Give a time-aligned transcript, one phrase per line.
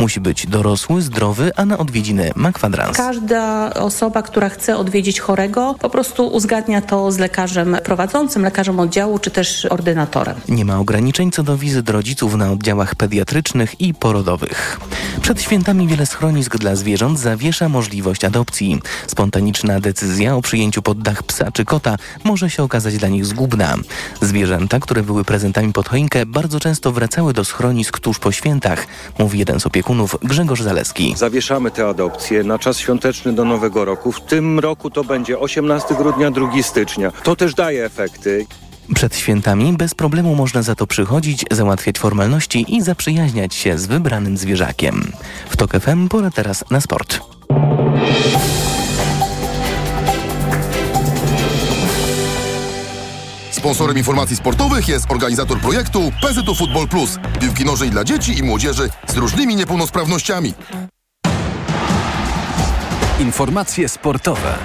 [0.00, 2.96] Musi być dorosły, zdrowy, a na odwiedziny ma kwadrans.
[2.96, 9.18] Każda osoba, która chce odwiedzić chorego, po prostu uzgadnia to z lekarzem prowadzącym, lekarzem oddziału
[9.18, 10.36] czy też ordynatorem.
[10.48, 14.80] Nie ma ograniczeń co do wizyt rodziców na oddziałach pediatrycznych i porodowych.
[15.22, 18.80] Przed świętami wiele schronisk dla zwierząt zawiesza możliwość adopcji.
[19.06, 23.74] Spontaniczna decyzja o przyjęciu pod dach psa czy kota może się okazać dla nich zgubna.
[24.20, 28.86] Zwierzęta, które były prezentami pod choinkę, bardzo często wracały do schronisk tuż po świętach,
[29.18, 29.89] mówi jeden z opiekunów
[30.22, 31.14] Grzegorz Zaleski.
[31.16, 34.12] Zawieszamy te adopcje na czas świąteczny do Nowego Roku.
[34.12, 37.12] W tym roku to będzie 18 grudnia, 2 stycznia.
[37.22, 38.46] To też daje efekty.
[38.94, 44.36] Przed świętami bez problemu można za to przychodzić, załatwiać formalności i zaprzyjaźniać się z wybranym
[44.36, 45.12] zwierzakiem.
[45.50, 47.20] W TOK FM pora teraz na sport.
[53.60, 57.18] Sponsorem informacji sportowych jest organizator projektu PZU Football Plus.
[57.40, 60.54] Piłki nożnej dla dzieci i młodzieży z różnymi niepełnosprawnościami.
[63.20, 64.58] Informacje sportowe.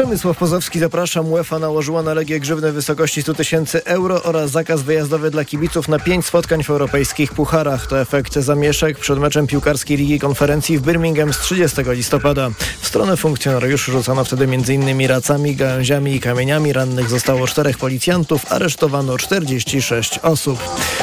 [0.00, 1.32] Przemysław Pozowski, zapraszam.
[1.32, 5.88] UEFA nałożyła na Legię grzywny w wysokości 100 tysięcy euro oraz zakaz wyjazdowy dla kibiców
[5.88, 7.86] na pięć spotkań w europejskich pucharach.
[7.86, 12.50] To efekt zamieszek przed meczem piłkarskiej Ligi Konferencji w Birmingham z 30 listopada.
[12.80, 15.06] W stronę funkcjonariuszy rzucano wtedy m.in.
[15.06, 16.72] racami, gałęziami i kamieniami.
[16.72, 20.58] Rannych zostało czterech policjantów, aresztowano 46 osób.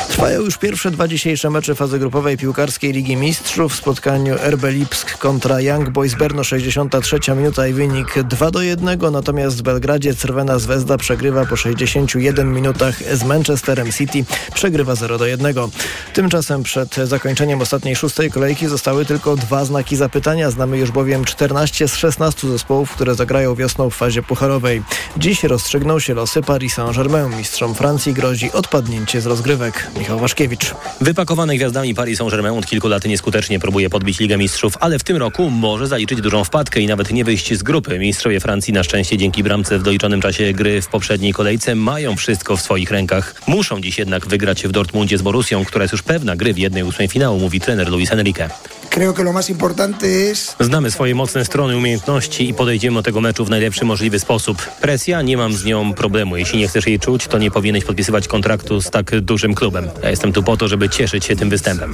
[0.09, 3.73] Trwają już pierwsze dwa dzisiejsze mecze fazy grupowej piłkarskiej Ligi Mistrzów.
[3.73, 8.86] W spotkaniu RB Lipsk kontra Young Boys Berno 63 minuta i wynik 2 do 1
[8.95, 14.25] natomiast w Belgradzie Crvena Zvezda przegrywa po 61 minutach z Manchesterem City.
[14.53, 15.55] Przegrywa 0 do 1.
[16.13, 20.51] Tymczasem przed zakończeniem ostatniej szóstej kolejki zostały tylko dwa znaki zapytania.
[20.51, 24.83] Znamy już bowiem 14 z 16 zespołów, które zagrają wiosną w fazie pucharowej.
[25.17, 27.37] Dziś rozstrzygną się losy Paris Saint-Germain.
[27.37, 29.87] Mistrzom Francji grozi odpadnięcie z rozgrywek.
[29.99, 30.73] Michał Waszkiewicz.
[31.01, 35.17] Wypakowany gwiazdami Paris Saint-Germain od kilku lat nieskutecznie próbuje podbić Ligę Mistrzów, ale w tym
[35.17, 37.99] roku może zaliczyć dużą wpadkę i nawet nie wyjść z grupy.
[37.99, 42.57] Mistrzowie Francji na szczęście dzięki bramce w doliczonym czasie gry w poprzedniej kolejce mają wszystko
[42.57, 43.41] w swoich rękach.
[43.47, 46.83] Muszą dziś jednak wygrać w Dortmundzie z Borusią, która jest już pewna gry w jednej
[46.83, 48.49] ósmej finału, mówi trener Luis Enrique.
[50.59, 54.57] Znamy swoje mocne strony, umiejętności i podejdziemy do tego meczu w najlepszy możliwy sposób.
[54.81, 56.37] Presja, nie mam z nią problemu.
[56.37, 59.89] Jeśli nie chcesz jej czuć, to nie powinieneś podpisywać kontraktu z tak dużym klubem.
[60.03, 61.93] Ja jestem tu po to, żeby cieszyć się tym występem.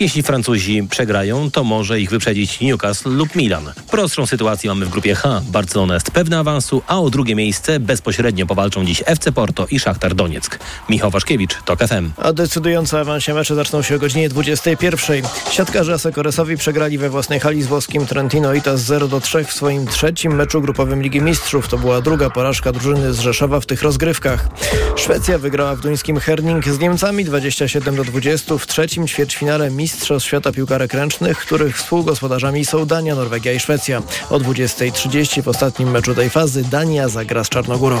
[0.00, 3.72] Jeśli Francuzi przegrają, to może ich wyprzedzić Newcastle lub Milan.
[3.90, 5.42] Prostszą sytuację mamy w grupie H.
[5.46, 10.14] Barcelona jest pewna awansu, a o drugie miejsce bezpośrednio powalczą dziś FC Porto i Szachtar
[10.14, 10.58] Donieck.
[10.88, 12.10] Michał Waszkiewicz, TOK FM.
[12.16, 15.22] A decydujące awansie mecze zaczną się o godzinie 21.
[15.50, 19.86] Siatkarze Asekoresowi przegrali we własnej hali z włoskim Trentino Itas 0 do 3 w swoim
[19.86, 21.68] trzecim meczu grupowym Ligi Mistrzów.
[21.68, 24.48] To była druga porażka drużyny z Rzeszowa w tych rozgrywkach.
[24.96, 30.52] Szwecja wygrała w duńskim Herning z Niemcami 27 do 20 w trzecim ćwierćfinale Mistrzostw Świata
[30.52, 34.02] Piłkarek Ręcznych, których współgospodarzami są Dania, Norwegia i Szwecja.
[34.30, 38.00] O 20.30 w ostatnim meczu tej fazy Dania zagra z Czarnogórą.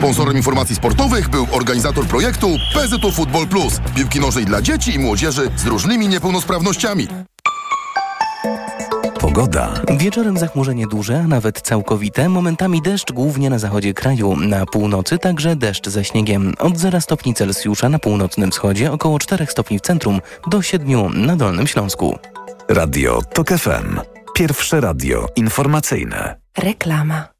[0.00, 3.80] Sponsorem informacji sportowych był organizator projektu PZU Football Plus.
[3.96, 7.08] Piłki nożnej dla dzieci i młodzieży z różnymi niepełnosprawnościami.
[9.20, 9.74] Pogoda.
[9.98, 14.36] Wieczorem zachmurzenie duże, a nawet całkowite, momentami deszcz głównie na zachodzie kraju.
[14.36, 16.54] Na północy także deszcz ze śniegiem.
[16.58, 21.36] Od 0 stopni Celsjusza na północnym wschodzie, około 4 stopni w centrum, do 7 na
[21.36, 22.18] Dolnym Śląsku.
[22.68, 24.00] Radio TOK FM.
[24.34, 26.36] Pierwsze radio informacyjne.
[26.58, 27.39] Reklama.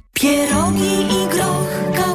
[0.13, 2.10] Pierogi i groch,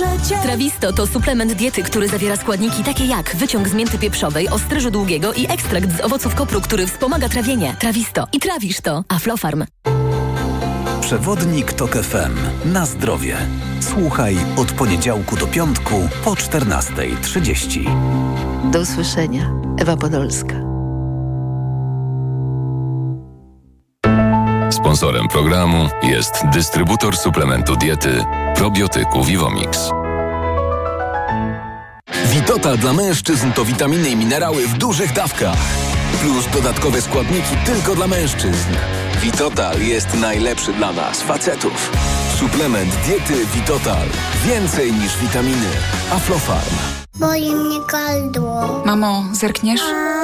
[0.00, 0.36] wspomoże cię.
[0.42, 5.32] Trawisto to suplement diety, który zawiera składniki takie jak wyciąg z mięty pieprzowej, ostryżu długiego
[5.32, 7.76] i ekstrakt z owoców kopru, który wspomaga trawienie.
[7.78, 8.26] Trawisto.
[8.32, 9.04] I trawisz to.
[9.08, 9.64] Aflofarm.
[11.00, 12.36] Przewodnik TOK FM.
[12.72, 13.36] Na zdrowie.
[13.80, 18.70] Słuchaj od poniedziałku do piątku po 14.30.
[18.70, 19.50] Do usłyszenia.
[19.78, 20.69] Ewa Podolska.
[24.70, 28.24] Sponsorem programu jest dystrybutor suplementu diety
[28.54, 29.90] probiotyku Vivomix.
[32.24, 35.58] Witotal dla mężczyzn to witaminy i minerały w dużych dawkach.
[36.22, 38.70] Plus dodatkowe składniki tylko dla mężczyzn.
[39.20, 41.90] Witotal jest najlepszy dla nas, facetów.
[42.36, 44.08] Suplement diety Witotal.
[44.44, 45.68] Więcej niż witaminy.
[46.10, 46.99] Aflofarm.
[47.20, 48.82] Boli mnie gardło.
[48.86, 49.80] Mamo, zerkniesz?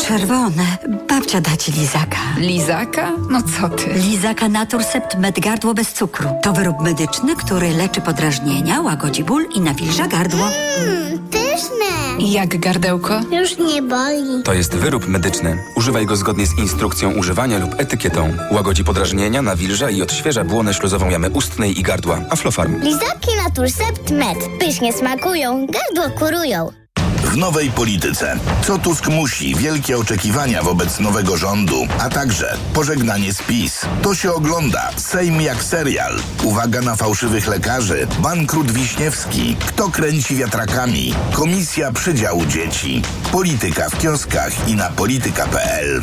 [0.06, 0.64] Czerwone.
[1.08, 2.16] Babcia da ci lizaka.
[2.38, 3.12] Lizaka?
[3.30, 3.92] No co ty?
[3.94, 6.28] Lizaka Naturcept Med Gardło bez cukru.
[6.42, 10.48] To wyrób medyczny, który leczy podrażnienia, łagodzi ból i nawilża gardło.
[10.80, 11.86] Mmm, pyszne.
[12.18, 13.20] Jak gardełko?
[13.32, 14.42] Już nie boli.
[14.44, 15.58] To jest wyrób medyczny.
[15.76, 18.32] Używaj go zgodnie z instrukcją używania lub etykietą.
[18.52, 22.20] Łagodzi podrażnienia, nawilża i odświeża błonę śluzową jamy ustnej i gardła.
[22.30, 22.80] Aflofarm.
[22.82, 24.38] Lizaki Naturcept Med.
[24.60, 26.85] Pysznie smakują, gardło kurują.
[27.26, 28.38] W nowej polityce.
[28.62, 29.54] Co Tusk musi?
[29.54, 33.86] Wielkie oczekiwania wobec nowego rządu, a także pożegnanie z PiS.
[34.02, 34.90] To się ogląda.
[34.96, 36.20] Sejm jak serial.
[36.42, 38.06] Uwaga na fałszywych lekarzy.
[38.18, 39.56] Bankrut Wiśniewski.
[39.66, 41.14] Kto kręci wiatrakami?
[41.32, 43.02] Komisja przydziału dzieci.
[43.32, 46.02] Polityka w kioskach i na polityka.pl.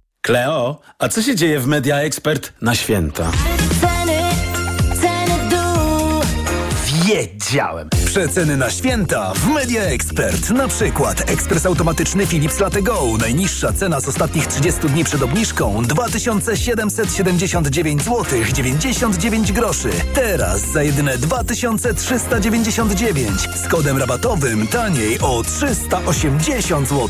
[0.21, 3.31] Kleo, a co się dzieje w Media Expert na święta?
[3.81, 4.19] Ceny,
[5.01, 5.31] ceny.
[7.05, 7.89] Wiedziałem!
[8.05, 10.49] Przeceny na święta w Media Expert.
[10.49, 13.03] Na przykład ekspres automatyczny Philips Latte Go.
[13.19, 19.89] Najniższa cena z ostatnich 30 dni przed obniżką 2779 zł 99 groszy.
[20.13, 27.09] Teraz za jedyne 2399 z kodem rabatowym taniej o 380 zł.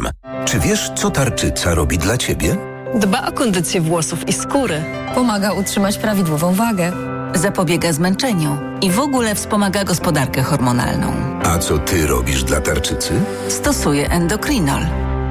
[0.00, 0.44] Aflofarm.
[0.44, 2.56] Czy wiesz, co tarczyca robi dla ciebie?
[2.94, 4.82] Dba o kondycję włosów i skóry.
[5.14, 6.92] Pomaga utrzymać prawidłową wagę.
[7.34, 11.12] Zapobiega zmęczeniu i w ogóle wspomaga gospodarkę hormonalną.
[11.44, 13.20] A co ty robisz dla tarczycy?
[13.48, 14.82] Stosuje endokrinol.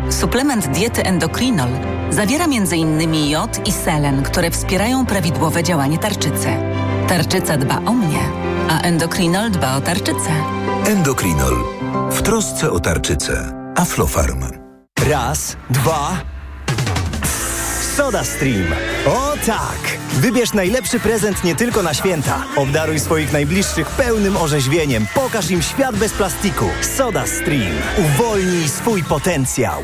[0.10, 1.70] Suplement diety endokrinol
[2.10, 3.30] zawiera m.in.
[3.30, 6.48] jod i selen, które wspierają prawidłowe działanie tarczycy.
[7.08, 8.20] Tarczyca dba o mnie,
[8.70, 10.32] a endokrinol dba o tarczycę.
[10.88, 11.56] Endokrinol.
[12.12, 13.54] W trosce o tarczycę.
[13.76, 14.59] Aflofarm.
[15.08, 16.18] Raz, dwa.
[17.96, 18.66] Soda Stream.
[19.06, 19.98] O tak!
[20.14, 22.44] Wybierz najlepszy prezent nie tylko na święta.
[22.56, 25.08] Obdaruj swoich najbliższych pełnym orzeźwieniem.
[25.16, 26.66] Pokaż im świat bez plastiku.
[26.98, 27.72] Soda Stream.
[27.98, 29.84] Uwolnij swój potencjał.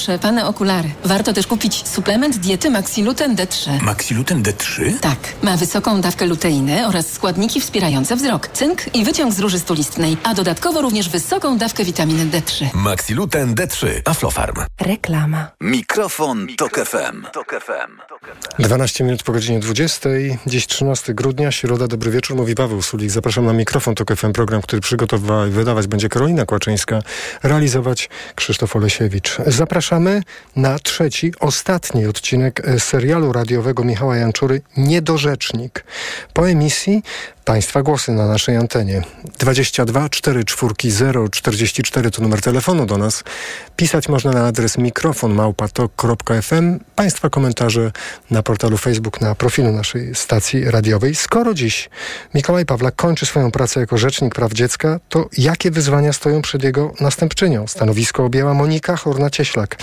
[0.21, 0.89] pane okulary.
[1.05, 3.81] Warto też kupić suplement diety Maxiluten D3.
[3.81, 4.99] Maxiluten D3?
[4.99, 5.17] Tak.
[5.41, 10.33] Ma wysoką dawkę luteiny oraz składniki wspierające wzrok, cynk i wyciąg z róży stulistnej, a
[10.33, 12.65] dodatkowo również wysoką dawkę witaminy D3.
[12.73, 13.87] Maxiluten D3.
[14.05, 14.55] Aflofarm.
[14.81, 15.47] Reklama.
[15.61, 17.25] Mikrofon, Tok FM.
[18.59, 20.09] 12 minut po godzinie 20.
[20.47, 21.87] Dziś 13 grudnia, środa.
[21.87, 23.11] Dobry wieczór, mówi Paweł Sulik.
[23.11, 26.99] Zapraszam na mikrofon TOK FM, program, który przygotowała i wydawać będzie Karolina Kłaczyńska,
[27.43, 29.37] realizować Krzysztof Olesiewicz.
[29.81, 30.23] Zapraszamy
[30.55, 35.83] na trzeci, ostatni odcinek e, serialu radiowego Michała Janczury Niedorzecznik.
[36.33, 37.03] Po emisji
[37.45, 39.01] Państwa głosy na naszej antenie.
[39.39, 43.23] 22 44 044 to numer telefonu do nas.
[43.75, 46.79] Pisać można na adres mikrofon małpatok.fm.
[46.95, 47.91] Państwa komentarze
[48.31, 51.15] na portalu Facebook, na profilu naszej stacji radiowej.
[51.15, 51.89] Skoro dziś
[52.33, 56.93] Mikołaj Pawlak kończy swoją pracę jako Rzecznik Praw Dziecka, to jakie wyzwania stoją przed jego
[56.99, 57.67] następczynią?
[57.67, 59.75] Stanowisko objęła Monika Horna-Cieślak.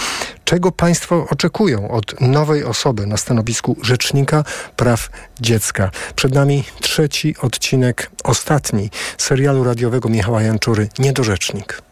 [0.48, 4.44] Czego Państwo oczekują od nowej osoby na stanowisku Rzecznika
[4.76, 5.90] Praw Dziecka?
[6.16, 11.82] Przed nami trzeci odcinek, ostatni serialu radiowego Michała Janczury, Niedorzecznik.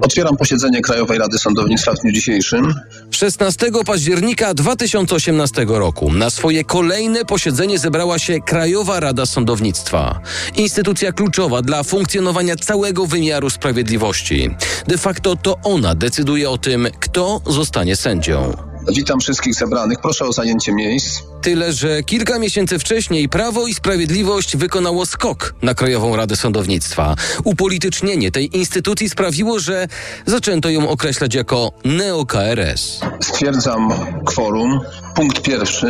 [0.00, 2.74] Otwieram posiedzenie Krajowej Rady Sądownictwa w dniu dzisiejszym.
[3.10, 10.20] 16 października 2018 roku na swoje kolejne posiedzenie zebrała się Krajowa Rada Sądownictwa.
[10.56, 14.50] Instytucja kluczowa dla funkcjonowania całego wymiaru sprawiedliwości.
[14.86, 18.70] De facto to ona decyduje o tym, kto zostanie sędzią.
[18.88, 19.98] Witam wszystkich zebranych.
[20.02, 21.20] Proszę o zajęcie miejsc.
[21.42, 27.16] Tyle, że kilka miesięcy wcześniej Prawo i Sprawiedliwość wykonało skok na Krajową Radę Sądownictwa.
[27.44, 29.88] Upolitycznienie tej instytucji sprawiło, że
[30.26, 32.99] zaczęto ją określać jako neo-KRS.
[33.20, 33.92] Stwierdzam
[34.26, 34.80] kworum.
[35.14, 35.86] Punkt pierwszy.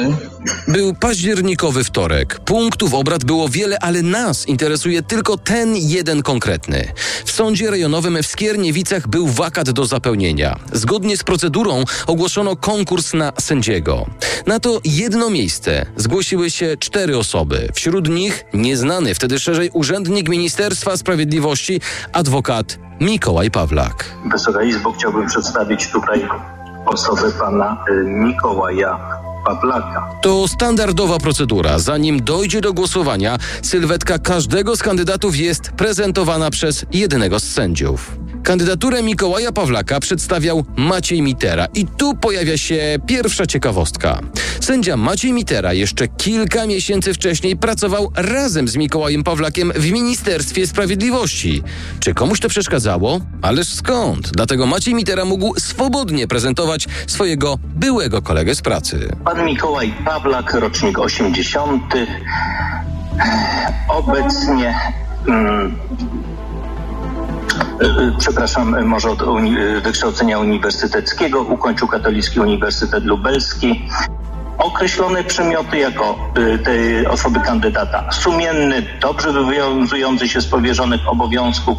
[0.69, 2.41] Był październikowy wtorek.
[2.41, 6.93] Punktów obrad było wiele, ale nas interesuje tylko ten jeden konkretny.
[7.25, 10.57] W sądzie rejonowym w Skierniewicach był wakat do zapełnienia.
[10.73, 14.07] Zgodnie z procedurą ogłoszono konkurs na sędziego.
[14.47, 17.69] Na to jedno miejsce zgłosiły się cztery osoby.
[17.75, 21.81] Wśród nich nieznany wtedy szerzej urzędnik Ministerstwa Sprawiedliwości,
[22.13, 24.05] adwokat Mikołaj Pawlak.
[24.33, 26.29] Wysoka Izbo, chciałbym przedstawić tutaj
[26.87, 28.99] osobę pana y, Mikołaja
[29.47, 30.11] Pawlaka.
[30.23, 31.79] To standardowa procedura.
[31.79, 38.17] Zanim dojdzie do głosowania, sylwetka każdego z kandydatów jest prezentowana przez jednego z sędziów.
[38.43, 44.21] Kandydaturę Mikołaja Pawlaka przedstawiał Maciej Mitera i tu pojawia się pierwsza ciekawostka.
[44.61, 51.63] Sędzia Maciej Mitera jeszcze kilka miesięcy wcześniej pracował razem z Mikołajem Pawlakiem w Ministerstwie Sprawiedliwości.
[52.01, 53.21] Czy komuś to przeszkadzało?
[53.43, 54.31] Ależ skąd?
[54.31, 59.09] Dlatego Maciej Mitera mógł swobodnie prezentować swojego byłego kolegę z pracy.
[59.25, 61.83] Pan Mikołaj Pawlak, rocznik 80.
[63.89, 64.75] Obecnie.
[65.29, 65.77] Mm,
[68.19, 73.89] przepraszam, może od uni wykształcenia uniwersyteckiego, ukończył Katolicki Uniwersytet Lubelski.
[74.61, 78.13] Określone przymioty jako y, tej osoby kandydata.
[78.13, 81.79] Sumienny, dobrze wywiązujący się z powierzonych obowiązków,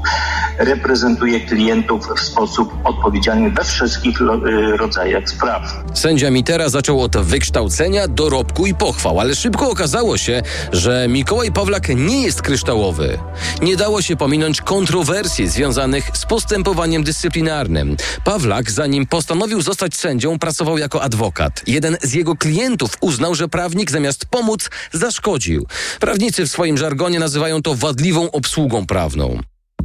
[0.57, 5.61] reprezentuje klientów w sposób odpowiedzialny we wszystkich y, rodzajach spraw.
[5.93, 11.89] Sędzia Mitera zaczął od wykształcenia, dorobku i pochwał, ale szybko okazało się, że Mikołaj Pawlak
[11.89, 13.17] nie jest kryształowy.
[13.61, 17.97] Nie dało się pominąć kontrowersji związanych z postępowaniem dyscyplinarnym.
[18.23, 21.63] Pawlak, zanim postanowił zostać sędzią, pracował jako adwokat.
[21.67, 22.70] Jeden z jego klientów
[23.01, 25.67] uznał, że prawnik zamiast pomóc zaszkodził.
[25.99, 29.39] Prawnicy w swoim żargonie nazywają to wadliwą obsługą prawną.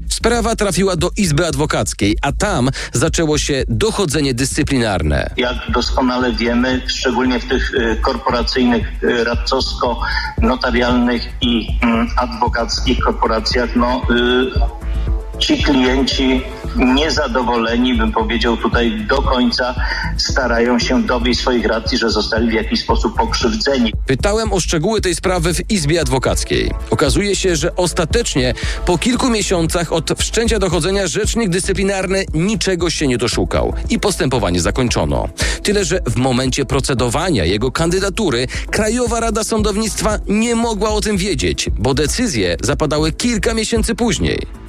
[0.09, 5.31] Sprawa trafiła do Izby Adwokackiej, a tam zaczęło się dochodzenie dyscyplinarne.
[5.37, 11.69] Jak doskonale wiemy, szczególnie w tych y, korporacyjnych, y, radcowsko-notarialnych i y,
[12.17, 14.51] adwokackich korporacjach, no, y,
[15.39, 16.43] ci klienci
[16.77, 19.75] niezadowoleni, bym powiedział tutaj do końca,
[20.17, 23.93] starają się dowieść swoich racji, że zostali w jakiś sposób pokrzywdzeni.
[24.07, 26.71] Pytałem o szczegóły tej sprawy w Izbie Adwokackiej.
[26.91, 28.55] Okazuje się, że ostatecznie
[28.87, 35.29] po kilku miesiącach od wszczęcia dochodzenia rzecznik dyscyplinarny niczego się nie doszukał i postępowanie zakończono.
[35.63, 41.71] Tyle, że w momencie procedowania jego kandydatury Krajowa Rada Sądownictwa nie mogła o tym wiedzieć,
[41.79, 44.66] bo decyzje zapadały kilka miesięcy później.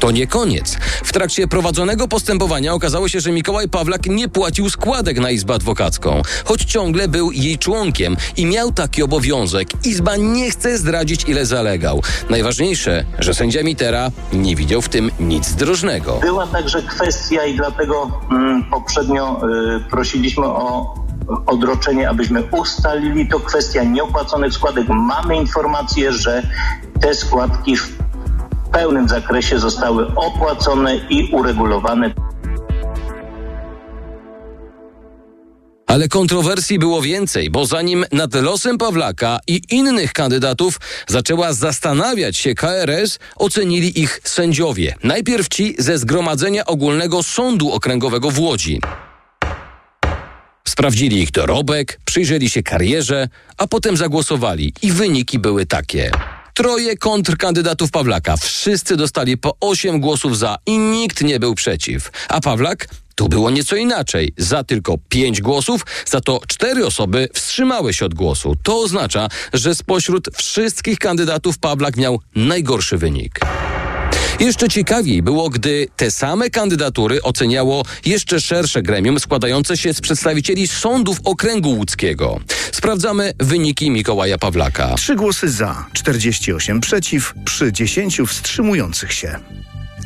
[0.00, 0.76] To nie koniec.
[1.04, 6.22] W trakcie prowadzonego postępowania okazało się, że Mikołaj Pawlak nie płacił składek na Izbę Adwokacką,
[6.44, 9.68] choć ciągle był jej członkiem i miał taki obowiązek.
[9.86, 12.02] Izba nie chce zdradzić, ile zalegał.
[12.30, 16.18] Najważniejsze, że sędzia Mitera nie widział w tym nic zdrożnego.
[16.20, 19.40] Była także kwestia i dlatego mm, poprzednio
[19.76, 20.94] y, prosiliśmy o
[21.46, 24.88] odroczenie, abyśmy ustalili to kwestia nieopłaconych składek.
[24.88, 26.42] Mamy informację, że
[27.00, 27.76] te składki
[28.74, 32.14] pełnym zakresie zostały opłacone i uregulowane.
[35.86, 42.54] Ale kontrowersji było więcej, bo zanim nad losem Pawlaka i innych kandydatów zaczęła zastanawiać się
[42.54, 44.94] KRS, ocenili ich sędziowie.
[45.04, 48.80] Najpierw ci ze Zgromadzenia Ogólnego Sądu Okręgowego w Łodzi.
[50.68, 56.10] Sprawdzili ich dorobek, przyjrzeli się karierze, a potem zagłosowali i wyniki były takie.
[56.54, 58.36] Troje kontrkandydatów Pawlaka.
[58.36, 62.10] Wszyscy dostali po 8 głosów za i nikt nie był przeciw.
[62.28, 62.88] A Pawlak?
[63.14, 64.32] Tu było nieco inaczej.
[64.36, 68.54] Za tylko 5 głosów, za to 4 osoby wstrzymały się od głosu.
[68.62, 73.40] To oznacza, że spośród wszystkich kandydatów Pawlak miał najgorszy wynik.
[74.40, 80.68] Jeszcze ciekawiej było, gdy te same kandydatury oceniało jeszcze szersze gremium składające się z przedstawicieli
[80.68, 82.40] sądów okręgu łódzkiego.
[82.72, 84.94] Sprawdzamy wyniki Mikołaja Pawlaka.
[84.94, 89.38] Trzy głosy za, 48 przeciw, przy 10 wstrzymujących się.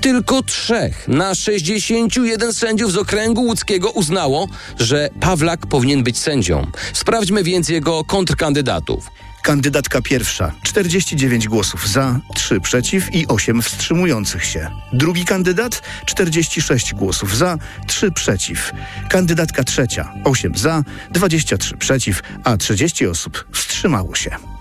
[0.00, 4.48] Tylko trzech na 61 sędziów z okręgu łódzkiego uznało,
[4.78, 6.66] że Pawlak powinien być sędzią.
[6.92, 9.10] Sprawdźmy więc jego kontrkandydatów.
[9.42, 14.70] Kandydatka pierwsza 49 głosów za, 3 przeciw i 8 wstrzymujących się.
[14.92, 18.72] Drugi kandydat 46 głosów za, 3 przeciw.
[19.08, 24.57] Kandydatka trzecia 8 za, 23 przeciw, a 30 osób wstrzymało się.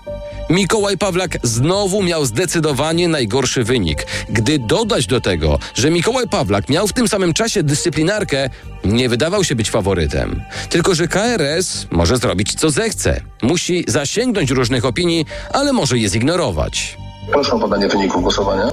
[0.50, 4.06] Mikołaj Pawlak znowu miał zdecydowanie najgorszy wynik.
[4.30, 8.50] Gdy dodać do tego, że Mikołaj Pawlak miał w tym samym czasie dyscyplinarkę,
[8.84, 10.42] nie wydawał się być faworytem.
[10.70, 13.20] Tylko, że KRS może zrobić co zechce.
[13.42, 16.96] Musi zasięgnąć różnych opinii, ale może je zignorować.
[17.32, 18.68] Proszę o podanie wyniku głosowania.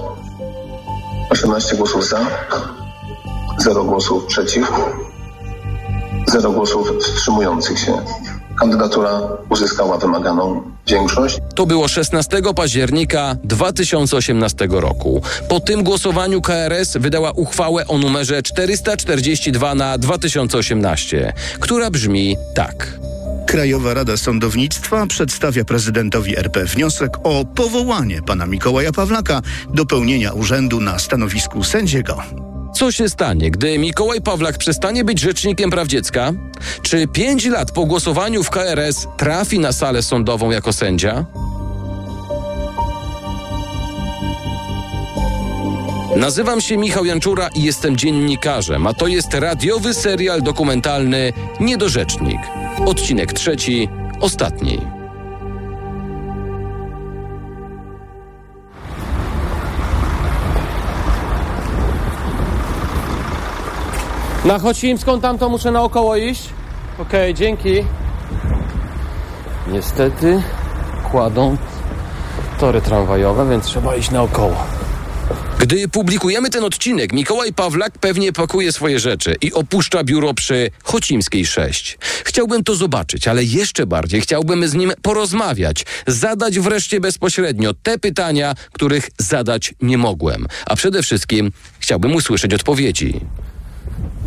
[1.30, 2.26] 18 głosów za,
[3.58, 4.72] 0 głosów przeciw,
[6.26, 7.92] 0 głosów wstrzymujących się.
[8.56, 9.20] Kandydatura
[9.50, 11.38] uzyskała wymaganą większość.
[11.54, 15.22] To było 16 października 2018 roku.
[15.48, 22.98] Po tym głosowaniu KRS wydała uchwałę o numerze 442 na 2018, która brzmi tak.
[23.46, 29.42] Krajowa Rada Sądownictwa przedstawia prezydentowi RP wniosek o powołanie pana Mikołaja Pawlaka
[29.74, 32.22] do pełnienia urzędu na stanowisku sędziego.
[32.76, 36.32] Co się stanie, gdy Mikołaj Pawlak przestanie być rzecznikiem praw dziecka?
[36.82, 41.26] Czy pięć lat po głosowaniu w KRS trafi na salę sądową jako sędzia?
[46.16, 52.40] Nazywam się Michał Janczura i jestem dziennikarzem, a to jest radiowy serial dokumentalny Niedorzecznik.
[52.86, 53.88] Odcinek trzeci,
[54.20, 54.95] ostatni.
[64.46, 66.48] Na Chocimską tamto muszę naokoło iść?
[66.98, 67.84] Okej, dzięki.
[69.68, 70.42] Niestety
[71.10, 71.56] kładą
[72.60, 74.56] tory tramwajowe, więc trzeba iść naokoło.
[75.58, 81.46] Gdy publikujemy ten odcinek, Mikołaj Pawlak pewnie pakuje swoje rzeczy i opuszcza biuro przy Chocimskiej
[81.46, 81.98] 6.
[82.24, 88.54] Chciałbym to zobaczyć, ale jeszcze bardziej chciałbym z nim porozmawiać, zadać wreszcie bezpośrednio te pytania,
[88.72, 90.46] których zadać nie mogłem.
[90.66, 93.20] A przede wszystkim chciałbym usłyszeć odpowiedzi.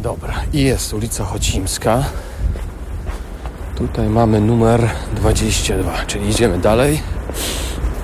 [0.04, 2.04] Dobra, i jest ulica Chocimska.
[3.76, 7.02] Tutaj mamy numer 22, czyli idziemy dalej.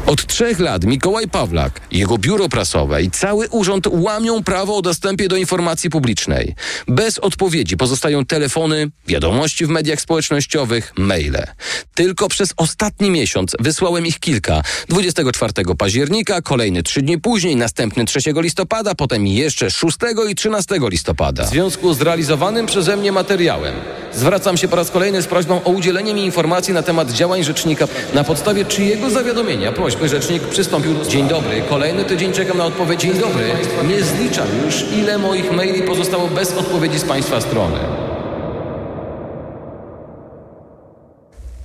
[0.07, 5.27] Od trzech lat Mikołaj Pawlak, jego biuro prasowe i cały urząd łamią prawo o dostępie
[5.27, 6.55] do informacji publicznej.
[6.87, 11.47] Bez odpowiedzi pozostają telefony, wiadomości w mediach społecznościowych, maile.
[11.95, 14.61] Tylko przez ostatni miesiąc wysłałem ich kilka.
[14.89, 19.97] 24 października, kolejny trzy dni później, następny 3 listopada, potem jeszcze 6
[20.29, 21.45] i 13 listopada.
[21.45, 23.73] W związku z realizowanym przeze mnie materiałem
[24.15, 27.87] zwracam się po raz kolejny z prośbą o udzielenie mi informacji na temat działań rzecznika,
[28.13, 31.05] na podstawie czyjego zawiadomienia prośby rzecznik przystąpił do...
[31.05, 33.01] Dzień dobry, kolejny tydzień czekam na odpowiedź.
[33.01, 33.51] Dzień dobry,
[33.87, 37.79] nie zliczam już ile moich maili pozostało bez odpowiedzi z Państwa strony.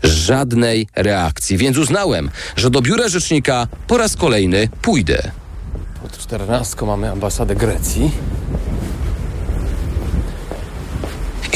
[0.03, 5.31] Żadnej reakcji, więc uznałem, że do biura rzecznika po raz kolejny pójdę.
[6.03, 8.11] Pod 14 mamy ambasadę Grecji.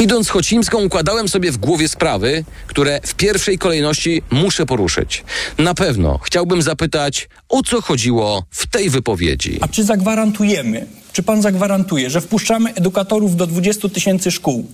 [0.01, 5.25] Idąc Chocimską układałem sobie w głowie sprawy, które w pierwszej kolejności muszę poruszyć.
[5.59, 9.59] Na pewno chciałbym zapytać, o co chodziło w tej wypowiedzi.
[9.61, 14.67] A czy zagwarantujemy, czy pan zagwarantuje, że wpuszczamy edukatorów do 20 tysięcy szkół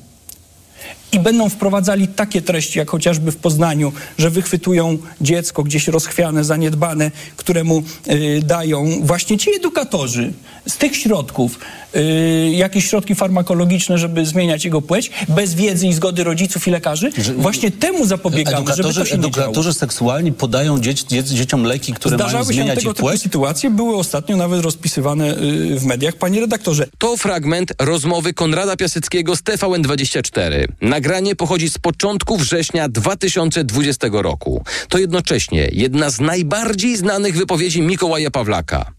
[1.13, 7.11] i będą wprowadzali takie treści, jak chociażby w Poznaniu, że wychwytują dziecko gdzieś rozchwiane, zaniedbane,
[7.37, 10.33] któremu y, dają właśnie ci edukatorzy
[10.69, 11.59] z tych środków
[11.97, 17.11] y, jakieś środki farmakologiczne, żeby zmieniać jego płeć, bez wiedzy i zgody rodziców i lekarzy.
[17.37, 22.17] Właśnie temu zapobiegamy, żeby to Edukatorzy, się edukatorzy seksualni podają dzieci, dzieci, dzieciom leki, które
[22.17, 23.23] mają Zdarzały się zmieniać tego ich typu płeć.
[23.23, 26.15] sytuacje, były ostatnio nawet rozpisywane y, w mediach.
[26.17, 30.67] Panie redaktorze, To fragment rozmowy Konrada Piaseckiego z TVN24.
[31.01, 34.65] Nagranie pochodzi z początku września 2020 roku.
[34.89, 38.93] To jednocześnie jedna z najbardziej znanych wypowiedzi Mikołaja Pawlaka.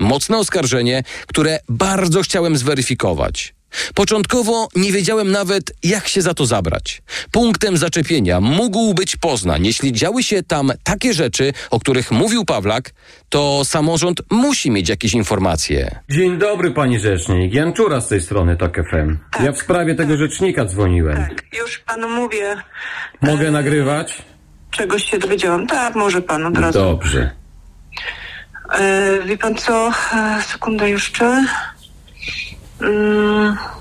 [0.00, 3.54] Mocne oskarżenie, które bardzo chciałem zweryfikować.
[3.94, 7.02] Początkowo nie wiedziałem nawet, jak się za to zabrać.
[7.30, 9.66] Punktem zaczepienia mógł być Poznań.
[9.66, 12.90] Jeśli działy się tam takie rzeczy, o których mówił Pawlak,
[13.28, 16.00] to samorząd musi mieć jakieś informacje.
[16.10, 17.54] Dzień dobry, pani rzecznik.
[17.54, 19.18] Janczura z tej strony TOK FM.
[19.44, 21.26] ja w sprawie tego rzecznika dzwoniłem.
[21.58, 22.56] Już panu mówię,
[23.22, 24.22] Mogę nagrywać?
[24.70, 25.66] czegoś się dowiedziałam.
[25.66, 26.78] Tak, może pan od razu.
[26.78, 27.30] Dobrze.
[28.78, 29.90] E, wie pan co?
[30.14, 31.44] E, sekundę jeszcze.
[32.80, 33.77] Mm,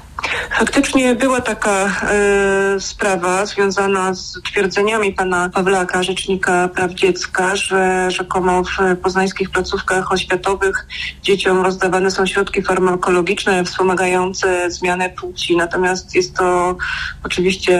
[0.60, 8.64] Faktycznie była taka e, sprawa związana z twierdzeniami pana Pawlaka, rzecznika praw dziecka, że rzekomo
[8.64, 10.88] w poznańskich placówkach oświatowych
[11.24, 15.58] dzieciom rozdawane są środki farmakologiczne wspomagające zmianę płci.
[15.58, 16.78] Natomiast jest to
[17.24, 17.80] oczywiście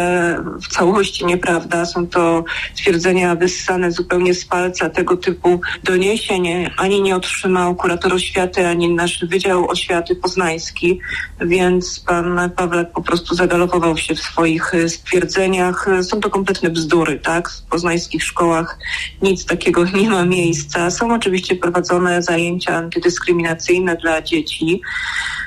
[0.62, 1.86] w całości nieprawda.
[1.86, 2.44] Są to
[2.76, 4.90] twierdzenia wyssane zupełnie z palca.
[4.90, 11.00] Tego typu doniesień ani nie otrzymał kurator oświaty, ani nasz Wydział Oświaty Poznański,
[11.42, 15.88] więc pan Pawlak po prostu zagalopował się w swoich e, stwierdzeniach.
[16.02, 17.50] Są to kompletne bzdury, tak?
[17.50, 18.80] W poznańskich szkołach
[19.22, 20.92] nic takiego nie ma miejsca.
[20.92, 24.82] Są oczywiście prowadzone zajęcia antydyskryminacyjne dla dzieci,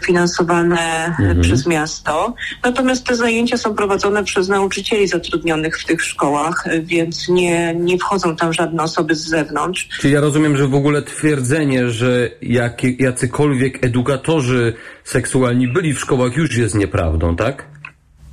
[0.05, 0.81] finansowane
[1.21, 1.41] Mhm.
[1.41, 2.35] przez miasto.
[2.65, 7.99] Natomiast te zajęcia są prowadzone przez nauczycieli zatrudnionych w tych szkołach, e, więc nie, nie
[7.99, 9.89] wchodzą tam żadne osoby z zewnątrz.
[10.01, 16.37] Czyli ja rozumiem, że w ogóle twierdzenie, że jakie, jacykolwiek edukatorzy seksualni byli w szkołach
[16.37, 17.67] już jest nieprawdą, tak?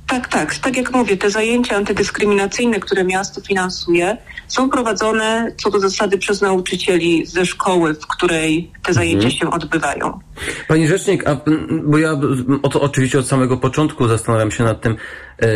[0.06, 0.54] Tak, tak.
[0.54, 4.16] Tak jak mówię, te zajęcia antydyskryminacyjne, które miasto finansuje,
[4.48, 9.30] są prowadzone co do zasady przez nauczycieli ze szkoły, w której te zajęcia Mhm.
[9.38, 10.18] się odbywają.
[10.68, 11.40] Pani rzecznik, a,
[11.84, 12.20] bo ja
[12.62, 14.96] o to oczywiście od samego początku zastanawiam się nad tym,
[15.42, 15.46] e,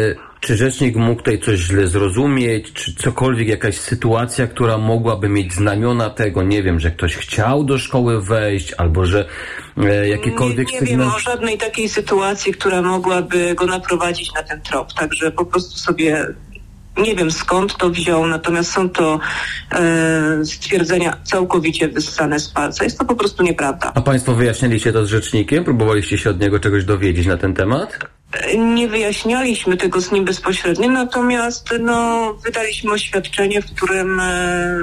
[0.41, 6.11] czy rzecznik mógł tutaj coś źle zrozumieć, czy cokolwiek, jakaś sytuacja, która mogłaby mieć znamiona
[6.11, 9.29] tego, nie wiem, że ktoś chciał do szkoły wejść, albo że
[9.77, 14.61] e, jakiekolwiek Nie, nie wiem o żadnej takiej sytuacji, która mogłaby go naprowadzić na ten
[14.61, 14.93] trop.
[14.93, 16.27] Także po prostu sobie
[16.97, 19.21] nie wiem skąd to wziął, natomiast są to
[19.73, 22.85] e, stwierdzenia całkowicie wyssane z palca.
[22.85, 23.93] Jest to po prostu nieprawda.
[23.95, 25.65] A Państwo wyjaśniliście to z rzecznikiem?
[25.65, 27.99] Próbowaliście się od niego czegoś dowiedzieć na ten temat?
[28.33, 34.79] E, Nie wyjaśnialiśmy tego z nim bezpośrednio, natomiast no, wydaliśmy oświadczenie, w którym e,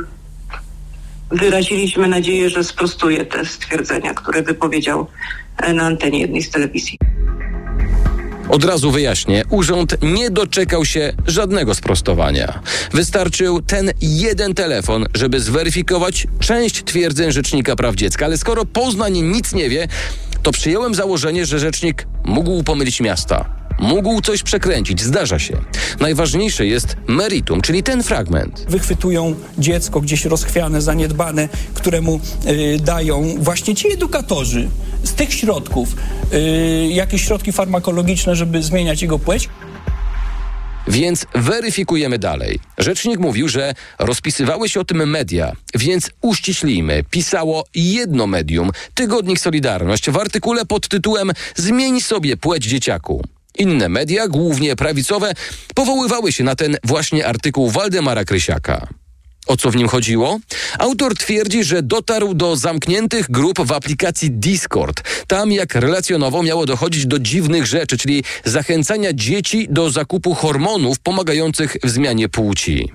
[1.31, 5.07] wyraziliśmy nadzieję, że sprostuje te stwierdzenia, które wypowiedział
[5.57, 6.97] e, na antenie jednej z telewizji.
[8.49, 12.59] Od razu wyjaśnię, urząd nie doczekał się żadnego sprostowania.
[12.93, 19.53] Wystarczył ten jeden telefon, żeby zweryfikować część twierdzeń Rzecznika Praw Dziecka, ale skoro Poznań nic
[19.53, 19.87] nie wie,
[20.43, 23.58] to przyjąłem założenie, że rzecznik mógł pomylić miasta.
[23.79, 25.57] Mógł coś przekręcić, zdarza się.
[25.99, 28.65] Najważniejsze jest meritum, czyli ten fragment.
[28.69, 34.69] wychwytują dziecko gdzieś rozchwiane, zaniedbane, któremu y, dają właśnie ci edukatorzy
[35.03, 35.95] z tych środków
[36.33, 39.49] y, jakieś środki farmakologiczne, żeby zmieniać jego płeć.
[40.87, 42.59] Więc weryfikujemy dalej.
[42.77, 47.03] Rzecznik mówił, że rozpisywały się o tym media, więc uściślijmy.
[47.09, 53.21] Pisało jedno medium, Tygodnik Solidarność, w artykule pod tytułem Zmień sobie płeć dzieciaku.
[53.59, 55.33] Inne media, głównie prawicowe,
[55.75, 58.87] powoływały się na ten właśnie artykuł Waldemara Krysiaka.
[59.47, 60.39] O co w nim chodziło?
[60.79, 65.25] Autor twierdzi, że dotarł do zamkniętych grup w aplikacji Discord.
[65.27, 71.77] Tam, jak relacjonowo, miało dochodzić do dziwnych rzeczy, czyli zachęcania dzieci do zakupu hormonów pomagających
[71.83, 72.91] w zmianie płci.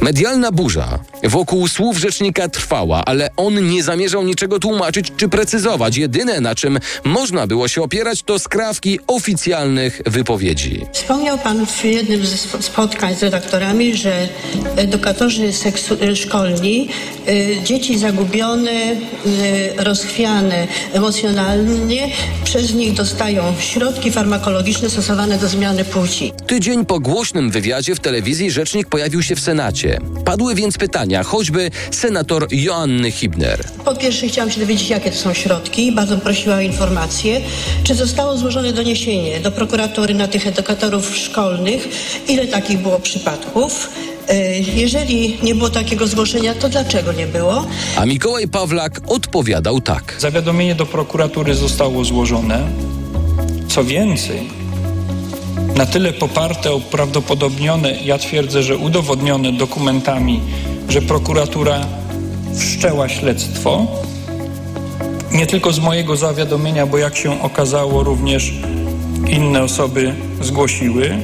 [0.00, 5.96] Medialna burza wokół słów rzecznika trwała, ale on nie zamierzał niczego tłumaczyć czy precyzować.
[5.96, 10.86] Jedyne, na czym można było się opierać, to skrawki oficjalnych wypowiedzi.
[10.92, 14.28] Wspomniał Pan w jednym ze sp- spotkań z redaktorami, że
[14.76, 15.50] edukatorzy
[16.00, 16.88] e, szkolni,
[17.28, 22.08] e, dzieci zagubione, e, rozchwiane emocjonalnie,
[22.44, 26.32] przez nich dostają środki farmakologiczne stosowane do zmiany płci.
[26.46, 29.89] Tydzień po głośnym wywiadzie w telewizji rzecznik pojawił się w Senacie.
[30.24, 33.64] Padły więc pytania, choćby senator Joanny Hibner.
[33.84, 35.92] Po pierwsze chciałam się dowiedzieć, jakie to są środki.
[35.92, 37.40] Bardzo prosiła o informację.
[37.84, 41.88] Czy zostało złożone doniesienie do prokuratury na tych edukatorów szkolnych?
[42.28, 43.90] Ile takich było przypadków?
[44.28, 47.66] E, Jeżeli nie było takiego zgłoszenia, to dlaczego nie było?
[47.96, 50.14] A Mikołaj Pawlak odpowiadał tak.
[50.18, 52.68] Zawiadomienie do prokuratury zostało złożone.
[53.68, 54.48] Co więcej,
[55.80, 60.40] na tyle poparte, oprawdopodobnione, ja twierdzę, że udowodnione dokumentami,
[60.88, 61.86] że prokuratura
[62.54, 63.86] wszczęła śledztwo.
[65.32, 68.52] Nie tylko z mojego zawiadomienia, bo jak się okazało, również
[69.28, 71.16] inne osoby zgłosiły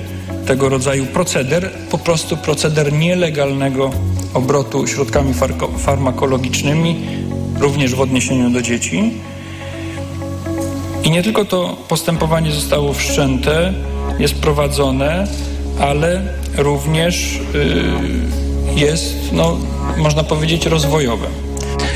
[0.47, 3.91] tego rodzaju proceder, po prostu proceder nielegalnego
[4.35, 5.35] obrotu środkami
[5.79, 7.07] farmakologicznymi,
[7.61, 9.13] również w odniesieniu do dzieci.
[11.05, 13.75] I nie tylko to postępowanie zostało wszczęte,
[14.19, 15.27] jest prowadzone,
[15.81, 16.23] ale
[16.57, 19.59] również y, jest, no,
[19.97, 21.27] można powiedzieć, rozwojowe.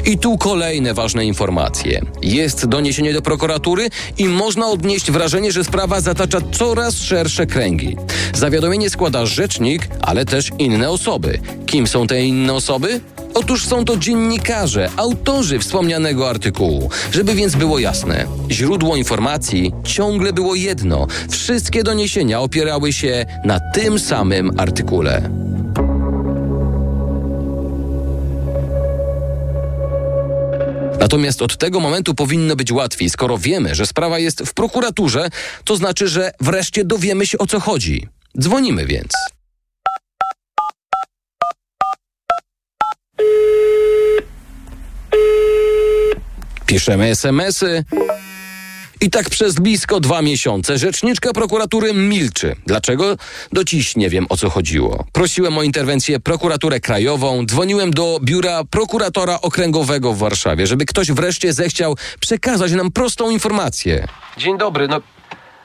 [0.07, 2.03] I tu kolejne ważne informacje.
[2.23, 7.97] Jest doniesienie do prokuratury i można odnieść wrażenie, że sprawa zatacza coraz szersze kręgi.
[8.35, 11.39] Zawiadomienie składa rzecznik, ale też inne osoby.
[11.67, 13.01] Kim są te inne osoby?
[13.41, 16.91] Otóż są to dziennikarze, autorzy wspomnianego artykułu.
[17.13, 21.07] Żeby więc było jasne, źródło informacji ciągle było jedno.
[21.31, 25.31] Wszystkie doniesienia opierały się na tym samym artykule.
[30.99, 33.11] Natomiast od tego momentu powinno być łatwiej.
[33.11, 35.29] Skoro wiemy, że sprawa jest w prokuraturze,
[35.65, 38.09] to znaczy, że wreszcie dowiemy się o co chodzi.
[38.41, 39.13] Dzwonimy więc.
[46.67, 47.85] Piszemy SMS-y.
[49.01, 52.57] I tak przez blisko dwa miesiące rzeczniczka prokuratury milczy.
[52.67, 53.17] Dlaczego?
[53.53, 55.05] Do dziś nie wiem o co chodziło.
[55.13, 61.53] Prosiłem o interwencję prokuraturę krajową, dzwoniłem do biura prokuratora okręgowego w Warszawie, żeby ktoś wreszcie
[61.53, 64.07] zechciał przekazać nam prostą informację.
[64.39, 65.01] Dzień dobry, no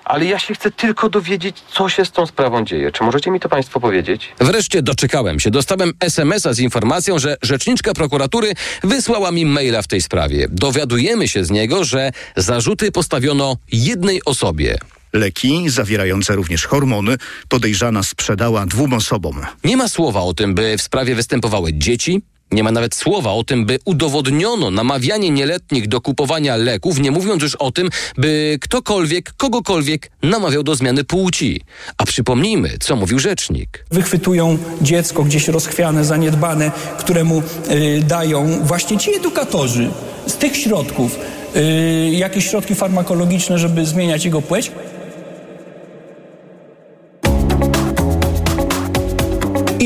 [0.06, 2.91] ale ja się chcę tylko dowiedzieć, co się z tą sprawą dzieje.
[2.91, 4.32] Czy możecie mi to Państwo powiedzieć?
[4.39, 5.52] Wreszcie doczekałem się.
[5.52, 10.48] Dostałem SMS-a z informacją, że rzeczniczka prokuratury wysłała mi maila w tej sprawie.
[10.52, 14.78] Dowiadujemy się z niego, że zarzuty postawiono jednej osobie.
[15.13, 17.18] Leki, zawierające również hormony,
[17.50, 19.41] podejrzana sprzedała dwóm osobom.
[19.63, 22.22] Nie ma słowa o tym, by w sprawie występowały dzieci.
[22.51, 27.43] Nie ma nawet słowa o tym, by udowodniono namawianie nieletnich do kupowania leków, nie mówiąc
[27.43, 31.62] już o tym, by ktokolwiek, kogokolwiek namawiał do zmiany płci.
[31.97, 33.86] A przypomnijmy, co mówił rzecznik.
[33.91, 39.89] Wychwytują dziecko gdzieś rozchwiane, zaniedbane, któremu y, dają właśnie ci edukatorzy
[40.27, 41.19] z tych środków
[41.55, 44.71] y, jakieś środki farmakologiczne, żeby zmieniać jego płeć.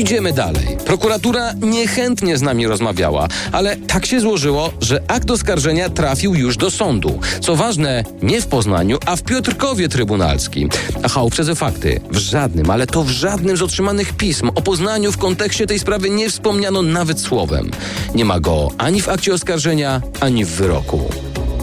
[0.00, 0.76] Idziemy dalej.
[0.86, 6.70] Prokuratura niechętnie z nami rozmawiała, ale tak się złożyło, że akt oskarżenia trafił już do
[6.70, 7.20] sądu.
[7.40, 10.68] Co ważne, nie w Poznaniu, a w Piotrkowie Trybunalskim.
[11.02, 12.00] Aha, uprzedzę fakty.
[12.10, 16.10] W żadnym, ale to w żadnym z otrzymanych pism o Poznaniu w kontekście tej sprawy
[16.10, 17.70] nie wspomniano nawet słowem.
[18.14, 21.10] Nie ma go ani w akcie oskarżenia, ani w wyroku.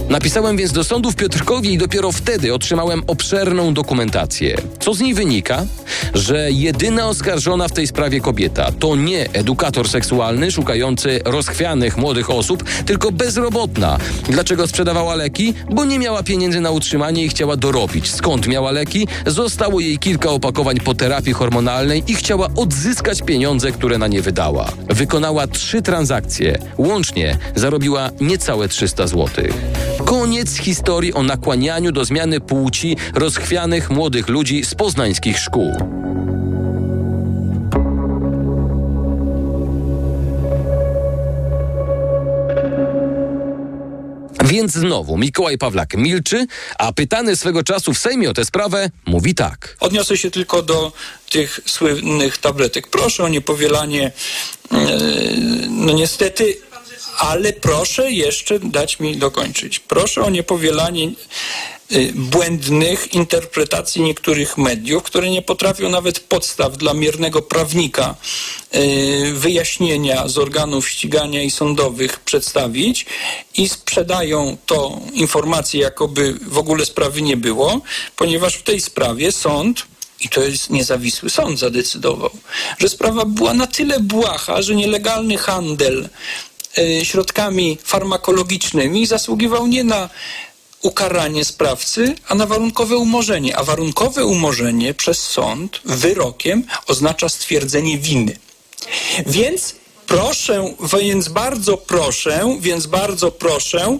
[0.09, 4.57] Napisałem więc do sądu w Piotrkowie i dopiero wtedy otrzymałem obszerną dokumentację.
[4.79, 5.65] Co z niej wynika?
[6.13, 12.63] Że jedyna oskarżona w tej sprawie kobieta to nie edukator seksualny szukający rozchwianych młodych osób,
[12.85, 13.97] tylko bezrobotna.
[14.29, 15.53] Dlaczego sprzedawała leki?
[15.71, 18.11] Bo nie miała pieniędzy na utrzymanie i chciała dorobić.
[18.11, 19.07] Skąd miała leki?
[19.25, 24.71] Zostało jej kilka opakowań po terapii hormonalnej i chciała odzyskać pieniądze, które na nie wydała.
[24.89, 26.59] Wykonała trzy transakcje.
[26.77, 29.53] Łącznie zarobiła niecałe 300 złotych.
[30.05, 35.71] Koniec historii o nakłanianiu do zmiany płci rozchwianych młodych ludzi z poznańskich szkół.
[44.45, 49.35] Więc znowu Mikołaj Pawlak milczy, a pytany swego czasu w Sejmie o tę sprawę mówi
[49.35, 49.77] tak.
[49.79, 50.91] Odniosę się tylko do
[51.29, 52.87] tych słynnych tabletek.
[52.87, 54.11] Proszę o niepowielanie,
[54.71, 54.77] yy,
[55.69, 56.57] no niestety,
[57.17, 59.79] ale proszę jeszcze dać mi dokończyć.
[59.79, 61.11] Proszę o niepowielanie
[61.91, 68.15] y, błędnych interpretacji niektórych mediów, które nie potrafią nawet podstaw dla miernego prawnika
[68.75, 73.05] y, wyjaśnienia z organów ścigania i sądowych przedstawić
[73.57, 77.81] i sprzedają to informację, jakoby w ogóle sprawy nie było,
[78.15, 79.85] ponieważ w tej sprawie sąd
[80.19, 82.29] i to jest niezawisły sąd zadecydował,
[82.79, 86.09] że sprawa była na tyle błaha, że nielegalny handel
[87.03, 90.09] środkami farmakologicznymi zasługiwał nie na
[90.81, 93.57] ukaranie sprawcy, a na warunkowe umorzenie.
[93.57, 98.37] A warunkowe umorzenie przez sąd wyrokiem oznacza stwierdzenie winy.
[99.25, 99.75] Więc
[100.07, 103.99] proszę, więc bardzo proszę, więc bardzo proszę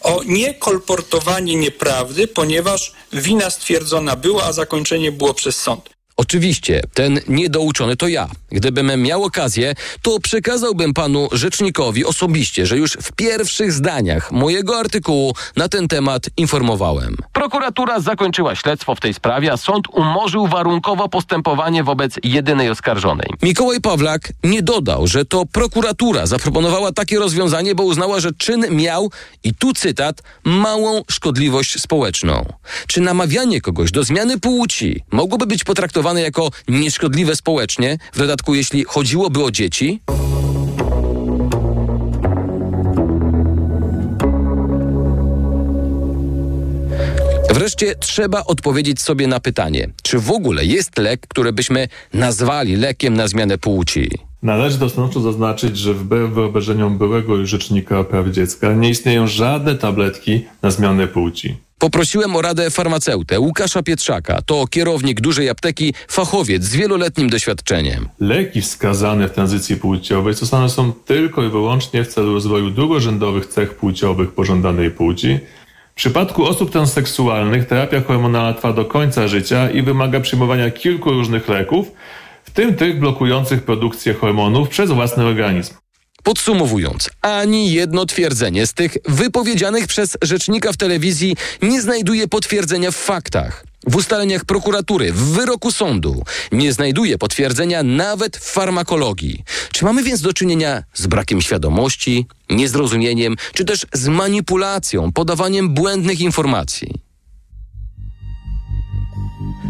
[0.00, 5.97] o niekolportowanie nieprawdy, ponieważ wina stwierdzona była, a zakończenie było przez sąd.
[6.20, 8.28] Oczywiście, ten niedouczony to ja.
[8.50, 15.34] Gdybym miał okazję, to przekazałbym panu rzecznikowi osobiście, że już w pierwszych zdaniach mojego artykułu
[15.56, 17.16] na ten temat informowałem.
[17.32, 23.28] Prokuratura zakończyła śledztwo w tej sprawie, a sąd umorzył warunkowo postępowanie wobec jedynej oskarżonej.
[23.42, 29.10] Mikołaj Pawlak nie dodał, że to prokuratura zaproponowała takie rozwiązanie, bo uznała, że czyn miał,
[29.44, 32.44] i tu cytat, małą szkodliwość społeczną.
[32.86, 38.84] Czy namawianie kogoś do zmiany płci mogłoby być potraktowane jako nieszkodliwe społecznie, w dodatku jeśli
[38.84, 40.00] chodziłoby o dzieci?
[47.54, 53.14] Wreszcie trzeba odpowiedzieć sobie na pytanie, czy w ogóle jest lek, który byśmy nazwali lekiem
[53.14, 54.10] na zmianę płci?
[54.42, 60.44] Należy dostanowczo zaznaczyć, że wbrew wyobrażeniom byłego już rzecznika praw dziecka nie istnieją żadne tabletki
[60.62, 61.67] na zmianę płci.
[61.78, 64.42] Poprosiłem o radę farmaceutę Łukasza Pietrzaka.
[64.42, 68.08] To kierownik dużej apteki, fachowiec z wieloletnim doświadczeniem.
[68.20, 73.74] Leki wskazane w tranzycji płciowej stosowane są tylko i wyłącznie w celu rozwoju drugorzędowych cech
[73.74, 75.38] płciowych pożądanej płci.
[75.92, 81.48] W przypadku osób transseksualnych terapia hormonalna trwa do końca życia i wymaga przyjmowania kilku różnych
[81.48, 81.92] leków,
[82.44, 85.74] w tym tych blokujących produkcję hormonów przez własny organizm.
[86.22, 92.96] Podsumowując, ani jedno twierdzenie z tych wypowiedzianych przez rzecznika w telewizji nie znajduje potwierdzenia w
[92.96, 93.64] faktach.
[93.86, 99.44] W ustaleniach prokuratury, w wyroku sądu nie znajduje potwierdzenia nawet w farmakologii.
[99.72, 106.20] Czy mamy więc do czynienia z brakiem świadomości, niezrozumieniem, czy też z manipulacją, podawaniem błędnych
[106.20, 107.07] informacji?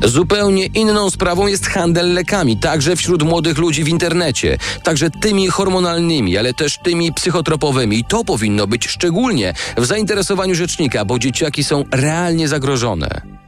[0.04, 6.38] Zupełnie inną sprawą jest handel lekami, także wśród młodych ludzi w internecie, także tymi hormonalnymi,
[6.38, 7.98] ale też tymi psychotropowymi.
[7.98, 13.38] I to powinno być szczególnie w zainteresowaniu rzecznika, bo dzieciaki są realnie zagrożone.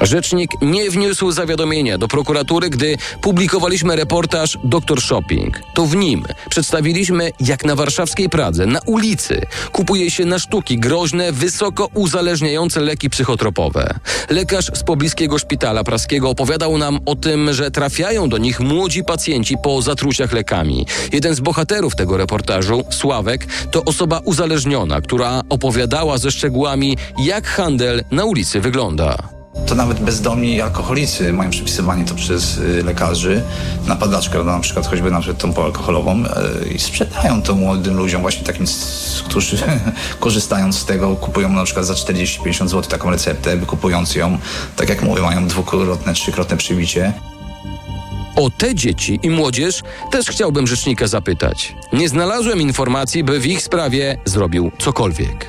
[0.00, 5.60] Rzecznik nie wniósł zawiadomienia do prokuratury, gdy publikowaliśmy reportaż Doktor Shopping.
[5.74, 9.40] To w nim przedstawiliśmy, jak na warszawskiej Pradze, na ulicy,
[9.72, 13.94] kupuje się na sztuki groźne, wysoko uzależniające leki psychotropowe.
[14.30, 19.56] Lekarz z pobliskiego szpitala praskiego opowiadał nam o tym, że trafiają do nich młodzi pacjenci
[19.62, 20.86] po zatruciach lekami.
[21.12, 28.04] Jeden z bohaterów tego reportażu, Sławek, to osoba uzależniona, która opowiadała ze szczegółami, jak handel
[28.10, 29.37] na ulicy wygląda.
[29.66, 33.42] To nawet bezdomni alkoholicy mają przypisywanie to przez y, lekarzy.
[33.86, 38.22] Napadaczka, no, na przykład choćby na przykład tą poalkoholową y, i sprzedają to młodym ludziom
[38.22, 38.66] właśnie takim,
[39.28, 39.58] którzy
[40.20, 44.38] korzystając z tego kupują na przykład za 40-50 zł taką receptę, wykupując ją,
[44.76, 47.12] tak jak mówię, mają dwukrotne, trzykrotne przybicie.
[48.36, 51.74] O te dzieci i młodzież też chciałbym rzecznika zapytać.
[51.92, 55.48] Nie znalazłem informacji, by w ich sprawie zrobił cokolwiek.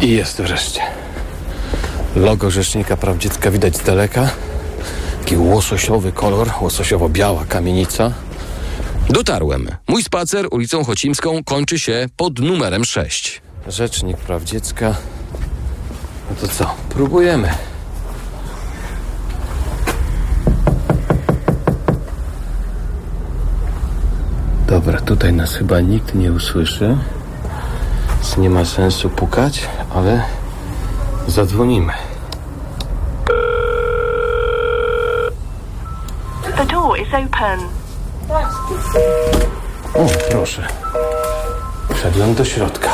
[0.00, 0.80] I jest wreszcie.
[2.16, 4.30] Logo Rzecznika Praw Dziecka widać z daleka.
[5.20, 8.12] Taki łososiowy kolor, łososiowo-biała kamienica.
[9.10, 9.68] Dotarłem.
[9.88, 13.42] Mój spacer ulicą Chocimską kończy się pod numerem 6.
[13.68, 14.94] Rzecznik Praw Dziecka.
[16.30, 16.74] No to co?
[16.88, 17.48] Próbujemy.
[24.66, 26.96] Dobra, tutaj nas chyba nikt nie usłyszy.
[28.16, 30.22] Więc nie ma sensu pukać, ale
[31.28, 31.92] zadzwonimy.
[36.56, 37.60] The door is open.
[39.94, 40.66] O, proszę.
[41.94, 42.90] Wszedłem do środka.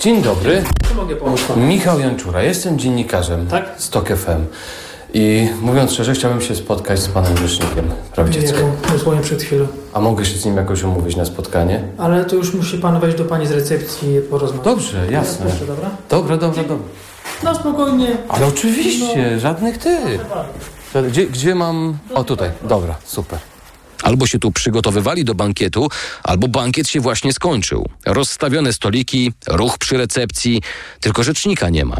[0.00, 0.64] Dzień dobry.
[0.88, 1.62] Czy mogę pomóc panu?
[1.66, 3.64] Michał Janczura, jestem dziennikarzem Tak?
[3.76, 4.46] Stok FM.
[5.14, 8.58] I mówiąc szczerze, chciałbym się spotkać z panem rzecznikiem praw dziecka.
[8.92, 9.66] Dosłownie przed chwilą.
[9.92, 11.84] A mogę się z nim jakoś umówić na spotkanie?
[11.98, 14.64] Ale to już musi pan wejść do pani z recepcji i porozmawiać.
[14.64, 15.46] Dobrze, jasne.
[15.46, 15.90] Proszę, dobra?
[16.08, 16.86] Dobra, dobra, dobra.
[17.44, 18.16] No spokojnie.
[18.28, 19.98] Ale oczywiście, żadnych ty.
[21.08, 21.98] Gdzie, gdzie mam...
[22.14, 22.50] O, tutaj.
[22.68, 23.38] Dobra, super.
[24.02, 25.88] Albo się tu przygotowywali do bankietu,
[26.22, 27.88] albo bankiet się właśnie skończył.
[28.06, 30.62] Rozstawione stoliki, ruch przy recepcji,
[31.00, 31.96] tylko rzecznika nie ma.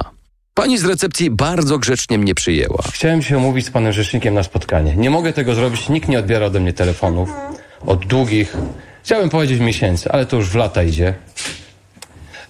[0.54, 2.82] Pani z recepcji bardzo grzecznie mnie przyjęła.
[2.92, 4.96] Chciałem się umówić z panem rzecznikiem na spotkanie.
[4.96, 7.30] Nie mogę tego zrobić, nikt nie odbiera ode mnie telefonów.
[7.86, 8.56] Od długich,
[9.02, 11.14] chciałem powiedzieć miesięcy, ale to już w lata idzie.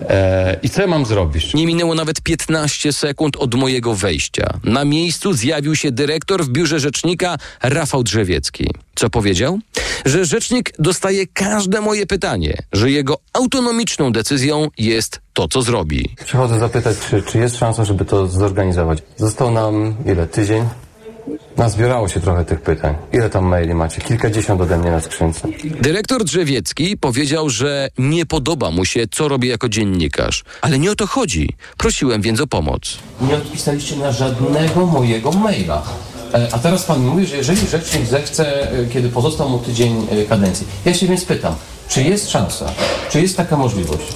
[0.09, 1.55] E, I co ja mam zrobić?
[1.55, 4.59] Nie minęło nawet 15 sekund od mojego wejścia.
[4.65, 8.67] Na miejscu zjawił się dyrektor w biurze rzecznika Rafał Drzewiecki.
[8.95, 9.59] Co powiedział?
[10.05, 16.17] Że rzecznik dostaje każde moje pytanie, że jego autonomiczną decyzją jest to, co zrobi.
[16.25, 18.99] Przychodzę zapytać, czy, czy jest szansa, żeby to zorganizować.
[19.17, 20.27] Został nam ile?
[20.27, 20.65] Tydzień?
[21.63, 22.95] Nazbierało się trochę tych pytań.
[23.13, 24.01] Ile tam maili macie?
[24.01, 25.49] Kilkadziesiąt ode mnie na skrzynce.
[25.81, 30.45] Dyrektor Drzewiecki powiedział, że nie podoba mu się, co robi jako dziennikarz.
[30.61, 31.49] Ale nie o to chodzi.
[31.79, 32.99] Prosiłem więc o pomoc.
[33.21, 35.83] Nie odpisaliście na żadnego mojego maila.
[36.35, 40.25] E, A teraz pan mówi, że jeżeli rzecznik zechce, e, kiedy pozostał mu tydzień e,
[40.25, 40.67] kadencji.
[40.85, 41.55] Ja się więc pytam,
[41.89, 42.73] czy jest szansa,
[43.11, 44.07] czy jest taka możliwość?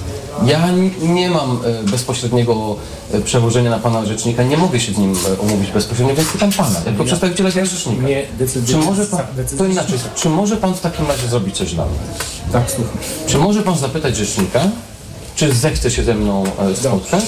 [0.45, 0.67] Ja
[1.01, 2.75] nie mam e, bezpośredniego
[3.13, 6.51] e, przełożenia na pana rzecznika, nie mogę się z nim e, umówić bezpośrednio, więc pytam
[6.51, 8.07] pana, jako przedstawiciela rzecznika.
[8.07, 8.25] Nie
[8.67, 9.19] Czy może pan,
[9.57, 11.97] to inaczej, czy może pan w takim razie zrobić coś dla mnie?
[12.51, 12.97] Tak, słucham.
[13.27, 14.61] Czy może pan zapytać rzecznika,
[15.35, 16.43] czy zechce się ze mną
[16.75, 17.25] spotkać?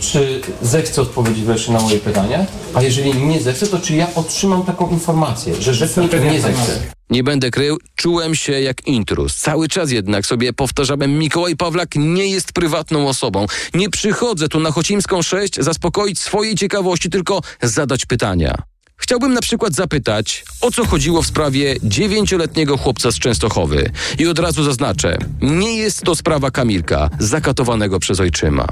[0.00, 2.46] Czy zechce odpowiedzieć wreszcie na moje pytania?
[2.74, 6.93] A jeżeli nie zechce, to czy ja otrzymam taką informację, że rzecznik nie zechce?
[7.10, 9.36] Nie będę krył, czułem się jak intruz.
[9.36, 13.46] Cały czas jednak sobie powtarzałem, Mikołaj Pawlak nie jest prywatną osobą.
[13.74, 18.62] Nie przychodzę tu na Chocimską 6 zaspokoić swojej ciekawości, tylko zadać pytania.
[18.96, 23.90] Chciałbym na przykład zapytać, o co chodziło w sprawie dziewięcioletniego chłopca z Częstochowy.
[24.18, 28.66] I od razu zaznaczę, nie jest to sprawa Kamilka, zakatowanego przez ojczyma.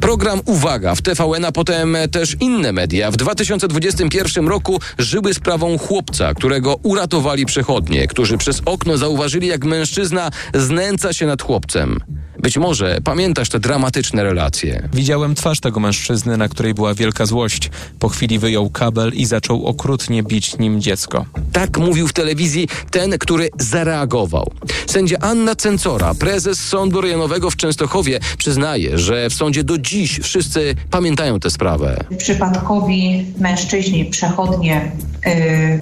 [0.00, 6.34] Program Uwaga w TVN, a potem też inne media w 2021 roku żyły sprawą chłopca,
[6.34, 12.00] którego uratowali przechodnie, którzy przez okno zauważyli, jak mężczyzna znęca się nad chłopcem.
[12.42, 14.88] Być może pamiętasz te dramatyczne relacje.
[14.92, 17.70] Widziałem twarz tego mężczyzny, na której była wielka złość.
[17.98, 21.26] Po chwili wyjął kabel i zaczął okrutnie bić nim dziecko.
[21.52, 24.50] Tak mówił w telewizji ten, który zareagował.
[24.86, 30.74] Sędzia Anna Cencora, prezes Sądu Rejonowego w Częstochowie, przyznaje, że w sądzie do dziś wszyscy
[30.90, 32.04] pamiętają tę sprawę.
[32.18, 34.92] Przypadkowi mężczyźni, przechodnie
[35.26, 35.80] yy,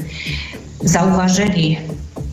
[0.89, 1.79] zauważyli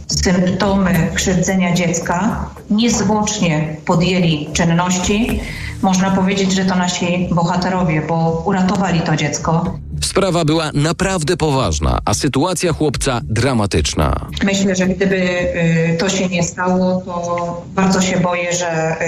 [0.08, 5.39] symptomy krzywdzenia dziecka, niezwłocznie podjęli czynności.
[5.82, 9.76] Można powiedzieć, że to nasi bohaterowie, bo uratowali to dziecko.
[10.01, 14.28] Sprawa była naprawdę poważna, a sytuacja chłopca dramatyczna.
[14.43, 19.01] Myślę, że gdyby y, to się nie stało, to bardzo się boję, że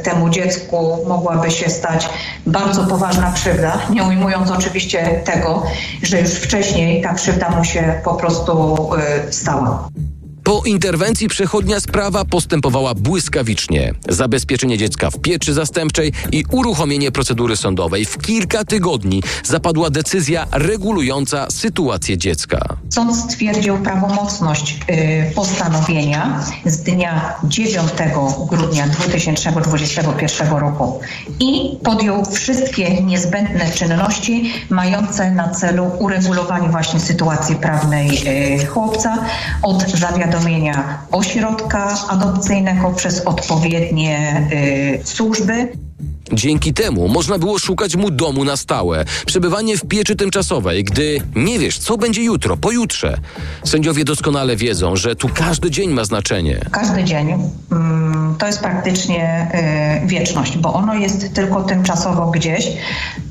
[0.00, 2.08] y, temu dziecku mogłaby się stać
[2.46, 5.62] bardzo poważna krzywda, nie ujmując oczywiście tego,
[6.02, 8.78] że już wcześniej ta krzywda mu się po prostu
[9.28, 9.88] y, stała.
[10.46, 13.94] Po interwencji przechodnia sprawa postępowała błyskawicznie.
[14.08, 18.04] Zabezpieczenie dziecka w pieczy zastępczej i uruchomienie procedury sądowej.
[18.04, 22.76] W kilka tygodni zapadła decyzja regulująca sytuację dziecka.
[22.90, 27.88] Sąd stwierdził prawomocność y, postanowienia z dnia 9
[28.50, 31.00] grudnia 2021 roku
[31.40, 38.08] i podjął wszystkie niezbędne czynności mające na celu uregulowanie właśnie sytuacji prawnej
[38.62, 39.18] y, chłopca
[39.62, 40.35] od zawiadomienia
[41.12, 44.46] ośrodka adopcyjnego przez odpowiednie
[45.00, 45.68] y, służby.
[46.32, 51.58] Dzięki temu można było szukać mu domu na stałe, przebywanie w pieczy tymczasowej, gdy nie
[51.58, 53.18] wiesz, co będzie jutro, pojutrze.
[53.64, 56.60] Sędziowie doskonale wiedzą, że tu każdy dzień ma znaczenie.
[56.70, 57.34] Każdy dzień
[57.72, 59.50] mm, to jest praktycznie
[60.04, 62.68] y, wieczność, bo ono jest tylko tymczasowo gdzieś,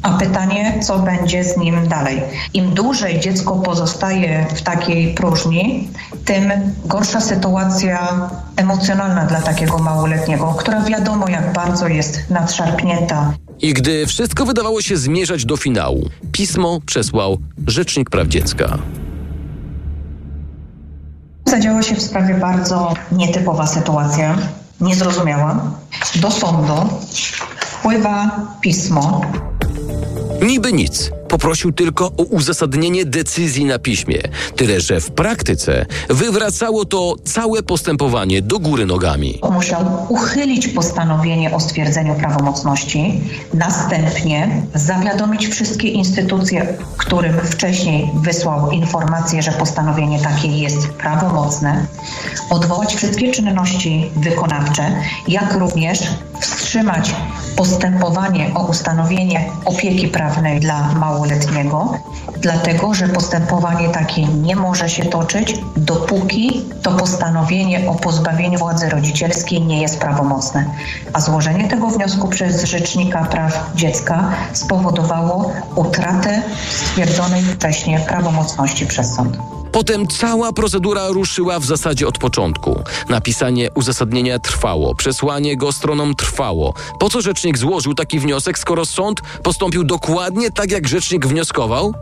[0.02, 2.22] a pytanie, co będzie z nim dalej.
[2.54, 5.90] Im dłużej dziecko pozostaje w takiej próżni,
[6.26, 6.52] tym
[6.86, 12.85] gorsza sytuacja emocjonalna dla takiego małoletniego, która wiadomo jak bardzo jest nadszarpnięta.
[13.62, 18.78] I gdy wszystko wydawało się zmierzać do finału, pismo przesłał Rzecznik Praw Dziecka.
[21.46, 24.38] Zadziała się w sprawie bardzo nietypowa sytuacja,
[24.82, 25.72] niezrozumiała.
[26.16, 26.74] Do sądu
[27.60, 28.32] wpływa
[28.62, 29.22] pismo.
[30.42, 31.12] Niby nic.
[31.36, 34.22] Poprosił tylko o uzasadnienie decyzji na piśmie.
[34.56, 39.40] Tyle, że w praktyce wywracało to całe postępowanie do góry nogami.
[39.52, 43.22] Musiał uchylić postanowienie o stwierdzeniu prawomocności,
[43.54, 51.86] następnie zawiadomić wszystkie instytucje, którym wcześniej wysłał informację, że postanowienie takie jest prawomocne,
[52.50, 54.96] odwołać wszystkie czynności wykonawcze,
[55.28, 56.00] jak również
[56.40, 57.16] wstrzymać
[57.56, 60.94] postępowanie o ustanowienie opieki prawnej dla
[61.26, 61.98] małoletniego,
[62.38, 69.62] dlatego że postępowanie takie nie może się toczyć, dopóki to postanowienie o pozbawieniu władzy rodzicielskiej
[69.62, 70.66] nie jest prawomocne.
[71.14, 79.38] A złożenie tego wniosku przez Rzecznika Praw Dziecka spowodowało utratę stwierdzonej wcześniej prawomocności przez sąd.
[79.76, 82.84] Potem cała procedura ruszyła w zasadzie od początku.
[83.10, 86.74] Napisanie uzasadnienia trwało, przesłanie go stronom trwało.
[87.00, 91.94] Po co rzecznik złożył taki wniosek, skoro sąd postąpił dokładnie tak, jak rzecznik wnioskował?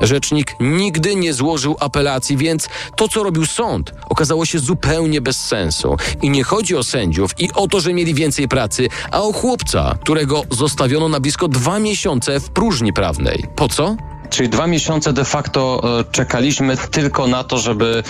[0.00, 5.96] Rzecznik nigdy nie złożył apelacji, więc to, co robił sąd, okazało się zupełnie bez sensu.
[6.22, 9.94] I nie chodzi o sędziów i o to, że mieli więcej pracy, a o chłopca,
[10.00, 13.44] którego zostawiono na blisko dwa miesiące w próżni prawnej.
[13.56, 13.96] Po co?
[14.30, 18.02] Czyli dwa miesiące de facto e, czekaliśmy tylko na to, żeby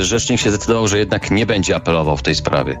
[0.00, 2.78] e, rzecznik się zdecydował, że jednak nie będzie apelował w tej sprawie.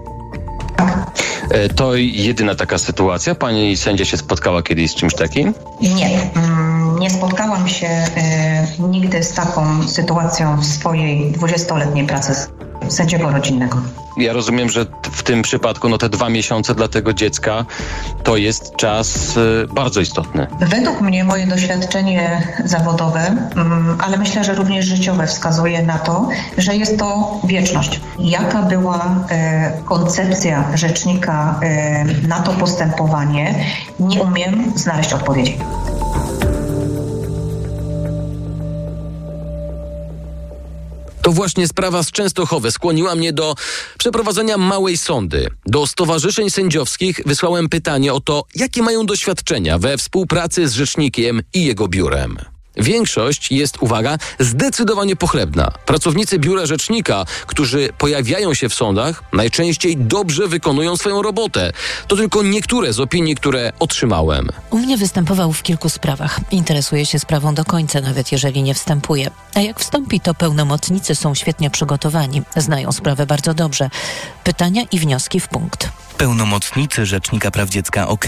[1.50, 3.34] E, To jedyna taka sytuacja.
[3.34, 5.54] Pani sędzia się spotkała kiedyś z czymś takim?
[5.80, 7.88] Nie, mm, nie spotkałam się
[8.78, 12.34] nigdy z taką sytuacją w swojej 20-letniej pracy
[12.88, 13.78] sędziego rodzinnego.
[14.16, 17.64] Ja rozumiem, że w tym przypadku no te dwa miesiące dla tego dziecka
[18.24, 20.46] to jest czas e, bardzo istotny.
[20.60, 26.76] Według mnie moje doświadczenie zawodowe, mm, ale myślę, że również życiowe wskazuje na to, że
[26.76, 28.00] jest to wieczność.
[28.18, 33.54] Jaka była e, koncepcja rzecznika e, na to postępowanie,
[34.00, 35.58] nie umiem znaleźć odpowiedzi.
[41.26, 43.54] To właśnie sprawa z Częstochowy skłoniła mnie do
[43.98, 45.48] przeprowadzenia małej sądy.
[45.66, 51.64] Do stowarzyszeń sędziowskich wysłałem pytanie o to, jakie mają doświadczenia we współpracy z rzecznikiem i
[51.64, 52.55] jego biurem.
[52.76, 55.70] Większość jest, uwaga, zdecydowanie pochlebna.
[55.86, 61.72] Pracownicy biura rzecznika, którzy pojawiają się w sądach, najczęściej dobrze wykonują swoją robotę.
[62.08, 64.48] To tylko niektóre z opinii, które otrzymałem.
[64.70, 66.40] U mnie występował w kilku sprawach.
[66.50, 69.30] Interesuje się sprawą do końca, nawet jeżeli nie wstępuje.
[69.54, 72.42] A jak wstąpi, to pełnomocnicy są świetnie przygotowani.
[72.56, 73.90] Znają sprawę bardzo dobrze.
[74.44, 75.88] Pytania i wnioski w punkt.
[76.18, 78.26] Pełnomocnicy Rzecznika Praw Dziecka OK.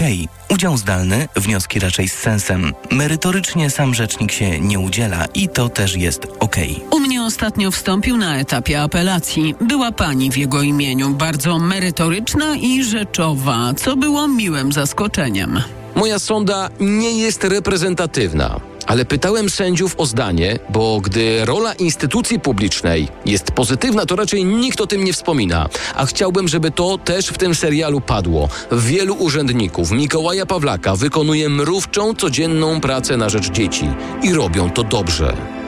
[0.49, 2.73] Udział zdalny, wnioski raczej z sensem.
[2.91, 6.55] Merytorycznie sam rzecznik się nie udziela i to też jest OK.
[6.91, 9.55] U mnie ostatnio wstąpił na etapie apelacji.
[9.61, 15.61] Była pani w jego imieniu, bardzo merytoryczna i rzeczowa, co było miłym zaskoczeniem.
[15.95, 18.59] Moja sonda nie jest reprezentatywna,
[18.89, 24.81] ale pytałem sędziów o zdanie, bo gdy rola instytucji publicznej jest pozytywna, to raczej nikt
[24.81, 25.69] o tym nie wspomina.
[25.95, 28.49] A chciałbym, żeby to też w tym serialu padło.
[28.71, 33.89] Wielu urzędników Mikołaja Pawlaka wykonuje mrówczą codzienną pracę na rzecz dzieci
[34.23, 35.58] i robią to dobrze.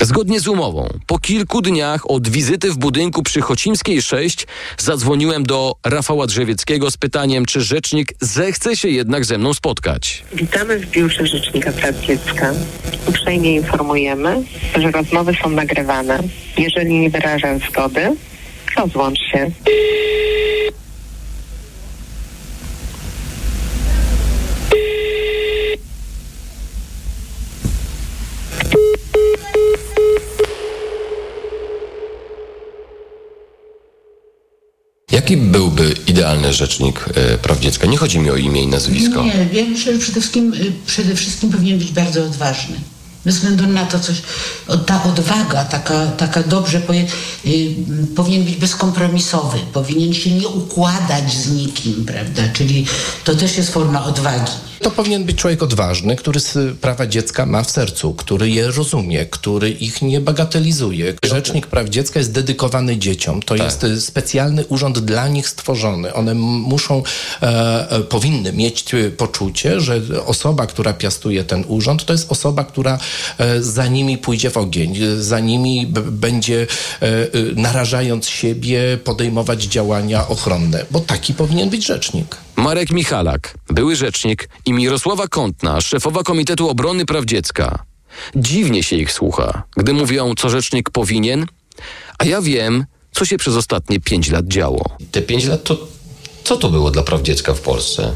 [0.00, 4.46] Zgodnie z umową, po kilku dniach od wizyty w budynku przy Chocimskiej 6
[4.78, 10.24] zadzwoniłem do Rafała Drzewieckiego z pytaniem, czy rzecznik zechce się jednak ze mną spotkać.
[10.32, 12.54] Witamy w Biurze Rzecznika Praw Dziecka.
[13.06, 14.42] Uprzejmie informujemy,
[14.78, 16.18] że rozmowy są nagrywane.
[16.58, 18.16] Jeżeli nie wyraża zgody,
[18.76, 19.50] rozłącz się.
[35.12, 37.86] Jaki byłby idealny rzecznik e, praw dziecka?
[37.86, 39.24] Nie chodzi mi o imię i nazwisko.
[39.24, 42.76] Nie, ja myślę, że przede wszystkim, y, przede wszystkim powinien być bardzo odważny.
[43.24, 44.16] Bez względu na to, coś,
[44.86, 47.06] ta odwaga, taka, taka dobrze, poje,
[47.46, 47.74] y,
[48.16, 52.42] powinien być bezkompromisowy, powinien się nie układać z nikim, prawda?
[52.52, 52.86] Czyli
[53.24, 54.52] to też jest forma odwagi.
[54.80, 56.40] To powinien być człowiek odważny, który
[56.80, 61.14] prawa dziecka ma w sercu, który je rozumie, który ich nie bagatelizuje.
[61.24, 63.42] Rzecznik praw dziecka jest dedykowany dzieciom.
[63.42, 66.14] To jest e, specjalny urząd dla nich stworzony.
[66.14, 67.02] One muszą,
[67.42, 72.64] e, e, powinny mieć e, poczucie, że osoba, która piastuje ten urząd, to jest osoba,
[72.64, 72.98] która
[73.38, 76.66] e, za nimi pójdzie w ogień, e, za nimi b- będzie
[77.02, 77.06] e,
[77.56, 82.36] narażając siebie podejmować działania ochronne, bo taki powinien być rzecznik.
[82.56, 87.84] Marek Michalak, były rzecznik i Mirosława Kątna, szefowa Komitetu Obrony Praw Dziecka.
[88.36, 91.46] Dziwnie się ich słucha, gdy mówią, co rzecznik powinien,
[92.18, 94.96] a ja wiem, co się przez ostatnie pięć lat działo.
[95.10, 95.76] Te pięć lat to
[96.44, 98.12] co to było dla praw dziecka w Polsce?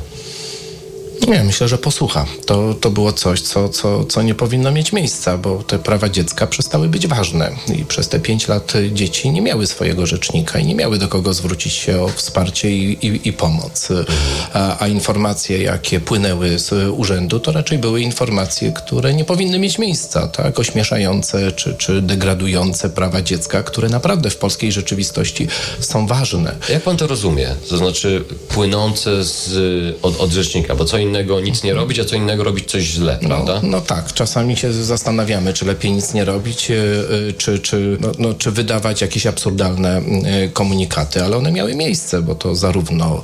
[1.28, 2.26] Nie, myślę, że posłucha.
[2.46, 6.46] To, to było coś, co, co, co nie powinno mieć miejsca, bo te prawa dziecka
[6.46, 7.50] przestały być ważne.
[7.76, 11.34] I przez te pięć lat dzieci nie miały swojego rzecznika i nie miały do kogo
[11.34, 13.88] zwrócić się o wsparcie i, i, i pomoc.
[14.52, 19.78] A, a informacje, jakie płynęły z urzędu, to raczej były informacje, które nie powinny mieć
[19.78, 20.58] miejsca, tak?
[20.58, 25.48] Ośmieszające czy, czy degradujące prawa dziecka, które naprawdę w polskiej rzeczywistości
[25.80, 26.56] są ważne.
[26.68, 27.54] Jak pan to rozumie?
[27.68, 29.48] To znaczy płynące z,
[30.02, 31.09] od, od rzecznika, bo co innego
[31.42, 33.60] nic nie robić, a co innego robić coś źle, prawda?
[33.62, 36.74] No tak, czasami się zastanawiamy, czy lepiej nic nie robić, e,
[37.28, 42.22] e, czy, czy, no, no, czy wydawać jakieś absurdalne e, komunikaty, ale one miały miejsce,
[42.22, 43.22] bo to zarówno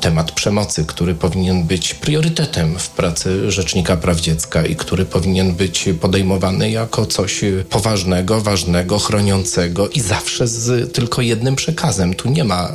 [0.00, 5.88] temat przemocy, który powinien być priorytetem w pracy Rzecznika Praw Dziecka i który powinien być
[6.00, 12.14] podejmowany jako coś poważnego, ważnego, chroniącego i zawsze z tylko jednym przekazem.
[12.14, 12.72] Tu nie ma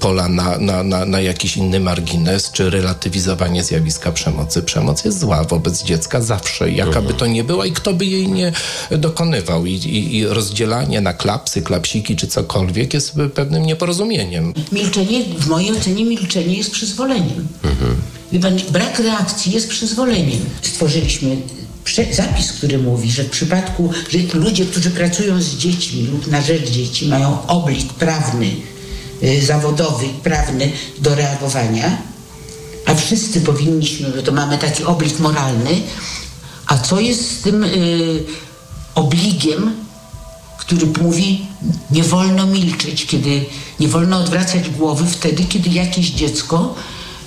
[0.00, 4.62] pola na, na, na, na jakiś inny margines czy relatywizowanie zjawiska przemocy.
[4.62, 8.28] Przemoc jest zła wobec dziecka zawsze, jaka by to nie była i kto by jej
[8.28, 8.52] nie
[8.90, 9.66] dokonywał.
[9.66, 14.54] I, i, i rozdzielanie na klapsy, klapsiki czy cokolwiek jest pewnym nieporozumieniem.
[14.72, 17.48] Milczenie, w mojej ocenie milczenie jest przyzwoleniem.
[18.42, 20.40] Pan, brak reakcji jest przyzwoleniem.
[20.62, 21.36] Stworzyliśmy
[22.10, 26.70] zapis, który mówi, że w przypadku, że ludzie, którzy pracują z dziećmi lub na rzecz
[26.70, 28.50] dzieci, mają oblik prawny,
[29.22, 31.98] y, zawodowy prawny do reagowania,
[32.86, 35.80] a wszyscy powinniśmy, że to mamy taki oblik moralny,
[36.66, 38.24] a co jest z tym y,
[38.94, 39.72] obligiem,
[40.58, 41.46] który mówi,
[41.90, 43.44] nie wolno milczeć, kiedy
[43.80, 46.74] nie wolno odwracać głowy wtedy, kiedy jakieś dziecko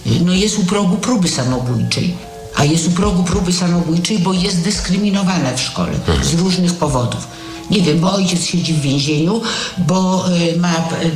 [0.08, 2.16] y, no, jest u progu próby samobójczej.
[2.56, 7.28] A jest u progu próby samobójczej, bo jest dyskryminowane w szkole z różnych powodów.
[7.72, 9.42] Nie wiem, bo ojciec siedzi w więzieniu,
[9.78, 11.12] bo, y, ma, y,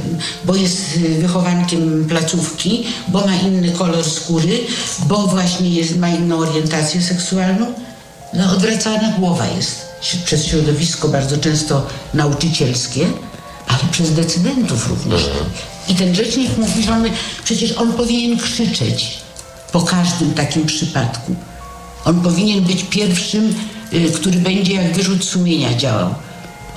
[0.46, 4.60] bo jest wychowankiem placówki, bo ma inny kolor skóry,
[5.00, 7.66] bo właśnie jest, ma inną orientację seksualną.
[8.34, 9.92] No, odwracana głowa jest
[10.26, 13.08] przez środowisko bardzo często nauczycielskie,
[13.68, 15.22] ale przez decydentów również.
[15.88, 17.04] I ten rzecznik mówi, że on,
[17.44, 19.18] przecież on powinien krzyczeć
[19.72, 21.36] po każdym takim przypadku.
[22.06, 23.56] On powinien być pierwszym,
[23.94, 26.16] y, który będzie jak wyrzut sumienia działał.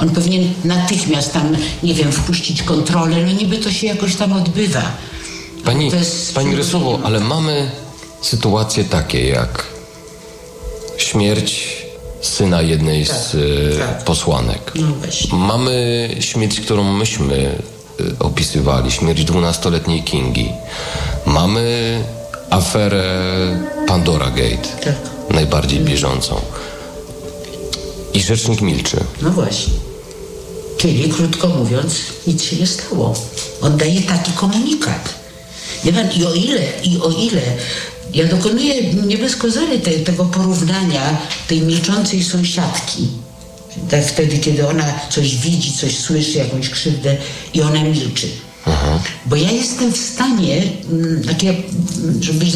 [0.01, 3.17] On powinien natychmiast tam, nie wiem, wpuścić kontrolę.
[3.27, 4.83] No niby to się jakoś tam odbywa.
[5.65, 7.71] Pani, jest pani Rysowo, ale mamy
[8.23, 9.67] sytuacje takie jak
[10.99, 11.77] śmierć
[12.23, 14.73] syna jednej z e, posłanek.
[14.75, 15.37] No.
[15.37, 17.59] Mamy śmierć, którą myśmy
[18.01, 20.49] e, opisywali, śmierć 12-letniej Kingi.
[21.27, 21.99] Mamy
[22.51, 23.05] aferę
[23.89, 24.95] Pandora Gate, Tak.
[25.31, 26.41] najbardziej bieżącą.
[28.15, 28.97] I rzecznik milczy.
[29.23, 29.75] No właśnie.
[30.77, 31.95] Czyli, krótko mówiąc,
[32.27, 33.15] nic się nie stało.
[33.61, 35.15] On daje taki komunikat.
[35.85, 37.43] Wie pan, i o ile, i o ile
[38.15, 41.17] ja dokonuję nie bez kozery te, tego porównania
[41.49, 43.09] tej milczącej sąsiadki,
[43.91, 47.17] tak wtedy, kiedy ona coś widzi, coś słyszy, jakąś krzywdę
[47.55, 48.27] i ona milczy.
[49.27, 50.63] Bo ja jestem w stanie,
[50.93, 52.47] mm, tak ja, mm, żeby,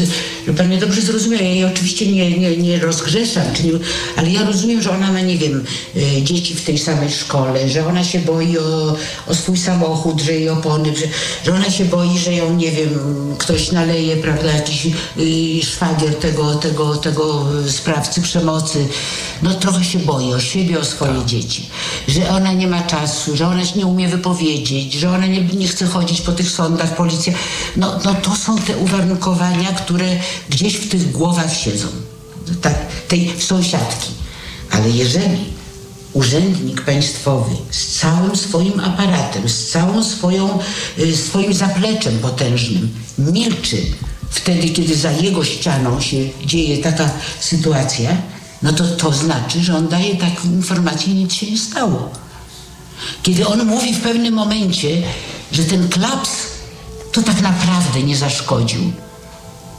[0.45, 3.71] żeby pan mnie dobrze zrozumiał, ja jej oczywiście nie, nie, nie rozgrzeszam, czyli,
[4.15, 5.63] ale ja rozumiem, że ona ma, nie wiem,
[5.95, 8.95] y, dzieci w tej samej szkole, że ona się boi o,
[9.27, 11.05] o swój samochód, że jej opony, że,
[11.45, 12.89] że ona się boi, że ją, nie wiem,
[13.37, 18.87] ktoś naleje, prawda, jakiś y, szwagier tego, tego, tego y, sprawcy przemocy.
[19.43, 21.69] No trochę się boi o siebie, o swoje dzieci.
[22.07, 25.67] Że ona nie ma czasu, że ona się nie umie wypowiedzieć, że ona nie, nie
[25.67, 27.33] chce chodzić po tych sądach, policja.
[27.75, 30.05] No, no to są te uwarunkowania, które
[30.49, 31.87] gdzieś w tych głowach siedzą.
[32.61, 32.75] Tak,
[33.07, 34.09] tej sąsiadki.
[34.71, 35.39] Ale jeżeli
[36.13, 40.59] urzędnik państwowy z całym swoim aparatem, z całą swoją,
[40.99, 43.77] y, swoim zapleczem potężnym milczy
[44.29, 48.17] wtedy, kiedy za jego ścianą się dzieje taka sytuacja,
[48.61, 52.09] no to to znaczy, że on daje taką informację nic się nie stało.
[53.23, 55.01] Kiedy on mówi w pewnym momencie,
[55.51, 56.29] że ten klaps
[57.11, 58.91] to tak naprawdę nie zaszkodził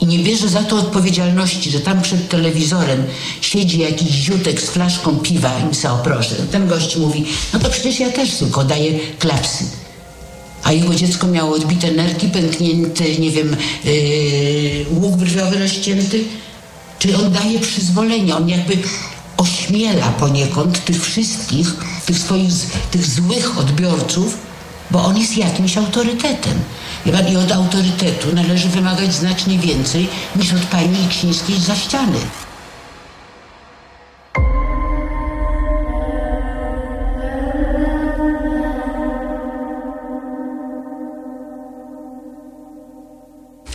[0.00, 3.04] i nie bierze za to odpowiedzialności, że tam przed telewizorem
[3.40, 6.34] siedzi jakiś ziutek z flaszką piwa i mi o proszę.
[6.34, 9.64] Ten gość mówi, no to przecież ja też tylko daję klapsy.
[10.62, 16.24] A jego dziecko miało odbite nerki, pęknięty, nie wiem, yy, łuk brwiowy rozcięty.
[16.98, 18.78] Czyli on daje przyzwolenie, on jakby
[19.36, 21.74] ośmiela poniekąd tych wszystkich,
[22.06, 22.52] tych swoich,
[22.90, 24.36] tych złych odbiorców,
[24.90, 26.58] bo on jest jakimś autorytetem.
[27.06, 32.18] I od autorytetu należy wymagać znacznie więcej niż od pani Iksińskiej za ściany.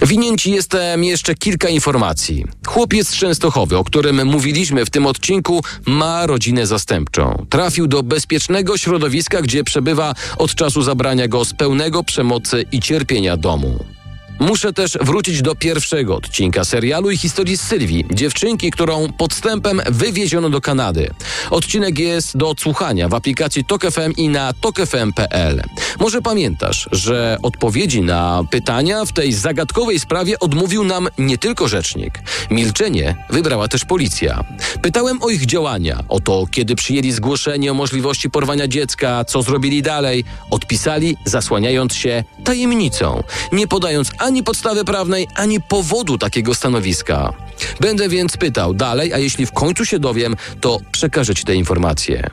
[0.05, 2.45] Winien ci jestem jeszcze kilka informacji.
[2.67, 7.45] Chłopiec Częstochowy, o którym mówiliśmy w tym odcinku, ma rodzinę zastępczą.
[7.49, 13.37] Trafił do bezpiecznego środowiska, gdzie przebywa od czasu zabrania go z pełnego przemocy i cierpienia
[13.37, 13.94] domu.
[14.39, 20.61] Muszę też wrócić do pierwszego odcinka serialu i historii Sylwii, dziewczynki, którą podstępem wywieziono do
[20.61, 21.09] Kanady.
[21.49, 25.61] Odcinek jest do odsłuchania w aplikacji TokFM i na tokefm.pl.
[25.99, 32.19] Może pamiętasz, że odpowiedzi na pytania w tej zagadkowej sprawie odmówił nam nie tylko rzecznik.
[32.51, 34.43] Milczenie wybrała też policja.
[34.81, 39.81] Pytałem o ich działania, o to, kiedy przyjęli zgłoszenie o możliwości porwania dziecka, co zrobili
[39.81, 40.23] dalej.
[40.51, 47.33] Odpisali, zasłaniając się tajemnicą, nie podając ani podstawy prawnej, ani powodu takiego stanowiska.
[47.79, 52.29] Będę więc pytał dalej, a jeśli w końcu się dowiem, to przekażę Ci te informacje.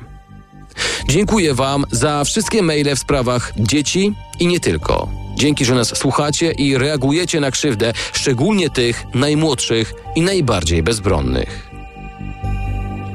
[1.09, 5.09] Dziękuję Wam za wszystkie maile w sprawach dzieci i nie tylko.
[5.35, 11.71] Dzięki, że nas słuchacie i reagujecie na krzywdę, szczególnie tych najmłodszych i najbardziej bezbronnych.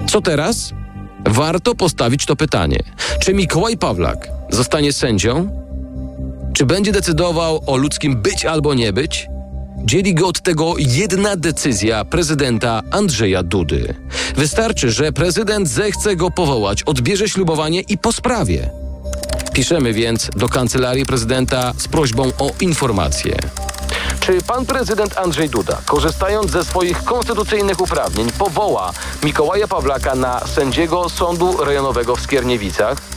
[0.09, 0.73] Co teraz?
[1.25, 2.79] Warto postawić to pytanie.
[3.19, 5.66] Czy Mikołaj Pawlak zostanie sędzią?
[6.57, 9.27] Czy będzie decydował o ludzkim być albo nie być?
[9.77, 13.95] Dzieli go od tego jedna decyzja prezydenta Andrzeja Dudy.
[14.35, 18.69] Wystarczy, że prezydent zechce go powołać, odbierze ślubowanie i po sprawie.
[19.53, 23.35] Piszemy więc do kancelarii prezydenta z prośbą o informację.
[24.19, 28.93] Czy pan prezydent Andrzej Duda, korzystając ze swoich konstytucyjnych uprawnień, powoła
[29.23, 33.16] Mikołaja Pawlaka na sędziego Sądu Rejonowego w Skierniewicach?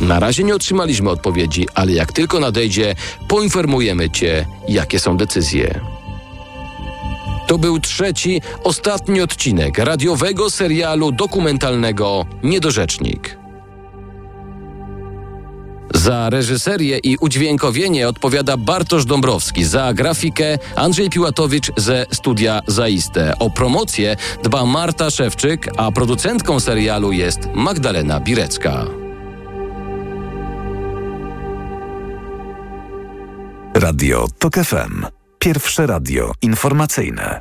[0.00, 2.94] Na razie nie otrzymaliśmy odpowiedzi, ale jak tylko nadejdzie,
[3.28, 5.80] poinformujemy Cię, jakie są decyzje.
[7.46, 13.38] To był trzeci, ostatni odcinek radiowego serialu dokumentalnego Niedorzecznik.
[15.94, 23.38] Za reżyserię i udźwiękowienie odpowiada Bartosz Dąbrowski, za grafikę Andrzej Piłatowicz ze studia Zaiste.
[23.38, 29.07] O promocję dba Marta Szewczyk, a producentką serialu jest Magdalena Birecka.
[33.78, 35.06] Radio TOK FM.
[35.38, 37.40] Pierwsze radio informacyjne.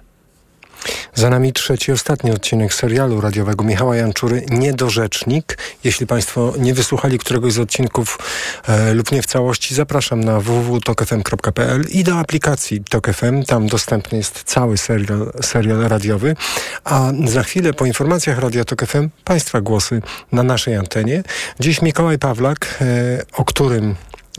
[1.14, 5.58] Za nami trzeci, ostatni odcinek serialu radiowego Michała Janczury, Niedorzecznik.
[5.84, 8.20] Jeśli Państwo nie wysłuchali któregoś z odcinków
[8.68, 13.44] e, lub nie w całości, zapraszam na www.tokfm.pl i do aplikacji Tok FM.
[13.44, 16.36] Tam dostępny jest cały serial, serial radiowy.
[16.84, 21.24] A za chwilę po informacjach Radia Tok FM Państwa głosy na naszej antenie.
[21.60, 23.96] Dziś Mikołaj Pawlak, e, o którym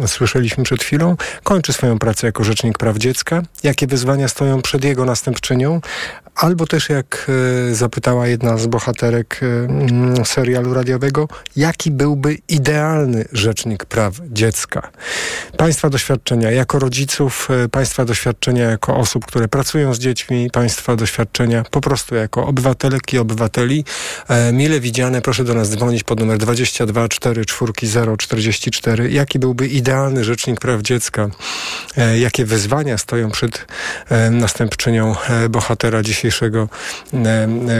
[0.06, 3.42] słyszeliśmy przed chwilą, kończy swoją pracę jako Rzecznik Praw Dziecka.
[3.62, 5.80] Jakie wyzwania stoją przed jego następczynią?
[6.38, 7.30] Albo też, jak
[7.70, 9.40] e, zapytała jedna z bohaterek
[10.18, 14.90] e, serialu radiowego, jaki byłby idealny Rzecznik Praw Dziecka?
[15.56, 21.64] Państwa doświadczenia jako rodziców, e, Państwa doświadczenia jako osób, które pracują z dziećmi, Państwa doświadczenia
[21.70, 23.84] po prostu jako obywatelek i obywateli.
[24.52, 29.10] Mile widziane, proszę do nas dzwonić pod numer 22 4 4 44.
[29.10, 31.28] Jaki byłby idealny rzecznik praw dziecka,
[32.14, 33.66] jakie wyzwania stoją przed
[34.30, 35.14] następczynią
[35.50, 36.68] bohatera dzisiejszego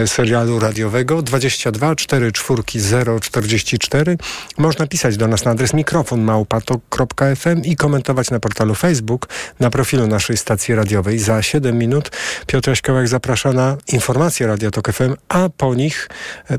[0.05, 4.17] serialu radiowego 22 4 4 0 44.
[4.57, 9.27] Można pisać do nas na adres mikrofon małpatok.fm i komentować na portalu Facebook
[9.59, 11.19] na profilu naszej stacji radiowej.
[11.19, 12.11] Za 7 minut
[12.47, 16.09] Piotr Jaśkołek zaprasza na informacje Radio Tok FM, a po nich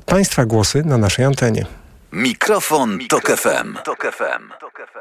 [0.06, 1.66] Państwa głosy na naszej antenie.
[2.12, 3.76] Mikrofon, Mikrofon Tok FM.
[3.84, 4.99] Tok FM.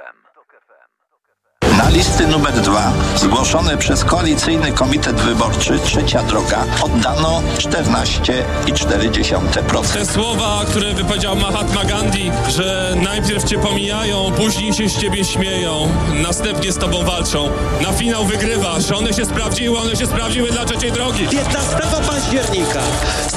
[1.93, 9.93] Listy numer dwa, zgłoszone przez koalicyjny komitet wyborczy Trzecia Droga, oddano 14,4%.
[9.93, 15.89] Te słowa, które wypowiedział Mahatma Gandhi, że najpierw cię pomijają, później się z ciebie śmieją,
[16.13, 17.49] następnie z tobą walczą.
[17.81, 18.91] Na finał wygrywasz.
[18.91, 21.27] One się sprawdziły, one się sprawdziły dla Trzeciej Drogi.
[21.27, 21.75] 15
[22.07, 22.79] października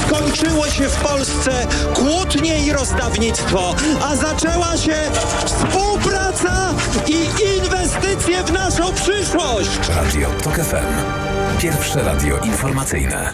[0.07, 3.75] skończyło się w Polsce kłótnie i rozdawnictwo,
[4.05, 4.97] a zaczęła się
[5.45, 6.75] współpraca
[7.07, 7.27] i
[7.57, 9.89] inwestycje w naszą przyszłość.
[9.89, 11.61] Radio TOK FM.
[11.61, 13.33] Pierwsze radio informacyjne.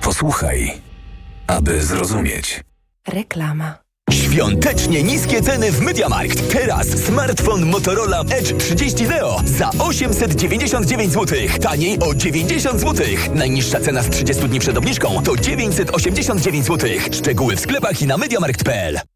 [0.00, 0.72] Posłuchaj,
[1.46, 2.64] aby zrozumieć.
[3.08, 3.78] Reklama.
[4.10, 6.52] Świątecznie niskie ceny w MediaMarkt.
[6.52, 11.38] Teraz smartfon Motorola Edge 30 Neo za 899 zł.
[11.62, 13.06] Taniej o 90 zł.
[13.34, 16.90] Najniższa cena z 30 dni przed obniżką to 989 zł.
[17.12, 19.00] Szczegóły w sklepach i na MediaMarkt.pl.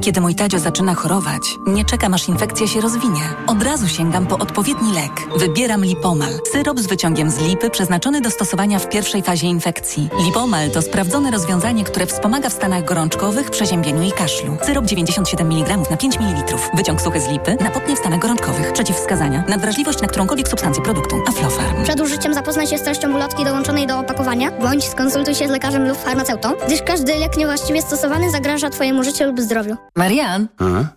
[0.00, 3.20] Kiedy mój Tadzio zaczyna chorować, nie czekam aż infekcja się rozwinie.
[3.46, 5.12] Od razu sięgam po odpowiedni lek.
[5.36, 6.32] Wybieram Lipomal.
[6.52, 10.08] Syrop z wyciągiem z lipy przeznaczony do stosowania w pierwszej fazie infekcji.
[10.24, 14.56] Lipomal to sprawdzone rozwiązanie, które wspomaga w stanach gorączkowych, przeziębieniu i kaszlu.
[14.62, 16.56] Syrop 97 mg na 5 ml.
[16.74, 18.72] Wyciąg suchy z lipy na potnie w stanach gorączkowych.
[18.72, 19.44] Przeciwwskazania.
[19.48, 21.16] Nadwrażliwość na którąkolwiek substancję produktu.
[21.28, 21.84] Aflofarm.
[21.84, 25.88] Przed użyciem zapoznaj się z treścią ulotki dołączonej do opakowania, bądź skonsultuj się z lekarzem
[25.88, 29.79] lub farmaceutą, gdyż każdy lek niewłaściwie stosowany zagraża Twojemu życiu lub zdrowiu.
[29.96, 30.48] Marian,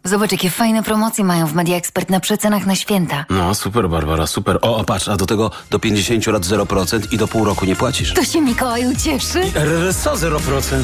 [0.03, 3.25] zobacz jakie fajne promocje mają w Media Expert na przecenach na święta.
[3.29, 4.59] No, super, Barbara, super.
[4.61, 7.75] O, a patrz, a do tego do 50 lat 0% i do pół roku nie
[7.75, 8.13] płacisz.
[8.13, 9.41] To się Mikołaj ucieszy.
[9.55, 10.83] RRSO 0%.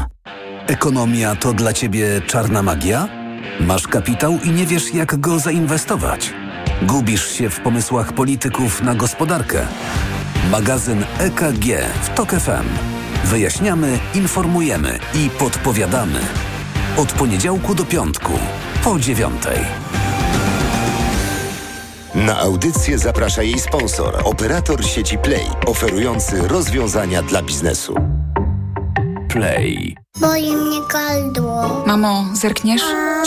[0.67, 3.07] Ekonomia to dla Ciebie czarna magia?
[3.59, 6.33] Masz kapitał i nie wiesz, jak go zainwestować?
[6.81, 9.67] Gubisz się w pomysłach polityków na gospodarkę?
[10.51, 11.65] Magazyn EKG
[12.03, 12.67] w TOK FM.
[13.25, 16.19] Wyjaśniamy, informujemy i podpowiadamy.
[16.97, 18.33] Od poniedziałku do piątku,
[18.83, 19.59] po dziewiątej.
[22.15, 27.95] Na audycję zaprasza jej sponsor, operator sieci Play, oferujący rozwiązania dla biznesu.
[29.31, 29.95] Play.
[30.19, 31.83] Boli mnie gardło.
[31.87, 32.81] Mamo, zerkniesz?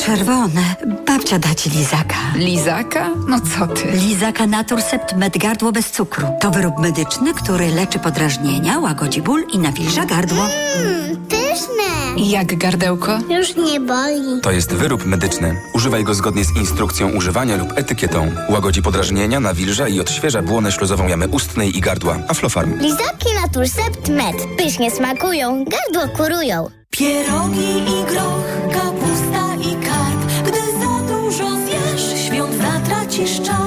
[0.05, 0.63] Czerwone.
[1.07, 2.15] Babcia da ci lizaka.
[2.37, 3.09] Lizaka?
[3.29, 3.91] No co ty?
[3.93, 6.27] Lizaka Naturcept Med Gardło bez cukru.
[6.41, 10.43] To wyrób medyczny, który leczy podrażnienia, łagodzi ból i nawilża gardło.
[10.79, 11.85] Mmm, pyszne.
[12.17, 13.19] Jak gardełko?
[13.31, 14.41] Już nie boli.
[14.43, 15.57] To jest wyrób medyczny.
[15.75, 18.31] Używaj go zgodnie z instrukcją używania lub etykietą.
[18.51, 22.19] Łagodzi podrażnienia, nawilża i odświeża błonę śluzową jamy ustnej i gardła.
[22.29, 22.79] Aflofarm.
[22.81, 24.37] Lizaki Naturcept Med.
[24.59, 26.67] Pysznie smakują, gardło kurują.
[26.95, 30.21] Pierogi i groch, kapusta i karp.
[30.47, 33.64] Gdy za dużo zjesz, świąt zatracisz czar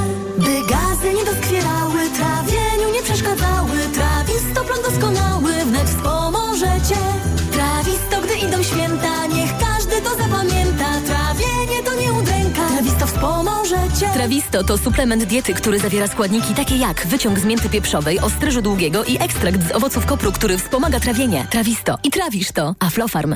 [14.28, 19.04] Trawisto to suplement diety, który zawiera składniki takie jak wyciąg z mięty pieprzowej, ostryżu długiego
[19.04, 21.48] i ekstrakt z owoców kopru, który wspomaga trawienie.
[21.50, 21.98] Trawisto.
[22.04, 22.76] I trawisz to.
[22.80, 23.36] Aflofarm.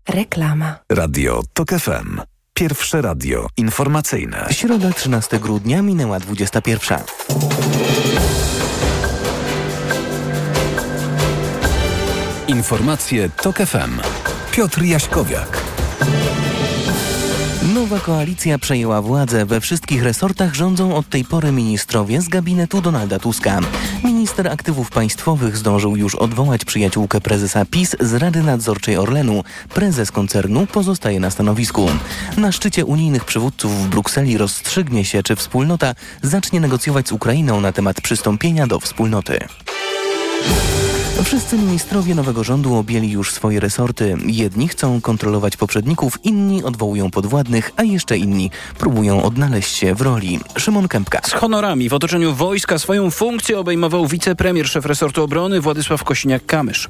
[0.09, 0.75] Reklama.
[0.91, 2.21] Radio TOK FM.
[2.53, 4.47] Pierwsze radio informacyjne.
[4.51, 6.99] Środa 13 grudnia minęła 21.
[12.47, 13.99] Informacje TOK FM.
[14.51, 15.63] Piotr Jaśkowiak.
[17.91, 19.45] Nowa koalicja przejęła władzę.
[19.45, 23.59] We wszystkich resortach rządzą od tej pory ministrowie z gabinetu Donalda Tuska.
[24.03, 29.43] Minister aktywów państwowych zdążył już odwołać przyjaciółkę prezesa PiS z Rady Nadzorczej Orlenu.
[29.73, 31.89] Prezes koncernu pozostaje na stanowisku.
[32.37, 37.71] Na szczycie unijnych przywódców w Brukseli rozstrzygnie się, czy wspólnota zacznie negocjować z Ukrainą na
[37.71, 39.39] temat przystąpienia do wspólnoty.
[41.23, 44.17] Wszyscy ministrowie nowego rządu objęli już swoje resorty.
[44.25, 50.39] Jedni chcą kontrolować poprzedników, inni odwołują podwładnych, a jeszcze inni próbują odnaleźć się w roli.
[50.57, 51.21] Szymon Kępka.
[51.23, 56.87] Z honorami w otoczeniu wojska swoją funkcję obejmował wicepremier, szef resortu obrony Władysław Kosiniak-Kamysz.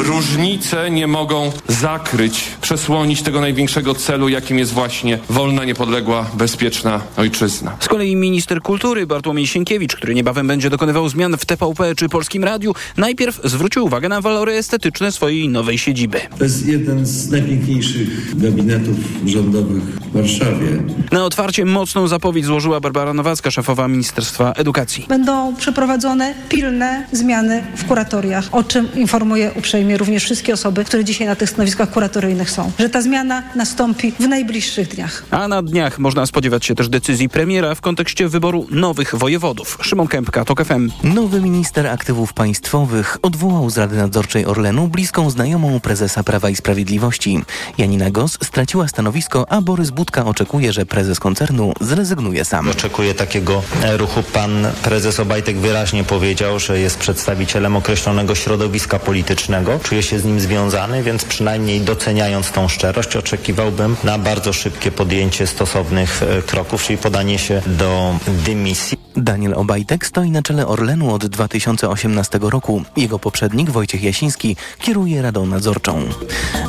[0.00, 7.76] Różnice nie mogą zakryć, przesłonić tego największego celu, jakim jest właśnie wolna, niepodległa, bezpieczna ojczyzna.
[7.80, 12.44] Z kolei minister kultury Bartłomiej Sienkiewicz, który niebawem będzie dokonywał zmian w TVP czy Polskim
[12.44, 16.20] Radiu, najpierw zwrócił uwagę na walory estetyczne swojej nowej siedziby.
[16.38, 18.96] To jest jeden z najpiękniejszych gabinetów
[19.26, 20.82] rządowych w Warszawie.
[21.12, 25.06] Na otwarcie mocną zapowiedź złożyła Barbara Nowacka, szefowa Ministerstwa Edukacji.
[25.08, 31.26] Będą przeprowadzone pilne zmiany w kuratoriach, o czym informuję uprzejmie również wszystkie osoby, które dzisiaj
[31.26, 32.72] na tych stanowiskach kuratoryjnych są.
[32.78, 35.24] Że ta zmiana nastąpi w najbliższych dniach.
[35.30, 39.78] A na dniach można spodziewać się też decyzji premiera w kontekście wyboru nowych wojewodów.
[39.82, 40.90] Szymon Kępka, TOK FM.
[41.04, 47.40] Nowy minister aktywów państwowych odwołał z Rady Nadzorczej Orlenu bliską znajomą prezesa Prawa i Sprawiedliwości.
[47.78, 52.68] Janina Gos straciła stanowisko, a Borys Budka oczekuje, że prezes koncernu zrezygnuje sam.
[52.68, 53.62] Oczekuje takiego
[53.96, 54.22] ruchu.
[54.32, 60.40] Pan prezes Obajtek wyraźnie powiedział, że jest przedstawicielem określonego środowiska politycznego czuję się z nim
[60.40, 66.98] związany, więc przynajmniej doceniając tą szczerość, oczekiwałbym na bardzo szybkie podjęcie stosownych e, kroków, czyli
[66.98, 68.98] podanie się do dymisji.
[69.16, 72.82] Daniel Obajtek stoi na czele Orlenu od 2018 roku.
[72.96, 76.02] Jego poprzednik Wojciech Jasiński kieruje Radą Nadzorczą.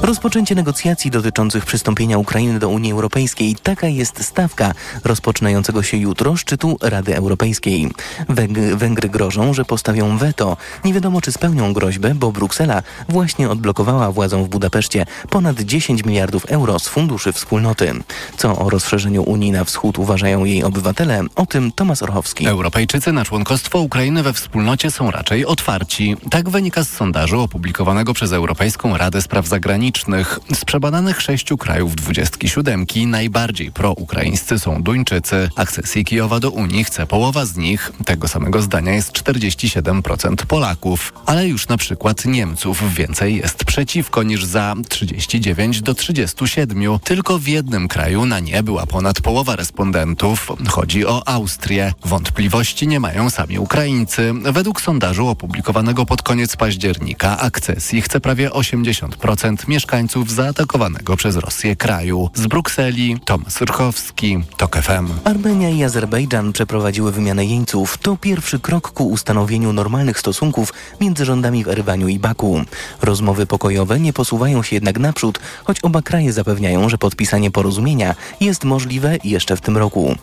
[0.02, 3.56] Rozpoczęcie negocjacji dotyczących przystąpienia Ukrainy do Unii Europejskiej.
[3.64, 4.72] Taka jest stawka
[5.04, 7.90] rozpoczynającego się jutro szczytu Rady Europejskiej.
[8.30, 10.58] Węg- Węgry grożą, że postawią weto.
[10.86, 16.46] Nie wiadomo, czy spełnią groźbę, bo Bruksela właśnie odblokowała władzom w Budapeszcie ponad 10 miliardów
[16.46, 17.94] euro z funduszy wspólnoty.
[18.38, 21.22] Co o rozszerzeniu Unii na wschód uważają jej obywatele?
[21.36, 22.48] O tym Tomasz Orchowski.
[22.48, 26.16] Europejczycy na członkostwo Ukrainy we wspólnocie są raczej otwarci.
[26.30, 30.40] Tak wynika z sondażu opublikowanego przez Europejską Radę Spraw Zagranicznych.
[30.54, 35.50] Z przebadanych sześciu krajów 27 najbardziej proukraińscy są Duńczycy.
[35.56, 37.92] Akcesji Kijowa do Unii chce połowa z nich.
[38.06, 41.14] Tego samego zdania jest 47% Polaków.
[41.26, 47.00] Ale już na przykład Niemców więcej jest przeciwko niż za 39 do 37.
[47.04, 50.48] Tylko w jednym kraju na nie była ponad połowa respondentów.
[50.70, 51.94] Chodzi o Austrię.
[52.06, 54.34] Wątpliwości nie mają sami Ukraińcy.
[54.44, 62.30] Według sondażu opublikowanego pod koniec października akcesji chce prawie 80% mieszkańców zaatakowanego przez Rosję kraju.
[62.34, 65.08] Z Brukseli Tomasz Rchowski, TOK FM.
[65.24, 67.98] Armenia i Azerbejdżan przeprowadziły wymianę jeńców.
[67.98, 72.62] To pierwszy krok ku ustanowieniu normalnych stosunków między rządami w Erywaniu i Baku.
[73.02, 78.64] Rozmowy pokojowe nie posuwają się jednak naprzód, choć oba kraje zapewniają, że podpisanie porozumienia jest
[78.64, 80.16] możliwe jeszcze w tym roku.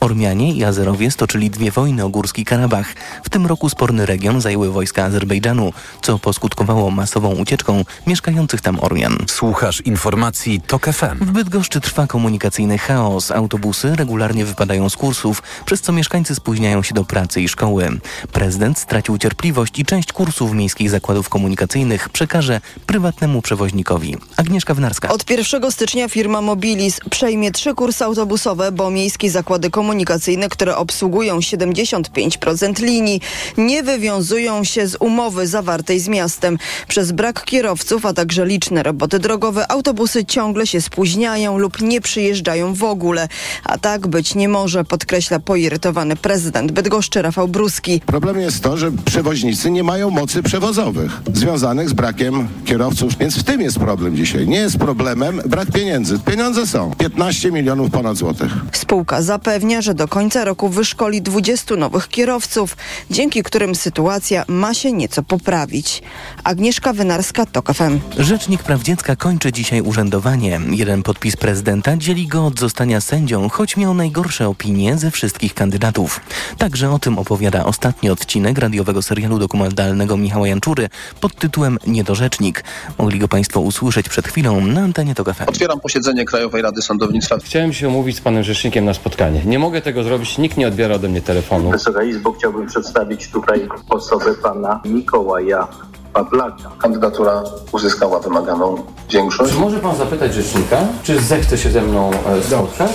[0.00, 2.94] Ormianie i Azerowie stoczyli dwie wojny o Górski Karabach.
[3.24, 9.18] W tym roku sporny region zajęły wojska Azerbejdżanu, co poskutkowało masową ucieczką mieszkających tam Ormian.
[9.26, 11.18] Słuchasz informacji TOK FM.
[11.20, 13.30] W Bydgoszczy trwa komunikacyjny chaos.
[13.30, 17.88] Autobusy regularnie wypadają z kursów, przez co mieszkańcy spóźniają się do pracy i szkoły.
[18.32, 24.16] Prezydent stracił cierpliwość i część kursów miejskich zakładów komunikacyjnych przekaże prywatnemu przewoźnikowi.
[24.36, 25.08] Agnieszka Wnarska.
[25.08, 31.38] Od 1 stycznia firma Mobilis przejmie trzy kursy autobusowe, bo miejskie zakłady komunikacyjne, które obsługują
[31.38, 33.20] 75% linii,
[33.58, 36.58] nie wywiązują się z umowy zawartej z miastem.
[36.88, 42.74] Przez brak kierowców, a także liczne roboty drogowe, autobusy ciągle się spóźniają lub nie przyjeżdżają
[42.74, 43.28] w ogóle.
[43.64, 48.00] A tak być nie może, podkreśla poirytowany prezydent Bydgoszczy Rafał Bruski.
[48.06, 53.44] Problemem jest to, że przewoźnicy nie mają mocy przewozowych związanych z brakiem kierowców, więc w
[53.44, 54.48] tym jest problem dzisiaj.
[54.48, 56.18] Nie jest problemem brak pieniędzy.
[56.18, 56.90] Pieniądze są.
[56.98, 58.52] 15 milionów ponad złotych.
[58.72, 62.76] Spółka zapewnia, że do końca roku wyszkoli 20 nowych kierowców,
[63.10, 66.02] dzięki którym sytuacja ma się nieco poprawić.
[66.44, 67.98] Agnieszka Wynarska, TOK FM.
[68.18, 70.60] Rzecznik Praw Dziecka kończy dzisiaj urzędowanie.
[70.70, 76.20] Jeden podpis prezydenta dzieli go od zostania sędzią, choć miał najgorsze opinie ze wszystkich kandydatów.
[76.58, 80.88] Także o tym opowiada ostatni odcinek radiowego serialu dokumentalnego Michała Janczury
[81.20, 82.64] pod tytułem Niedorzecznik.
[82.98, 85.44] Mogli go Państwo usłyszeć przed chwilą na antenie TOK FM.
[85.46, 87.38] Otwieram posiedzenie Krajowej Rady Sądownictwa.
[87.38, 89.44] Chciałem się umówić z panem rzecznikiem na spotkanie.
[89.44, 91.70] Nie mogę tego zrobić, nikt nie odbiera ode mnie telefonu.
[91.70, 95.68] Wysoka Izbo, chciałbym przedstawić tutaj osobę pana Mikołaja
[96.12, 96.70] Pawlaka.
[96.78, 99.52] Kandydatura uzyskała wymaganą większość.
[99.52, 102.90] Czy może pan zapytać rzecznika, czy zechce się ze mną e, spotkać?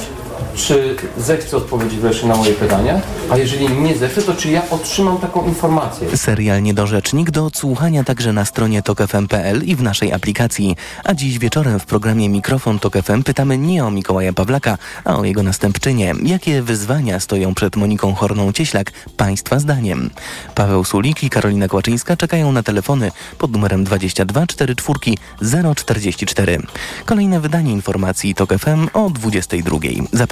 [0.55, 3.01] Czy zechce odpowiedzieć wreszcie na moje pytania?
[3.29, 6.17] A jeżeli nie zechce, to czy ja otrzymam taką informację?
[6.17, 10.75] Serial Niedorzecznik do odsłuchania także na stronie tokefm.pl i w naszej aplikacji.
[11.03, 15.23] A dziś wieczorem w programie Mikrofon Tok FM pytamy nie o Mikołaja Pawlaka, a o
[15.23, 16.13] jego następczynię.
[16.23, 20.09] Jakie wyzwania stoją przed Moniką Horną-Cieślak Państwa zdaniem?
[20.55, 24.99] Paweł Sulik i Karolina Kłaczyńska czekają na telefony pod numerem 22 44
[25.75, 26.59] 044.
[27.05, 29.77] Kolejne wydanie informacji Tok FM o 22.
[30.11, 30.30] Zapraszam.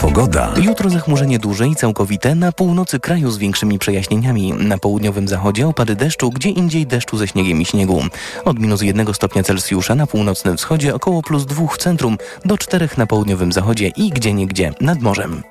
[0.00, 0.52] Pogoda.
[0.56, 4.52] Jutro zachmurzenie duże i całkowite na północy kraju z większymi przejaśnieniami.
[4.52, 8.02] Na południowym zachodzie opady deszczu, gdzie indziej deszczu ze śniegiem i śniegu.
[8.44, 12.88] Od minus 1 stopnia Celsjusza na północnym wschodzie około plus 2 w centrum, do 4
[12.96, 15.42] na południowym zachodzie i gdzieniegdzie nad morzem.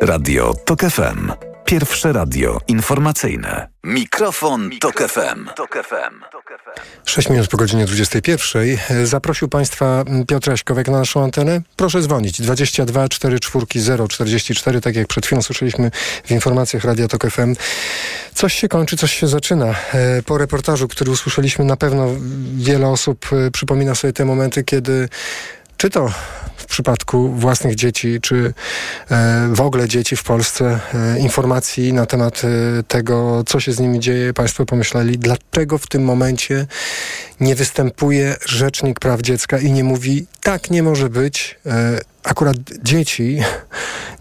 [0.00, 1.32] Radio TOK FM.
[1.64, 3.68] Pierwsze radio informacyjne.
[3.84, 5.48] Mikrofon, Tok FM.
[7.04, 9.06] 6 minut po godzinie 21.
[9.06, 11.60] Zaprosił Państwa Piotr Jaśkowek na naszą antenę.
[11.76, 13.66] Proszę dzwonić 22 44
[14.08, 15.90] 044, tak jak przed chwilą słyszeliśmy
[16.24, 17.54] w informacjach Radia Tok FM.
[18.34, 19.74] Coś się kończy, coś się zaczyna.
[19.94, 22.06] E, Po reportażu, który usłyszeliśmy, na pewno
[22.56, 25.08] wiele osób e, przypomina sobie te momenty, kiedy
[25.76, 26.10] czy to
[26.58, 28.54] w przypadku własnych dzieci, czy
[29.10, 33.80] e, w ogóle dzieci w Polsce, e, informacji na temat e, tego, co się z
[33.80, 36.66] nimi dzieje, Państwo pomyśleli, dlaczego w tym momencie
[37.40, 41.58] nie występuje Rzecznik Praw Dziecka i nie mówi, tak nie może być,
[42.24, 43.42] akurat dzieci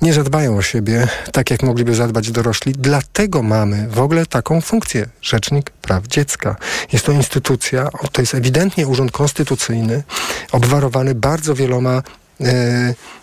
[0.02, 2.74] nie zadbają o siebie tak, jak mogliby zadbać dorośli.
[2.74, 5.06] Dlatego mamy w ogóle taką funkcję.
[5.22, 6.56] Rzecznik Praw Dziecka.
[6.94, 10.04] Jest to instytucja, to jest ewidentnie urząd konstytucyjny,
[10.52, 12.04] obwarowany bardzo wieloma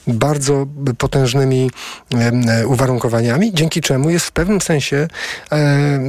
[0.07, 0.67] bardzo
[0.99, 1.71] potężnymi
[2.15, 5.09] e, uwarunkowaniami, dzięki czemu jest w pewnym sensie
[5.53, 6.01] e,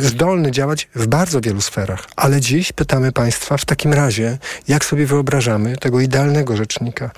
[0.00, 2.06] zdolny działać w bardzo wielu sferach.
[2.16, 4.38] Ale dziś pytamy Państwa w takim razie,
[4.68, 7.10] jak sobie wyobrażamy tego idealnego rzecznika,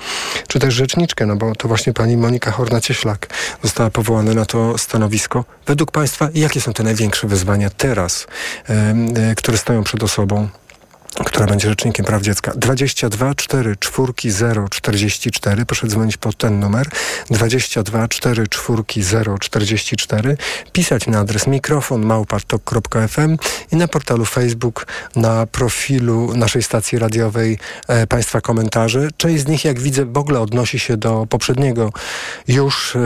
[0.48, 3.26] czy też rzeczniczkę, no bo to właśnie pani Monika Horna-Cieślak
[3.62, 5.44] została powołana na to stanowisko.
[5.66, 8.26] Według Państwa, jakie są te największe wyzwania teraz,
[9.36, 10.48] które stoją przed osobą
[11.24, 12.52] która będzie rzecznikiem praw dziecka.
[12.56, 15.66] 22 4 4 0 44.
[15.66, 16.88] Proszę dzwonić pod ten numer.
[17.30, 20.36] 22 4 4 0 44.
[20.72, 23.36] Pisać na adres mikrofon małpartok.fm
[23.72, 24.86] i na portalu Facebook
[25.16, 27.58] na profilu naszej stacji radiowej
[27.88, 29.08] e, Państwa komentarze.
[29.16, 31.92] Część z nich, jak widzę, w ogóle odnosi się do poprzedniego
[32.48, 33.00] już e,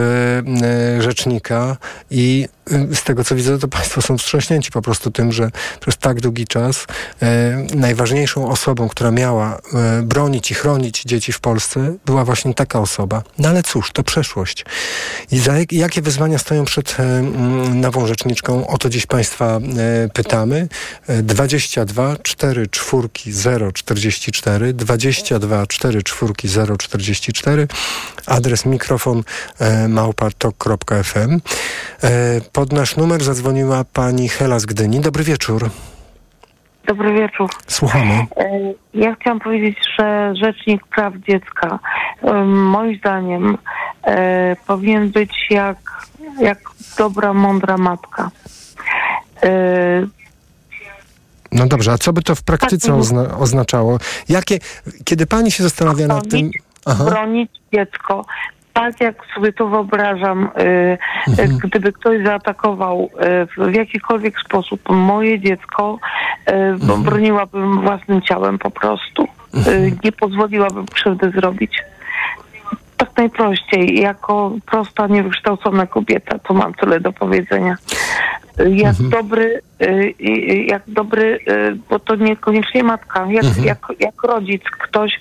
[0.63, 1.77] e, rzecznika
[2.11, 2.47] i
[2.93, 5.49] z tego co widzę, to Państwo są wstrząśnięci po prostu tym, że
[5.79, 6.85] przez tak długi czas
[7.21, 12.79] e, najważniejszą osobą, która miała e, bronić i chronić dzieci w Polsce, była właśnie taka
[12.79, 13.23] osoba.
[13.39, 14.65] No ale cóż, to przeszłość.
[15.31, 17.21] I za, jakie wyzwania stoją przed e,
[17.73, 18.67] nową rzeczniczką?
[18.67, 20.67] O to dziś Państwa e, pytamy.
[21.07, 27.67] 22 4 4 0 44 22 4 4 0 44
[28.25, 29.23] adres mikrofon
[29.59, 31.41] e, małpartok.fm
[32.03, 34.99] e, pod nasz numer zadzwoniła pani Hela z Gdyni.
[34.99, 35.69] Dobry wieczór.
[36.87, 37.49] Dobry wieczór.
[37.67, 38.13] Słuchamy.
[38.37, 41.79] E, ja chciałam powiedzieć, że Rzecznik Praw Dziecka
[42.45, 43.57] moim zdaniem
[44.03, 45.77] e, powinien być jak,
[46.39, 46.59] jak
[46.97, 48.31] dobra, mądra matka.
[49.43, 49.49] E,
[51.51, 53.97] no dobrze, a co by to w praktyce Tak, ozna oznaczało?
[54.29, 54.59] Jakie,
[55.05, 56.51] kiedy pani się zastanawia nad tym...
[56.85, 57.03] Aha.
[57.05, 58.25] bronić dziecko.
[58.75, 60.97] Tak jak sobie to wyobrażam, y, y,
[61.31, 61.57] Mhm.
[61.63, 63.09] gdyby ktoś zaatakował
[63.57, 65.99] y, w jakikolwiek sposób moje dziecko,
[66.45, 67.03] Mhm.
[67.03, 69.27] broniłabym własnym ciałem po prostu.
[69.67, 71.77] Y, nie pozwoliłabym krzywdy zrobić.
[72.97, 77.75] Tak najprościej, jako prosta, niewykształcona kobieta, to mam tyle do powiedzenia.
[78.67, 79.85] Jak dobry, y,
[80.21, 81.39] y, jak dobry,
[81.89, 83.65] bo to niekoniecznie matka, jak, Mhm.
[83.65, 85.19] jak, jak rodzic, ktoś,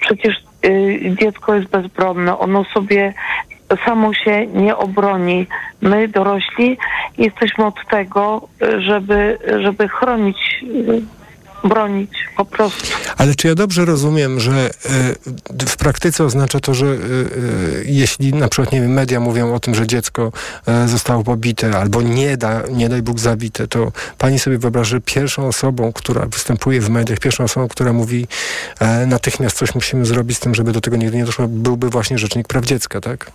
[0.00, 0.34] przecież
[1.20, 3.14] dziecko jest bezbronne, ono sobie
[3.84, 5.46] samo się nie obroni.
[5.80, 6.78] My, dorośli,
[7.18, 11.02] jesteśmy od tego, y, żeby, żeby chronić, y,
[11.64, 12.86] bronić po prostu.
[13.16, 14.70] Ale czy ja dobrze rozumiem, że e,
[15.66, 16.94] w praktyce oznacza to, że e, e,
[17.84, 20.32] jeśli na przykład, nie wiem, media mówią o tym, że dziecko
[20.86, 25.46] zostało pobite albo nie, da, nie daj Bóg zabite, to pani sobie wyobraża, że pierwszą
[25.46, 28.26] osobą, która występuje w mediach, pierwszą osobą, która mówi
[29.06, 32.48] natychmiast coś musimy zrobić z tym, żeby do tego nigdy nie doszło, byłby właśnie Rzecznik
[32.48, 33.30] Praw Dziecka, tak?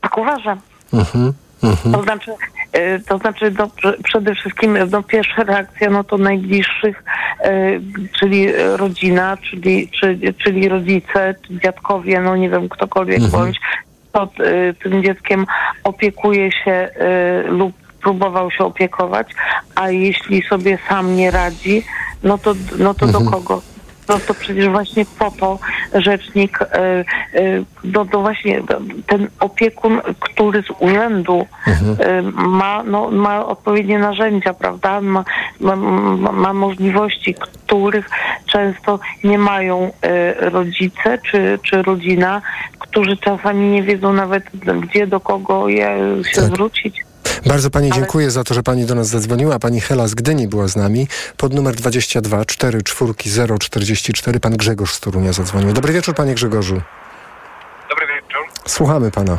[0.00, 0.60] Tak uważam.
[0.92, 1.32] Mhm.
[1.62, 1.92] Mhm.
[1.94, 2.30] To znaczy,
[2.76, 7.04] y, to znaczy no, prze- przede wszystkim no, pierwsza reakcja no to najbliższych,
[7.46, 7.80] y,
[8.20, 13.32] czyli rodzina, czyli, czyli, czyli rodzice, czy dziadkowie, no nie wiem, ktokolwiek Mhm.
[13.42, 13.60] bądź,
[14.12, 15.46] to y, tym dzieckiem
[15.84, 16.88] opiekuje się
[17.44, 19.28] lub próbował się opiekować,
[19.74, 21.82] a jeśli sobie sam nie radzi,
[22.22, 23.30] no to, no to do Mhm.
[23.30, 23.62] kogo?
[24.12, 25.58] No to przecież właśnie po to
[25.94, 28.62] rzecznik, y, y, no to właśnie
[29.06, 35.00] ten opiekun, który z urzędu y, ma, no, ma odpowiednie narzędzia, prawda?
[35.00, 35.24] Ma,
[35.60, 35.76] ma,
[36.32, 38.10] ma, możliwości, których
[38.46, 39.90] często nie mają
[40.40, 42.42] rodzice czy, czy rodzina,
[42.78, 44.44] którzy czasami nie wiedzą nawet
[44.80, 45.98] gdzie, do kogo je,
[46.34, 47.11] się zwrócić.
[47.46, 49.58] Bardzo Pani Ale- dziękuję za to, że Pani do nas zadzwoniła.
[49.58, 51.08] Pani Hela z Gdyni była z nami.
[51.36, 55.72] Pod numer 22 4 4 0 44 Pan Grzegorz z Torunia zadzwonił.
[55.72, 56.80] Dobry wieczór Panie Grzegorzu.
[57.90, 58.42] Dobry wieczór.
[58.66, 59.38] Słuchamy Pana.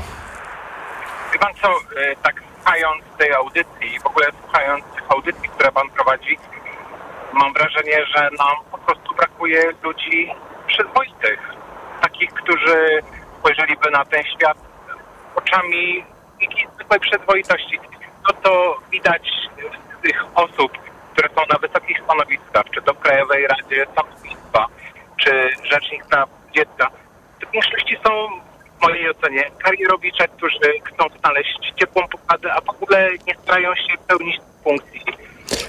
[1.33, 5.71] Wie pan co, e, tak słuchając tej audycji i w ogóle słuchając tych audycji, które
[5.71, 6.37] pan prowadzi,
[7.33, 10.29] mam wrażenie, że nam po prostu brakuje ludzi
[10.67, 11.39] przyzwoitych.
[12.01, 13.01] Takich, którzy
[13.39, 14.57] spojrzeliby na ten świat
[15.35, 16.05] oczami
[16.43, 17.79] jakiejś zwykłej przyzwoitości.
[18.27, 19.29] No to widać
[19.99, 20.71] z tych osób,
[21.13, 24.67] które są na wysokich stanowiskach, czy to w Krajowej Radzie Sądownictwa,
[25.17, 25.31] czy
[25.71, 26.89] Rzecznik Praw Dziecka.
[27.47, 28.27] W większości są
[28.79, 33.97] w mojej ocenie karierowicze, którzy chcą znaleźć ciepłą posadę, a w ogóle nie starają się
[34.07, 35.01] pełnić funkcji.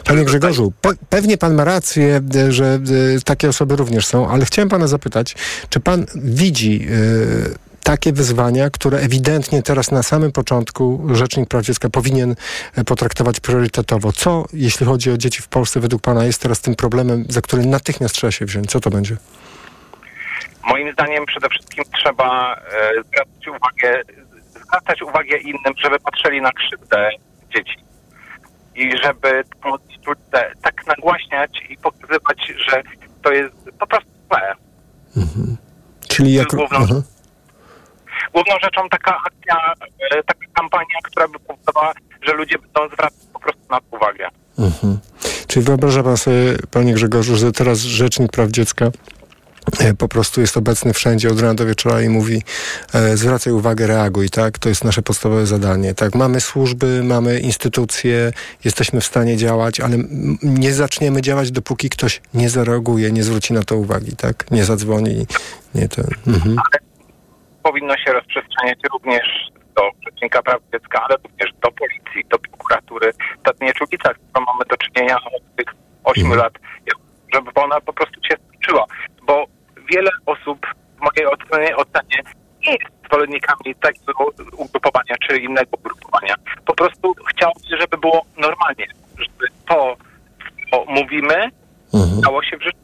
[0.05, 2.79] Panie Grzegorzu, pe pewnie Pan ma rację, e, że e,
[3.25, 5.35] takie osoby również są, ale chciałem Pana zapytać,
[5.69, 11.91] czy Pan widzi e, takie wyzwania, które ewidentnie teraz na samym początku Rzecznik Praw Dziecka
[11.91, 12.35] powinien
[12.77, 14.13] e, potraktować priorytetowo?
[14.13, 17.67] Co, jeśli chodzi o dzieci w Polsce, według Pana jest teraz tym problemem, za który
[17.67, 18.71] natychmiast trzeba się wziąć?
[18.71, 19.17] Co to będzie?
[20.67, 24.03] Moim zdaniem przede wszystkim trzeba e, zwracać uwagę,
[24.67, 27.11] zwracać uwagę innym, żeby patrzyli na krzywdę
[27.57, 27.77] dzieci.
[28.75, 32.83] I żeby tą krzywdę tak nagłaśniać i pokazywać, że
[33.23, 34.55] to jest po prostu złe.
[36.09, 36.57] Czyli jako...
[36.57, 37.03] Główną, Aha.
[38.35, 39.73] Główną rzeczą taka akcja,
[40.11, 41.93] e, taka kampania, która by powodowała,
[42.23, 44.29] że ludzie będą zwracać po prostu na to uwagę.
[44.59, 44.99] Mhm.
[45.47, 48.91] Czyli wyobraża pan sobie, panie Grzegorzu, że teraz Rzecznik Praw Dziecka
[49.81, 52.43] e, po prostu jest obecny wszędzie od rana do wieczora i mówi
[52.95, 54.59] e, zwracaj uwagę, reaguj, tak?
[54.59, 56.15] To jest nasze podstawowe zadanie, tak?
[56.15, 58.33] Mamy służby, mamy instytucje,
[58.65, 59.97] jesteśmy w stanie działać, ale
[60.43, 64.51] nie zaczniemy działać, dopóki ktoś nie zareaguje, nie zwróci na to uwagi, tak?
[64.51, 65.27] Nie zadzwoni,
[65.75, 66.07] nie ten...
[66.27, 66.57] Mhm.
[67.65, 69.27] Powinno się rozprzestrzeniać również
[69.77, 73.13] do Rzecznika Praw Dziecka, ale również do policji, do prokuratury.
[73.43, 75.75] Ta nieczulica, z którą mamy do czynienia od tych
[76.05, 76.53] ośmiu lat,
[77.35, 78.85] żeby ona po prostu się skończyła.
[79.27, 79.47] Bo
[79.91, 80.67] wiele osób
[80.97, 82.19] w mojej ocenie, ocenie
[82.67, 86.35] nie jest zwolennikami takiego ugrupowania czy innego ugrupowania.
[86.67, 88.87] Po prostu chciałoby żeby było normalnie,
[89.19, 89.97] żeby to,
[90.71, 91.51] co mówimy,
[92.19, 92.84] stało się w życiu.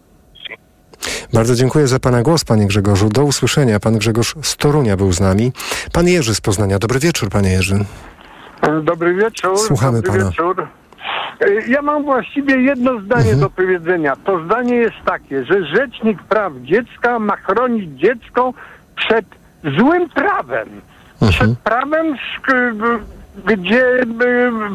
[1.33, 3.09] Bardzo dziękuję za pana głos, panie Grzegorzu.
[3.09, 3.81] Do usłyszenia.
[3.81, 5.53] Pan Grzegorz z Torunia był z nami.
[5.93, 6.79] Pan Jerzy z Poznania.
[6.79, 7.85] Dobry wieczór, panie Jerzy.
[8.83, 9.59] Dobry wieczór.
[9.59, 10.31] Słuchamy Dobry pana.
[10.31, 10.67] wieczór.
[11.69, 14.17] Ja mam właściwie jedno zdanie do powiedzenia.
[14.17, 18.55] To zdanie jest takie, że Rzecznik Praw Dziecka ma chronić dziecko
[18.97, 19.27] przed
[19.79, 20.69] złym prawem.
[21.31, 22.17] Przed prawem,
[23.47, 23.85] gdzie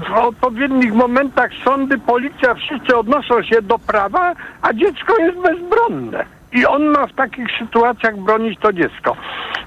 [0.09, 6.25] w odpowiednich momentach sądy, policja, wszyscy odnoszą się do prawa, a dziecko jest bezbronne.
[6.55, 9.15] I on ma w takich sytuacjach bronić to dziecko.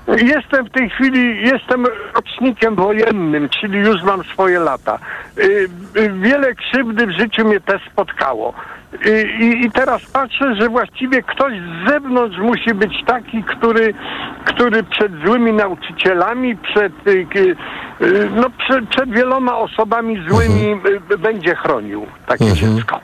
[0.09, 4.99] Jestem w tej chwili, jestem rocznikiem wojennym, czyli już mam swoje lata.
[5.39, 8.55] Y, y, Wiele krzywdy w życiu mnie też spotkało.
[9.07, 13.95] Y, I, I teraz patrzę, że właściwie ktoś z zewnątrz musi być taki, który,
[14.45, 16.93] który przed złymi nauczycielami, przed,
[18.37, 20.81] no, przed, przed wieloma osobami złymi
[21.13, 23.01] y, będzie chronił takie dziecko.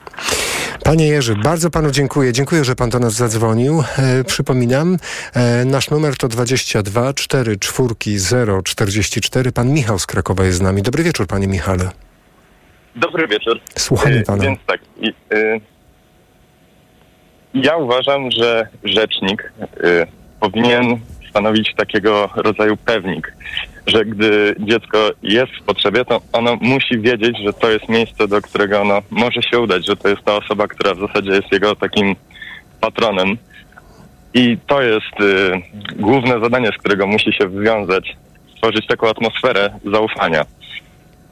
[0.82, 2.32] Panie Jerzy, bardzo panu dziękuję.
[2.32, 3.84] Dziękuję, że pan do nas zadzwonił.
[3.98, 4.96] E, przypominam,
[5.34, 9.52] e, nasz numer to 22 4 4 0 44.
[9.52, 10.82] Pan Michał z Krakowa jest z nami.
[10.82, 11.90] Dobry wieczór, panie Michale.
[12.96, 13.60] Dobry wieczór.
[13.78, 14.42] Słuchamy Y, pana.
[14.44, 14.80] Więc tak.
[15.32, 15.60] y,
[17.54, 19.52] ja uważam, że rzecznik
[19.84, 20.06] y,
[20.40, 23.32] powinien stanowić takiego rodzaju pewnik,
[23.86, 28.42] że gdy dziecko jest w potrzebie, to ono musi wiedzieć, że to jest miejsce, do
[28.42, 31.76] którego ono może się udać, że to jest ta osoba, która w zasadzie jest jego
[31.76, 32.16] takim
[32.80, 33.36] patronem.
[34.34, 35.62] I to jest y,
[35.96, 38.16] główne zadanie, z którego musi się wywiązać,
[38.56, 40.44] stworzyć taką atmosferę zaufania.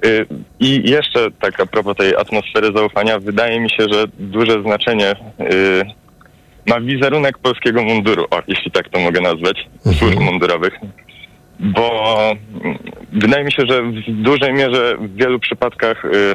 [0.06, 0.26] Y,
[0.60, 5.10] I jeszcze tak a propos tej atmosfery zaufania, wydaje mi się, że duże znaczenie
[5.40, 5.84] y,
[6.66, 9.68] ma wizerunek polskiego munduru, o, jeśli tak to mogę nazwać,
[9.98, 10.80] służb mundurowych.
[11.62, 12.18] Bo
[12.64, 12.78] mm,
[13.12, 16.34] wydaje mi się, że w dużej mierze w wielu przypadkach y,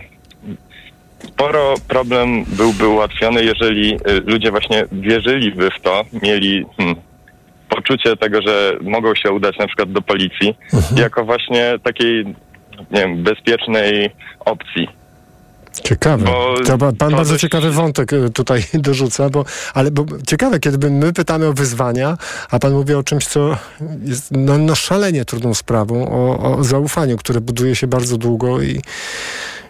[1.23, 6.95] sporo problem byłby ułatwiony, jeżeli y, ludzie właśnie wierzyliby w to, mieli hmm,
[7.69, 10.55] poczucie tego, że mogą się udać na przykład do policji,
[11.03, 12.25] jako właśnie takiej,
[12.91, 14.09] nie wiem, bezpiecznej
[14.39, 14.87] opcji.
[15.83, 16.25] Ciekawe.
[16.25, 20.89] Bo pan, to bardzo dość- ciekawy wątek e, tutaj dorzuca, bo, ale bo, ciekawe, kiedy
[20.89, 22.17] my pytamy o wyzwania,
[22.51, 23.57] a pan mówi o czymś, co
[24.03, 28.81] jest no, no szalenie trudną sprawą, o, o zaufaniu, które buduje się bardzo długo i,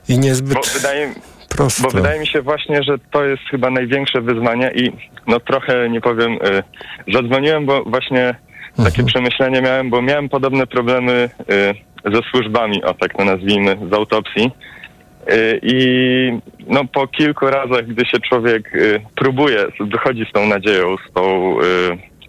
[0.10, 1.14] i niezbyt Bo wydaje,
[1.50, 1.84] prosto.
[1.84, 4.92] bo wydaje mi się właśnie, że to jest chyba największe wyzwanie i
[5.28, 6.64] no trochę, nie powiem, y,
[7.14, 8.36] zadzwoniłem, bo właśnie
[8.84, 11.30] takie przemyślenie miałem, bo miałem podobne problemy
[12.06, 14.52] y, ze służbami, o tak to nazwijmy, z autopsji.
[15.62, 21.14] I no po kilku razach, gdy się człowiek y, próbuje, wychodzi z tą nadzieją, z,
[21.14, 21.64] tą, y,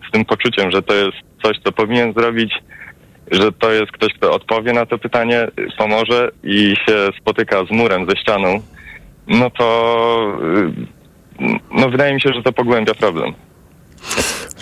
[0.09, 2.55] z tym poczuciem, że to jest coś, co powinien zrobić,
[3.31, 5.49] że to jest ktoś, kto odpowie na to pytanie,
[5.79, 8.63] pomoże i się spotyka z murem, ze ścianą,
[9.27, 10.39] no to
[11.41, 13.35] y, no wydaje mi się, że to pogłębia problem.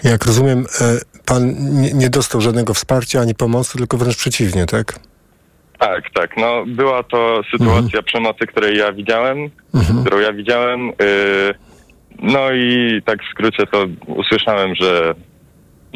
[0.05, 1.55] Jak rozumiem, e, pan
[1.95, 4.99] nie dostał żadnego wsparcia ani pomocy, tylko wręcz przeciwnie, tak?
[5.79, 6.37] Tak, tak.
[6.37, 9.51] No, była to sytuacja przemocy, której ja widziałem,
[10.01, 10.89] którą ja widziałem.
[10.89, 11.55] y,
[12.23, 15.15] no i tak w skrócie to usłyszałem, że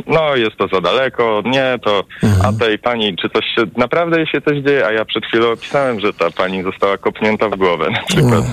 [0.07, 2.05] no jest to za daleko, nie, to
[2.45, 5.53] a tej pani, czy coś się, naprawdę jej się coś dzieje, a ja przed chwilą
[5.53, 8.45] opisałem, że ta pani została kopnięta w głowę na przykład.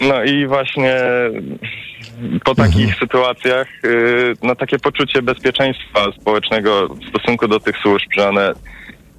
[0.00, 0.96] No i właśnie
[2.44, 8.28] po takich sytuacjach, y, no takie poczucie bezpieczeństwa społecznego w stosunku do tych służb, że
[8.28, 8.52] one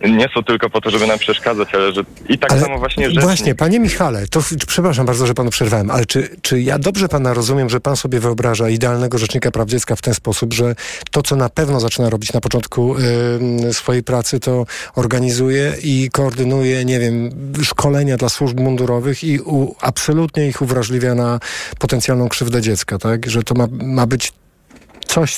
[0.10, 3.06] nie są tylko po to, żeby nam przeszkadzać, ale że i tak Ale samo właśnie
[3.06, 3.23] rzecznik.
[3.23, 7.34] Właśnie, panie Michale, to przepraszam bardzo, że panu przerwałem, ale czy, czy ja dobrze pana
[7.34, 10.76] rozumiem, że pan sobie wyobraża idealnego rzecznika praw dziecka w ten sposób, że
[11.11, 12.95] to, co na pewno zaczyna robić na początku
[13.69, 14.65] y, swojej pracy, to
[14.95, 17.30] organizuje i koordynuje, nie wiem,
[17.64, 21.40] szkolenia dla służb mundurowych i u, absolutnie ich uwrażliwia na
[21.80, 23.30] potencjalną krzywdę dziecka, tak?
[23.30, 24.34] Że to ma, ma być
[25.07, 25.38] coś,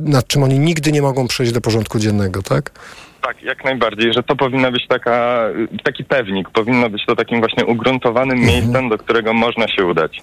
[0.00, 2.70] nad czym oni nigdy nie mogą przejść do porządku dziennego, tak?
[3.22, 5.38] Tak, jak najbardziej, że to powinna być taka,
[5.84, 8.54] taki pewnik, powinno być to takim właśnie ugruntowanym Mhm.
[8.56, 10.20] miejscem, do którego można się udać.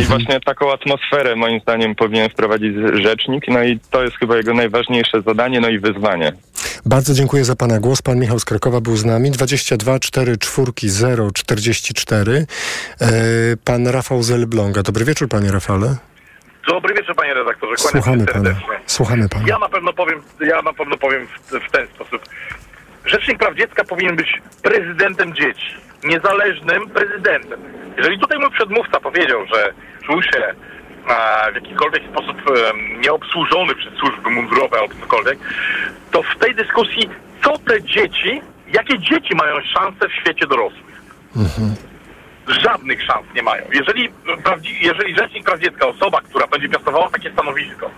[0.00, 4.54] I właśnie taką atmosferę moim zdaniem powinien wprowadzić rzecznik, no i to jest chyba jego
[4.54, 6.32] najważniejsze zadanie, no i wyzwanie.
[6.86, 8.02] Bardzo dziękuję za Pana głos.
[8.02, 9.30] Pan Michał z Krakowa był z nami.
[9.30, 12.46] 22 4 4 0 44.
[13.00, 13.06] E,
[13.64, 14.82] pan Rafał z Elbląga.
[14.82, 15.96] Dobry wieczór, Panie Rafale.
[16.68, 17.74] Dobry wieczór, panie redaktorze.
[17.74, 18.54] Kłaniam Słuchamy Pana.
[18.86, 19.44] Słuchamy Pana.
[19.46, 22.22] Ja na pewno powiem, ja na pewno powiem w, w ten sposób.
[23.04, 25.74] Rzecznik praw dziecka powinien być prezydentem dzieci.
[26.04, 27.60] Niezależnym prezydentem.
[27.96, 29.72] Jeżeli tutaj mój przedmówca powiedział, że
[30.06, 30.54] czuł się
[31.50, 32.36] w jakikolwiek sposób
[33.00, 35.38] nieobsłużony przez służby mundurowe albo cokolwiek,
[36.10, 37.08] to w tej dyskusji,
[37.44, 41.02] co te dzieci, jakie dzieci mają szansę w świecie dorosłych?
[42.52, 43.64] Żadnych szans nie mają.
[43.72, 44.08] Jeżeli,
[44.80, 47.90] jeżeli Rzecznik Praw Dziecka, osoba, która będzie piastowała takie stanowisko,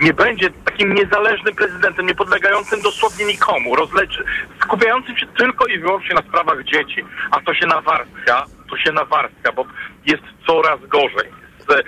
[0.00, 4.24] nie będzie takim niezależnym prezydentem, nie podlegającym dosłownie nikomu, rozleczy,
[4.62, 9.52] skupiającym się tylko i wyłącznie na sprawach dzieci, a to się nawarstwia, to się nawarstwia,
[9.52, 9.66] bo
[10.06, 11.30] jest coraz gorzej
[11.68, 11.82] ze,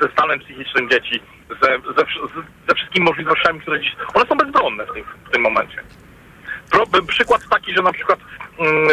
[0.00, 2.04] ze, stanem psychicznym dzieci, ze, ze,
[2.68, 3.96] ze wszystkimi możliwościami, które dziś...
[4.14, 5.82] One są bezbronne w tym, w tym momencie.
[6.70, 8.18] Pro, przykład taki, że na przykład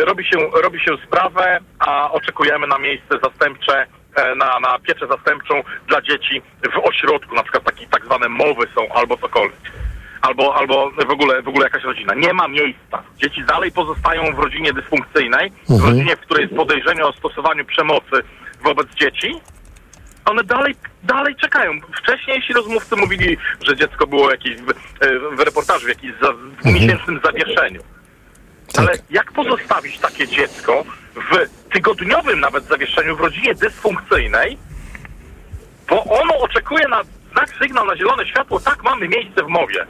[0.05, 3.85] robi, się, robi się sprawę, a oczekujemy na miejsce zastępcze,
[4.15, 6.41] e, na, na pieczę zastępczą dla dzieci
[6.73, 9.59] w ośrodku, na przykład takie tak zwane mowy są albo cokolwiek.
[10.21, 12.13] Albo, albo w, ogóle, w ogóle jakaś rodzina.
[12.13, 13.03] Nie ma miejsca.
[13.17, 15.89] Dzieci dalej pozostają w rodzinie dysfunkcyjnej, w Mhm.
[15.89, 18.23] rodzinie, w której jest podejrzenie o stosowaniu przemocy
[18.63, 19.33] wobec dzieci.
[20.25, 21.71] One dalej, dalej czekają.
[21.97, 23.37] Wcześniej ci rozmówcy mówili,
[23.67, 27.81] że dziecko było jakieś w, e, w reportażu, w jakimś za, dwumiesięcznym zawieszeniu.
[28.77, 30.83] Ale jak pozostawić takie dziecko
[31.15, 34.57] w tygodniowym nawet zawieszeniu w rodzinie dysfunkcyjnej,
[35.89, 37.01] bo ono oczekuje na
[37.31, 39.85] znak, sygnał na zielone światło, tak, mamy miejsce w mowie.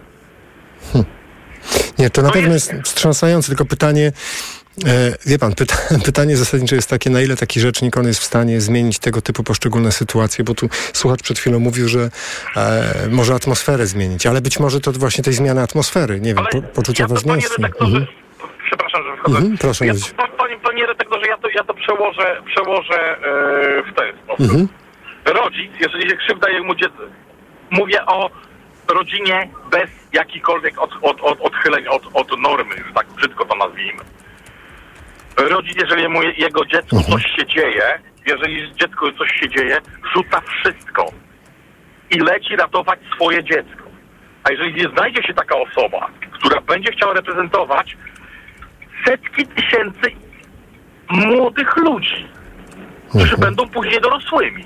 [1.99, 4.11] Nie, to na pewno jest wstrząsające, tylko pytanie,
[4.85, 5.75] e, wie pan, pyta,
[6.05, 9.43] pytanie zasadnicze jest takie, na ile taki rzecznik on jest w stanie zmienić tego typu
[9.43, 12.09] poszczególne sytuacje, bo tu słuchacz przed chwilą mówił, że
[12.55, 16.61] e, może atmosferę zmienić, ale być może to właśnie tej zmiany atmosfery, nie wiem, po,
[16.61, 17.63] poczucia ważności.
[17.79, 18.07] Mhm.
[18.69, 19.37] Przepraszam, że wchodzę.
[19.37, 23.93] Mhm, proszę ja, pa- panie, panie redaktorze, ja to, ja to przełożę, przełożę e, w
[23.95, 24.41] ten sposób.
[24.41, 24.67] Mhm.
[25.25, 27.03] Rodzic, jeżeli się krzywda jemu dziecko,
[27.71, 28.29] mówię o
[28.87, 34.03] rodzinie bez jakichkolwiek od, od, od, odchyleń od, od normy, że tak brzydko to nazwijmy.
[35.37, 39.77] Rodzic, jeżeli mu, jego dziecku coś się dzieje, jeżeli dziecku coś się dzieje,
[40.15, 41.05] rzuca wszystko
[42.09, 43.83] i leci ratować swoje dziecko.
[44.43, 47.97] A jeżeli nie znajdzie się taka osoba, która będzie chciała reprezentować
[49.05, 50.11] setki tysięcy
[51.09, 52.27] młodych ludzi,
[53.09, 54.65] którzy będą później dorosłymi.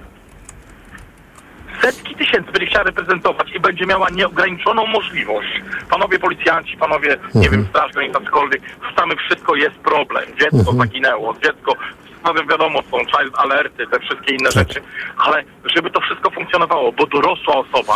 [1.81, 5.61] Setki tysięcy będzie chciała reprezentować i będzie miała nieograniczoną możliwość.
[5.89, 10.23] Panowie policjanci, panowie, nie wiem, straż graniczna, cokolwiek, wrzucamy wszystko, jest problem.
[10.39, 11.75] Dziecko zaginęło, dziecko,
[12.23, 14.81] no wiadomo, są child alerty, te wszystkie inne rzeczy,
[15.17, 15.43] ale
[15.75, 17.95] żeby to wszystko funkcjonowało, bo dorosła osoba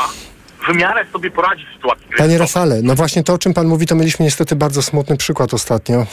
[0.70, 3.86] w miarę sobie poradzi w sytuacji Panie Rafale, no właśnie to, o czym pan mówi,
[3.86, 6.06] to mieliśmy niestety bardzo smutny przykład ostatnio,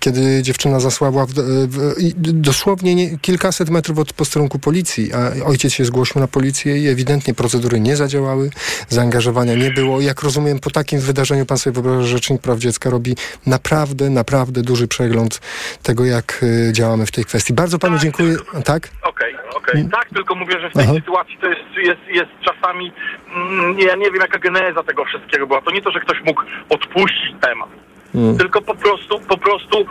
[0.00, 5.72] kiedy dziewczyna zasłabła w, w, i dosłownie nie, kilkaset metrów od posterunku policji, a ojciec
[5.72, 8.50] się zgłosił na policję i ewidentnie procedury nie zadziałały,
[8.88, 10.00] zaangażowania nie było.
[10.00, 13.16] Jak rozumiem, po takim wydarzeniu pan sobie wyobraża, że Rzecznik Praw Dziecka robi
[13.46, 15.40] naprawdę, naprawdę duży przegląd
[15.82, 17.52] tego, jak y, działamy w tej kwestii.
[17.52, 18.36] Bardzo panu dziękuję.
[18.64, 18.88] Tak?
[19.02, 19.88] Okej, okej.
[19.92, 20.94] Tak, tylko mówię, że w tej Aha.
[20.94, 22.92] sytuacji to jest, jest, jest czasami,
[23.36, 25.60] mm, ja nie wiem jaka geneza tego wszystkiego była.
[25.62, 27.68] To nie to, że ktoś mógł odpuścić temat,
[28.14, 28.38] Mm.
[28.38, 29.84] tylko po prostu, po prostu, y,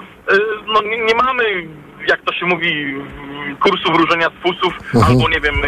[0.68, 1.44] no nie, nie mamy,
[2.08, 2.96] jak to się mówi,
[3.64, 5.04] kursu wróżenia z fusów, Mhm.
[5.06, 5.68] albo nie wiem, y,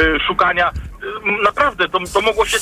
[0.00, 0.70] y, szukania.
[1.44, 2.56] Naprawdę, to, to mogło się...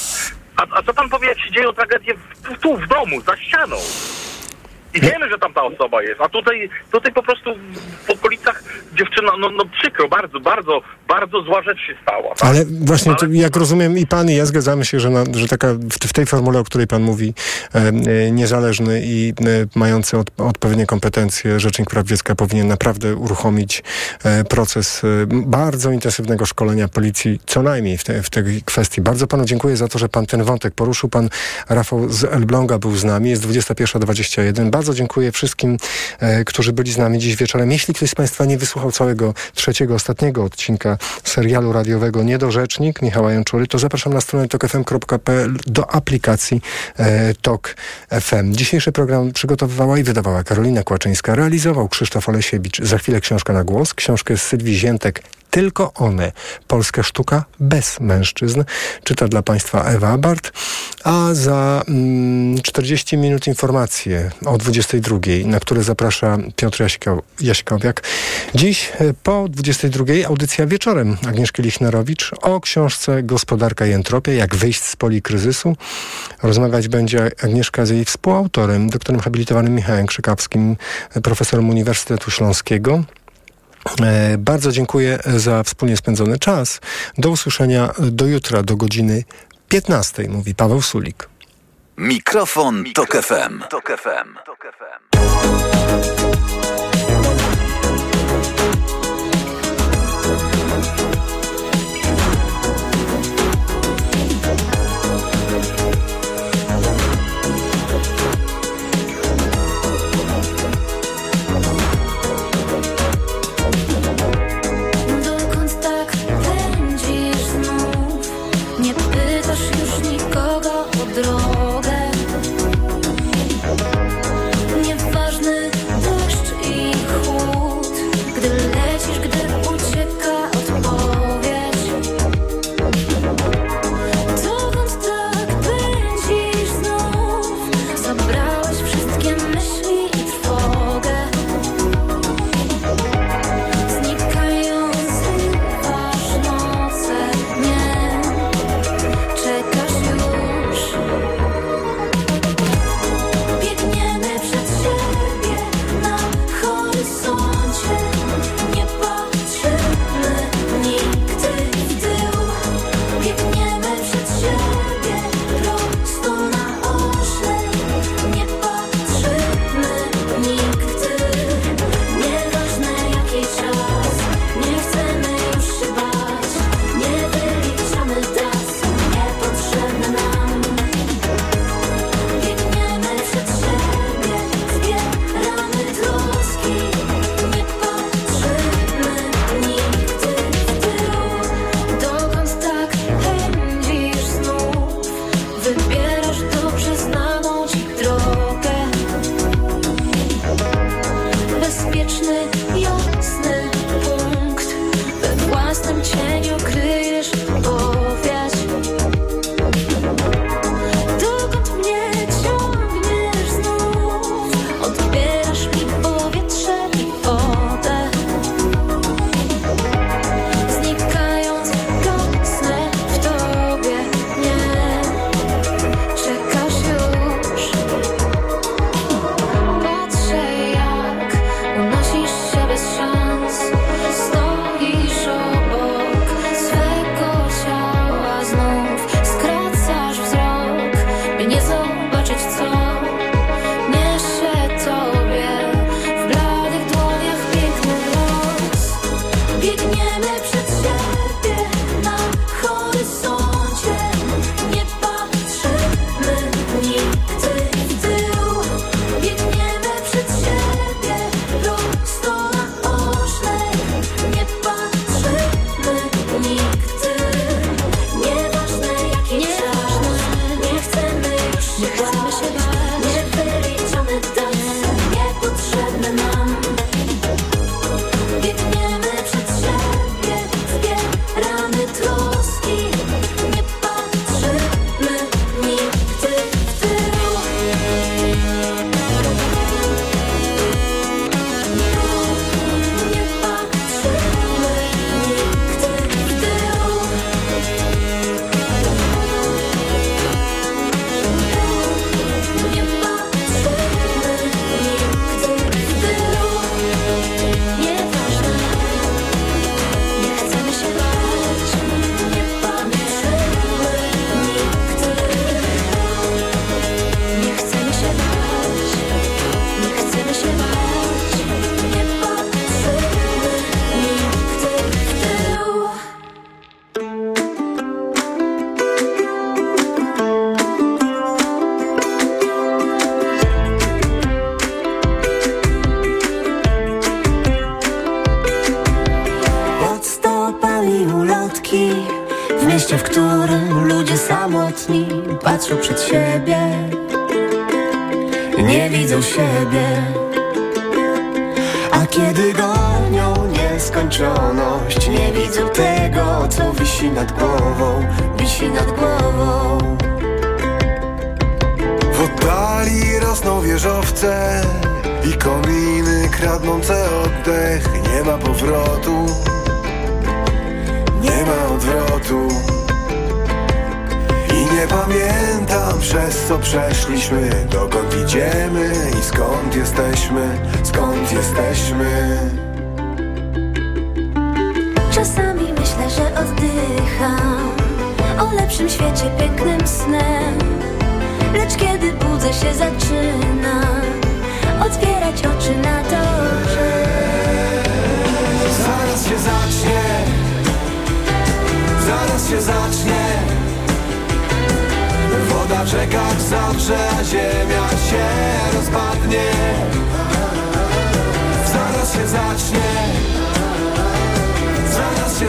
[0.57, 3.77] A, a co pan powie, jak się dzieją tragedie w, tu, w domu, za ścianą?
[4.95, 7.55] I wiemy, że tam ta osoba jest, a tutaj, tutaj po prostu
[8.07, 8.63] w okolicach,
[8.95, 12.35] dziewczyna, no, no przykro, bardzo, bardzo, bardzo zła rzecz się stała.
[12.35, 12.49] Tak?
[12.49, 16.09] Ale właśnie, jak rozumiem, i pan, i ja zgadzamy się, że, na, że taka w,
[16.09, 17.35] w tej formule, o której pan mówi,
[17.75, 23.83] e, e, niezależny i e, mający od, odpowiednie kompetencje Rzecznik Praw Dziecka powinien naprawdę uruchomić
[24.25, 29.01] e, proces e, bardzo intensywnego szkolenia policji, co najmniej w, te, w tej kwestii.
[29.01, 31.09] Bardzo panu dziękuję za to, że pan ten wątek poruszył.
[31.09, 31.29] Pan
[31.69, 34.82] Rafał z Elbląga był z nami, jest 21.21.
[34.83, 35.77] Bardzo dziękuję wszystkim,
[36.21, 37.73] e, którzy byli z nami dziś wieczorem.
[37.73, 43.67] Jeśli ktoś z państwa nie wysłuchał całego trzeciego, ostatniego odcinka serialu radiowego Niedorzecznik Michała Janczury,
[43.67, 46.61] to zapraszam na stronę tokfm.pl do aplikacji
[46.97, 47.77] e, Tok
[48.21, 48.53] FM.
[48.53, 52.83] Dzisiejszy program przygotowywała i wydawała Karolina Kłaczyńska, realizował Krzysztof Olesiewicz.
[52.83, 55.23] Za chwilę książka na głos, książkę z Sylwii Ziętek
[55.53, 56.33] tylko one.
[56.67, 58.65] Polska sztuka bez mężczyzn.
[59.05, 60.53] Czyta dla Państwa Ewa Abart.
[61.05, 68.03] A za mm, 40 minut informacje o 22, na które zaprasza Piotr Jaśko, Jaśkowiak.
[68.55, 74.83] Dziś e, po 22 audycja wieczorem Agnieszki Lichnerowicz o książce Gospodarka i entropia, jak wyjść
[74.83, 75.77] z polikryzysu.
[76.43, 80.77] Rozmawiać będzie Agnieszka z jej współautorem, doktorem habilitowanym Michałem Krzykawskim,
[81.23, 83.05] profesorem Uniwersytetu Śląskiego.
[84.03, 86.81] E, bardzo dziękuję za wspólnie spędzony czas.
[87.19, 89.25] Do usłyszenia do jutra, do godziny
[89.69, 91.32] 15, mówi Paweł Sulik.
[91.97, 93.59] Mikrofon, Tok FM.
[93.69, 94.35] Tok FM.
[94.47, 96.32] Dokąd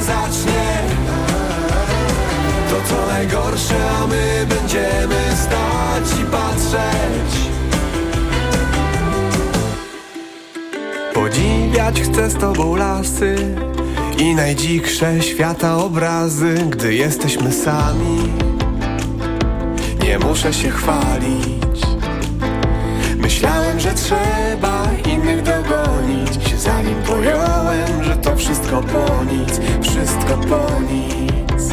[0.04, 0.82] zacznie
[2.70, 7.54] To co najgorsze, a my będziemy stać i patrzeć
[11.14, 13.36] Podziwiać chcę z tobą lasy
[14.18, 18.32] i najdziksze świata obrazy, gdy jesteśmy sami.
[20.04, 21.63] Nie muszę się chwalić.
[23.34, 24.84] Myślałem, że trzeba
[25.14, 31.64] innych dogonić, zanim pojąłem, że to wszystko po nic, wszystko po nic.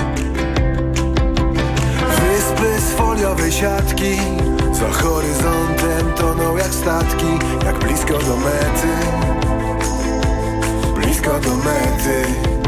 [2.20, 4.16] Wyspy z foliowej siatki,
[4.73, 9.20] za horyzontem toną jak statki, jak blisko do mety
[10.95, 12.60] blisko do mety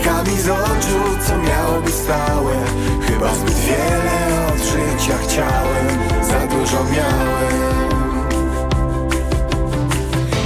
[0.00, 2.54] Znika mi z oczu, co miało być stałe.
[3.06, 5.88] Chyba zbyt wiele od życia chciałem
[6.22, 8.30] Za dużo miałem.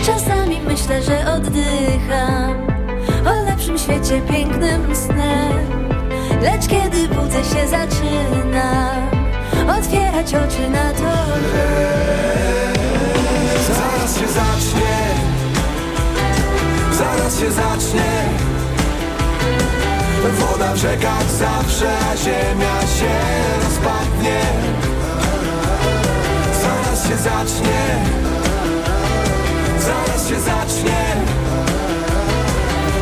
[0.06, 2.66] Czasami myślę, że oddycham
[3.26, 5.88] O lepszym świecie, pięknym snem.
[6.42, 9.10] Lecz kiedy budzę się zaczynam
[9.78, 11.14] Otwierać oczy na to,
[13.68, 14.96] Zaraz się zacznie
[16.92, 18.53] Zaraz się zacznie
[20.32, 23.14] Woda w rzekach zawrze, a ziemia się
[23.64, 24.40] rozpadnie.
[26.62, 28.04] Zaraz się zacznie.
[29.78, 31.16] Zaraz się zacznie.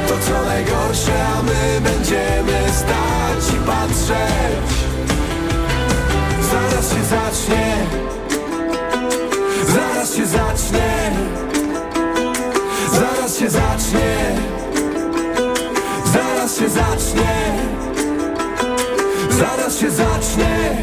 [0.09, 4.73] To co najgorsze, a my będziemy stać i patrzeć.
[6.53, 7.77] Zaraz się zacznie.
[9.67, 11.13] Zaraz się zacznie.
[12.93, 14.62] Zaraz się zacznie
[16.63, 17.53] się zacznie.
[19.31, 20.77] Zaraz się zacznie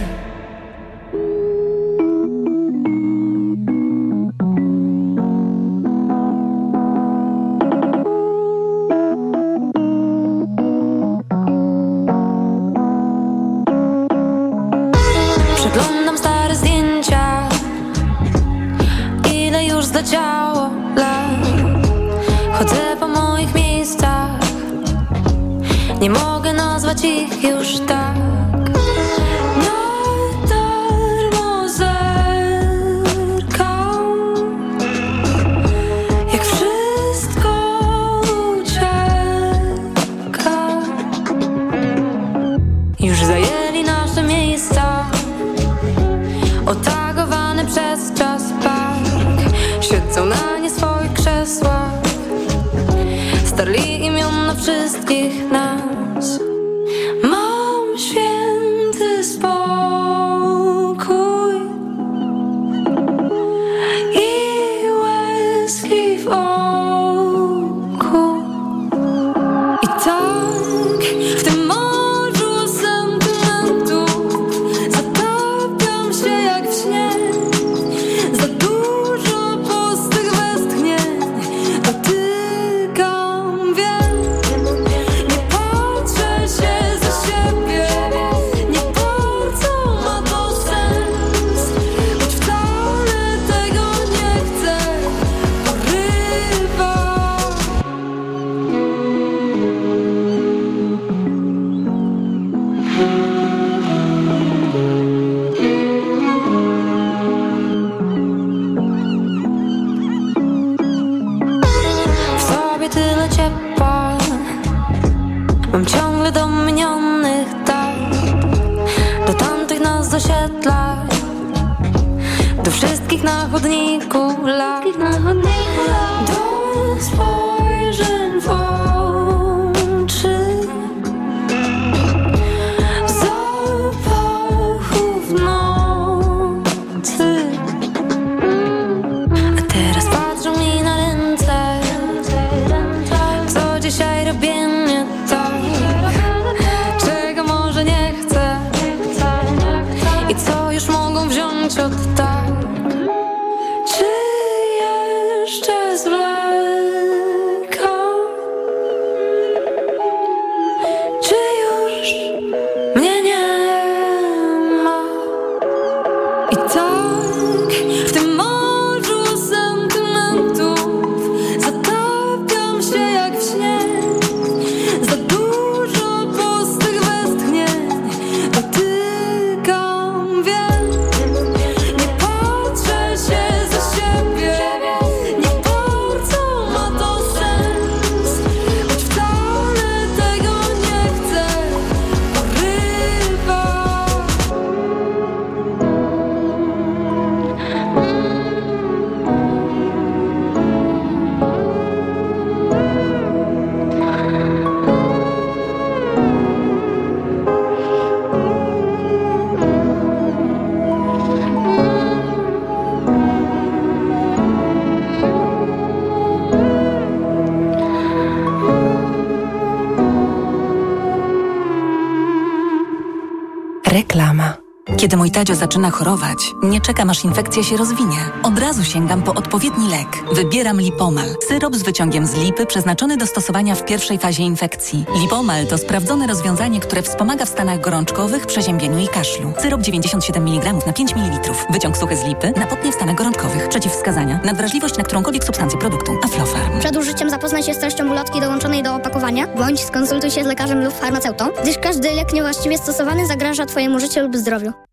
[225.00, 228.18] Kiedy mój Tadzio zaczyna chorować, nie czekam aż infekcja się rozwinie.
[228.44, 230.08] Od razu sięgam po odpowiedni lek.
[230.34, 231.36] Wybieram Lipomal.
[231.48, 235.06] Syrop z wyciągiem z lipy przeznaczony do stosowania w pierwszej fazie infekcji.
[235.22, 239.54] Lipomal to sprawdzone rozwiązanie, które wspomaga w stanach gorączkowych, przeziębieniu i kaszlu.
[239.60, 241.54] Syrop 97 mg na 5 ml.
[241.70, 243.70] Wyciąg suchy z lipy na potnie w stanach gorączkowych.
[243.70, 244.40] Przeciwwskazania.
[244.46, 246.12] Nadwrażliwość na którąkolwiek substancję produktu.
[246.24, 246.80] Aflofarm.
[246.80, 250.84] Przed użyciem zapoznaj się z treścią ulotki dołączonej do opakowania, bądź skonsultuj się z lekarzem
[250.84, 254.74] lub farmaceutą, gdyż każdy lek niewłaściwie stosowany zagraża Twojemu życiu lub zdrowiu.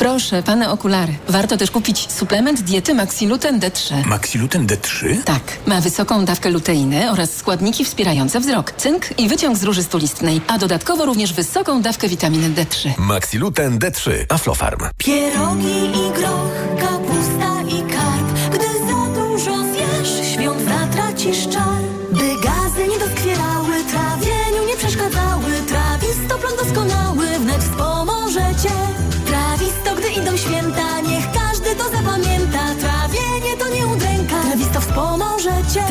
[0.00, 1.14] Proszę, pane okulary.
[1.28, 4.06] Warto też kupić suplement diety Maxiluten D3.
[4.06, 5.22] Maxiluten D3?
[5.24, 10.40] Tak, ma wysoką dawkę luteiny oraz składniki wspierające wzrok, cynk i wyciąg z róży stulistnej,
[10.46, 12.90] a dodatkowo również wysoką dawkę witaminy D3.
[12.98, 14.10] Maxiluten D3.
[14.28, 14.80] Aflofarm.
[14.98, 21.99] Pierogi i groch, kapusta i karp Gdy za dużo zjesz, świąt zatracisz czar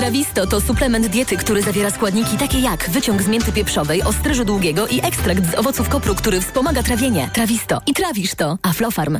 [0.10, 4.88] Trawisto to suplement diety, który zawiera składniki takie jak wyciąg z mięty pieprzowej, ostryżu długiego
[4.88, 7.30] i ekstrakt z owoców kopru, który wspomaga trawienie.
[7.34, 7.82] Trawisto.
[7.88, 8.58] I trawisz to.
[8.64, 9.20] Aflofarm.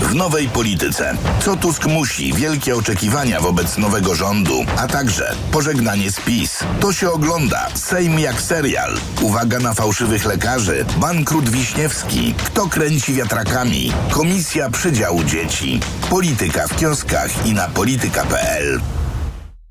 [0.00, 1.16] W nowej polityce.
[1.40, 2.32] Co Tusk musi?
[2.32, 6.64] Wielkie oczekiwania wobec nowego rządu, a także pożegnanie z PiS.
[6.80, 7.68] To się ogląda.
[7.74, 8.94] Sejm jak serial.
[9.20, 10.84] Uwaga na fałszywych lekarzy.
[10.96, 12.34] Bankrut Wiśniewski.
[12.44, 13.92] Kto kręci wiatrakami?
[14.10, 15.80] Komisja Przydziału Dzieci.
[16.10, 18.80] Polityka w kioskach i na polityka.pl.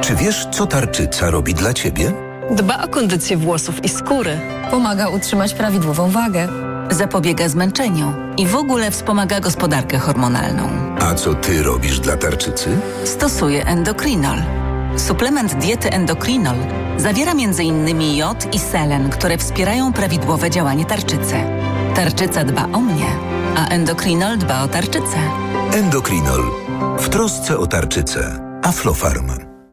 [0.00, 2.12] Czy wiesz, co tarczyca robi dla ciebie?
[2.50, 4.40] Dba o kondycję włosów i skóry.
[4.70, 6.48] Pomaga utrzymać prawidłową wagę.
[6.90, 10.68] Zapobiega zmęczeniu i w ogóle wspomaga gospodarkę hormonalną.
[11.00, 12.70] A co ty robisz dla tarczycy?
[13.04, 14.38] Stosuję endokrinol.
[14.96, 16.56] Suplement diety endokrinol
[16.96, 18.16] zawiera m.in.
[18.16, 21.34] jod i selen, które wspierają prawidłowe działanie tarczycy.
[21.94, 23.06] Tarczyca dba o mnie,
[23.56, 25.18] a endokrinol dba o tarczycę.
[25.72, 26.42] Endokrinol.
[26.98, 28.40] W trosce o tarczycę.
[28.62, 29.49] Aflofarm.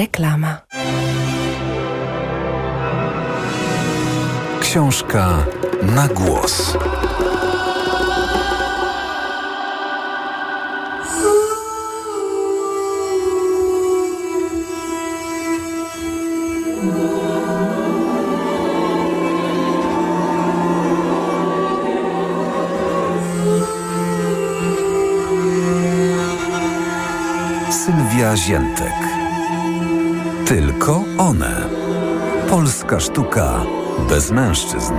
[0.00, 0.60] Reklama.
[4.60, 5.46] Książka
[5.82, 6.76] na głos.
[27.70, 29.19] Sylwia Ziętek.
[30.50, 31.68] Tylko one.
[32.48, 33.62] Polska sztuka
[34.08, 34.94] bez mężczyzn.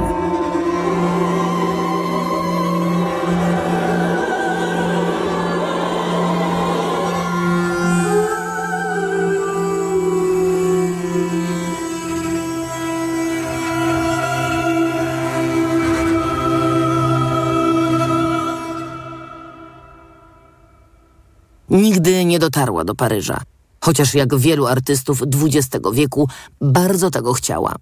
[21.69, 23.41] Nigdy nie dotarła do Paryża,
[23.84, 26.28] chociaż jak wielu artystów XX wieku
[26.62, 27.76] bardzo tego chciała.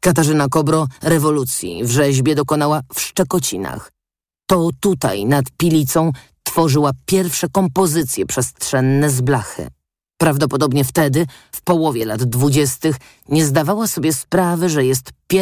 [0.00, 3.92] Katarzyna Kobro rewolucji w rzeźbie dokonała w Szczekocinach.
[4.46, 9.68] To tutaj, nad Pilicą, tworzyła pierwsze kompozycje przestrzenne z blachy.
[10.18, 12.96] Prawdopodobnie wtedy, w połowie lat dwudziestych,
[13.28, 15.32] nie zdawała sobie sprawy, że jest pierwszą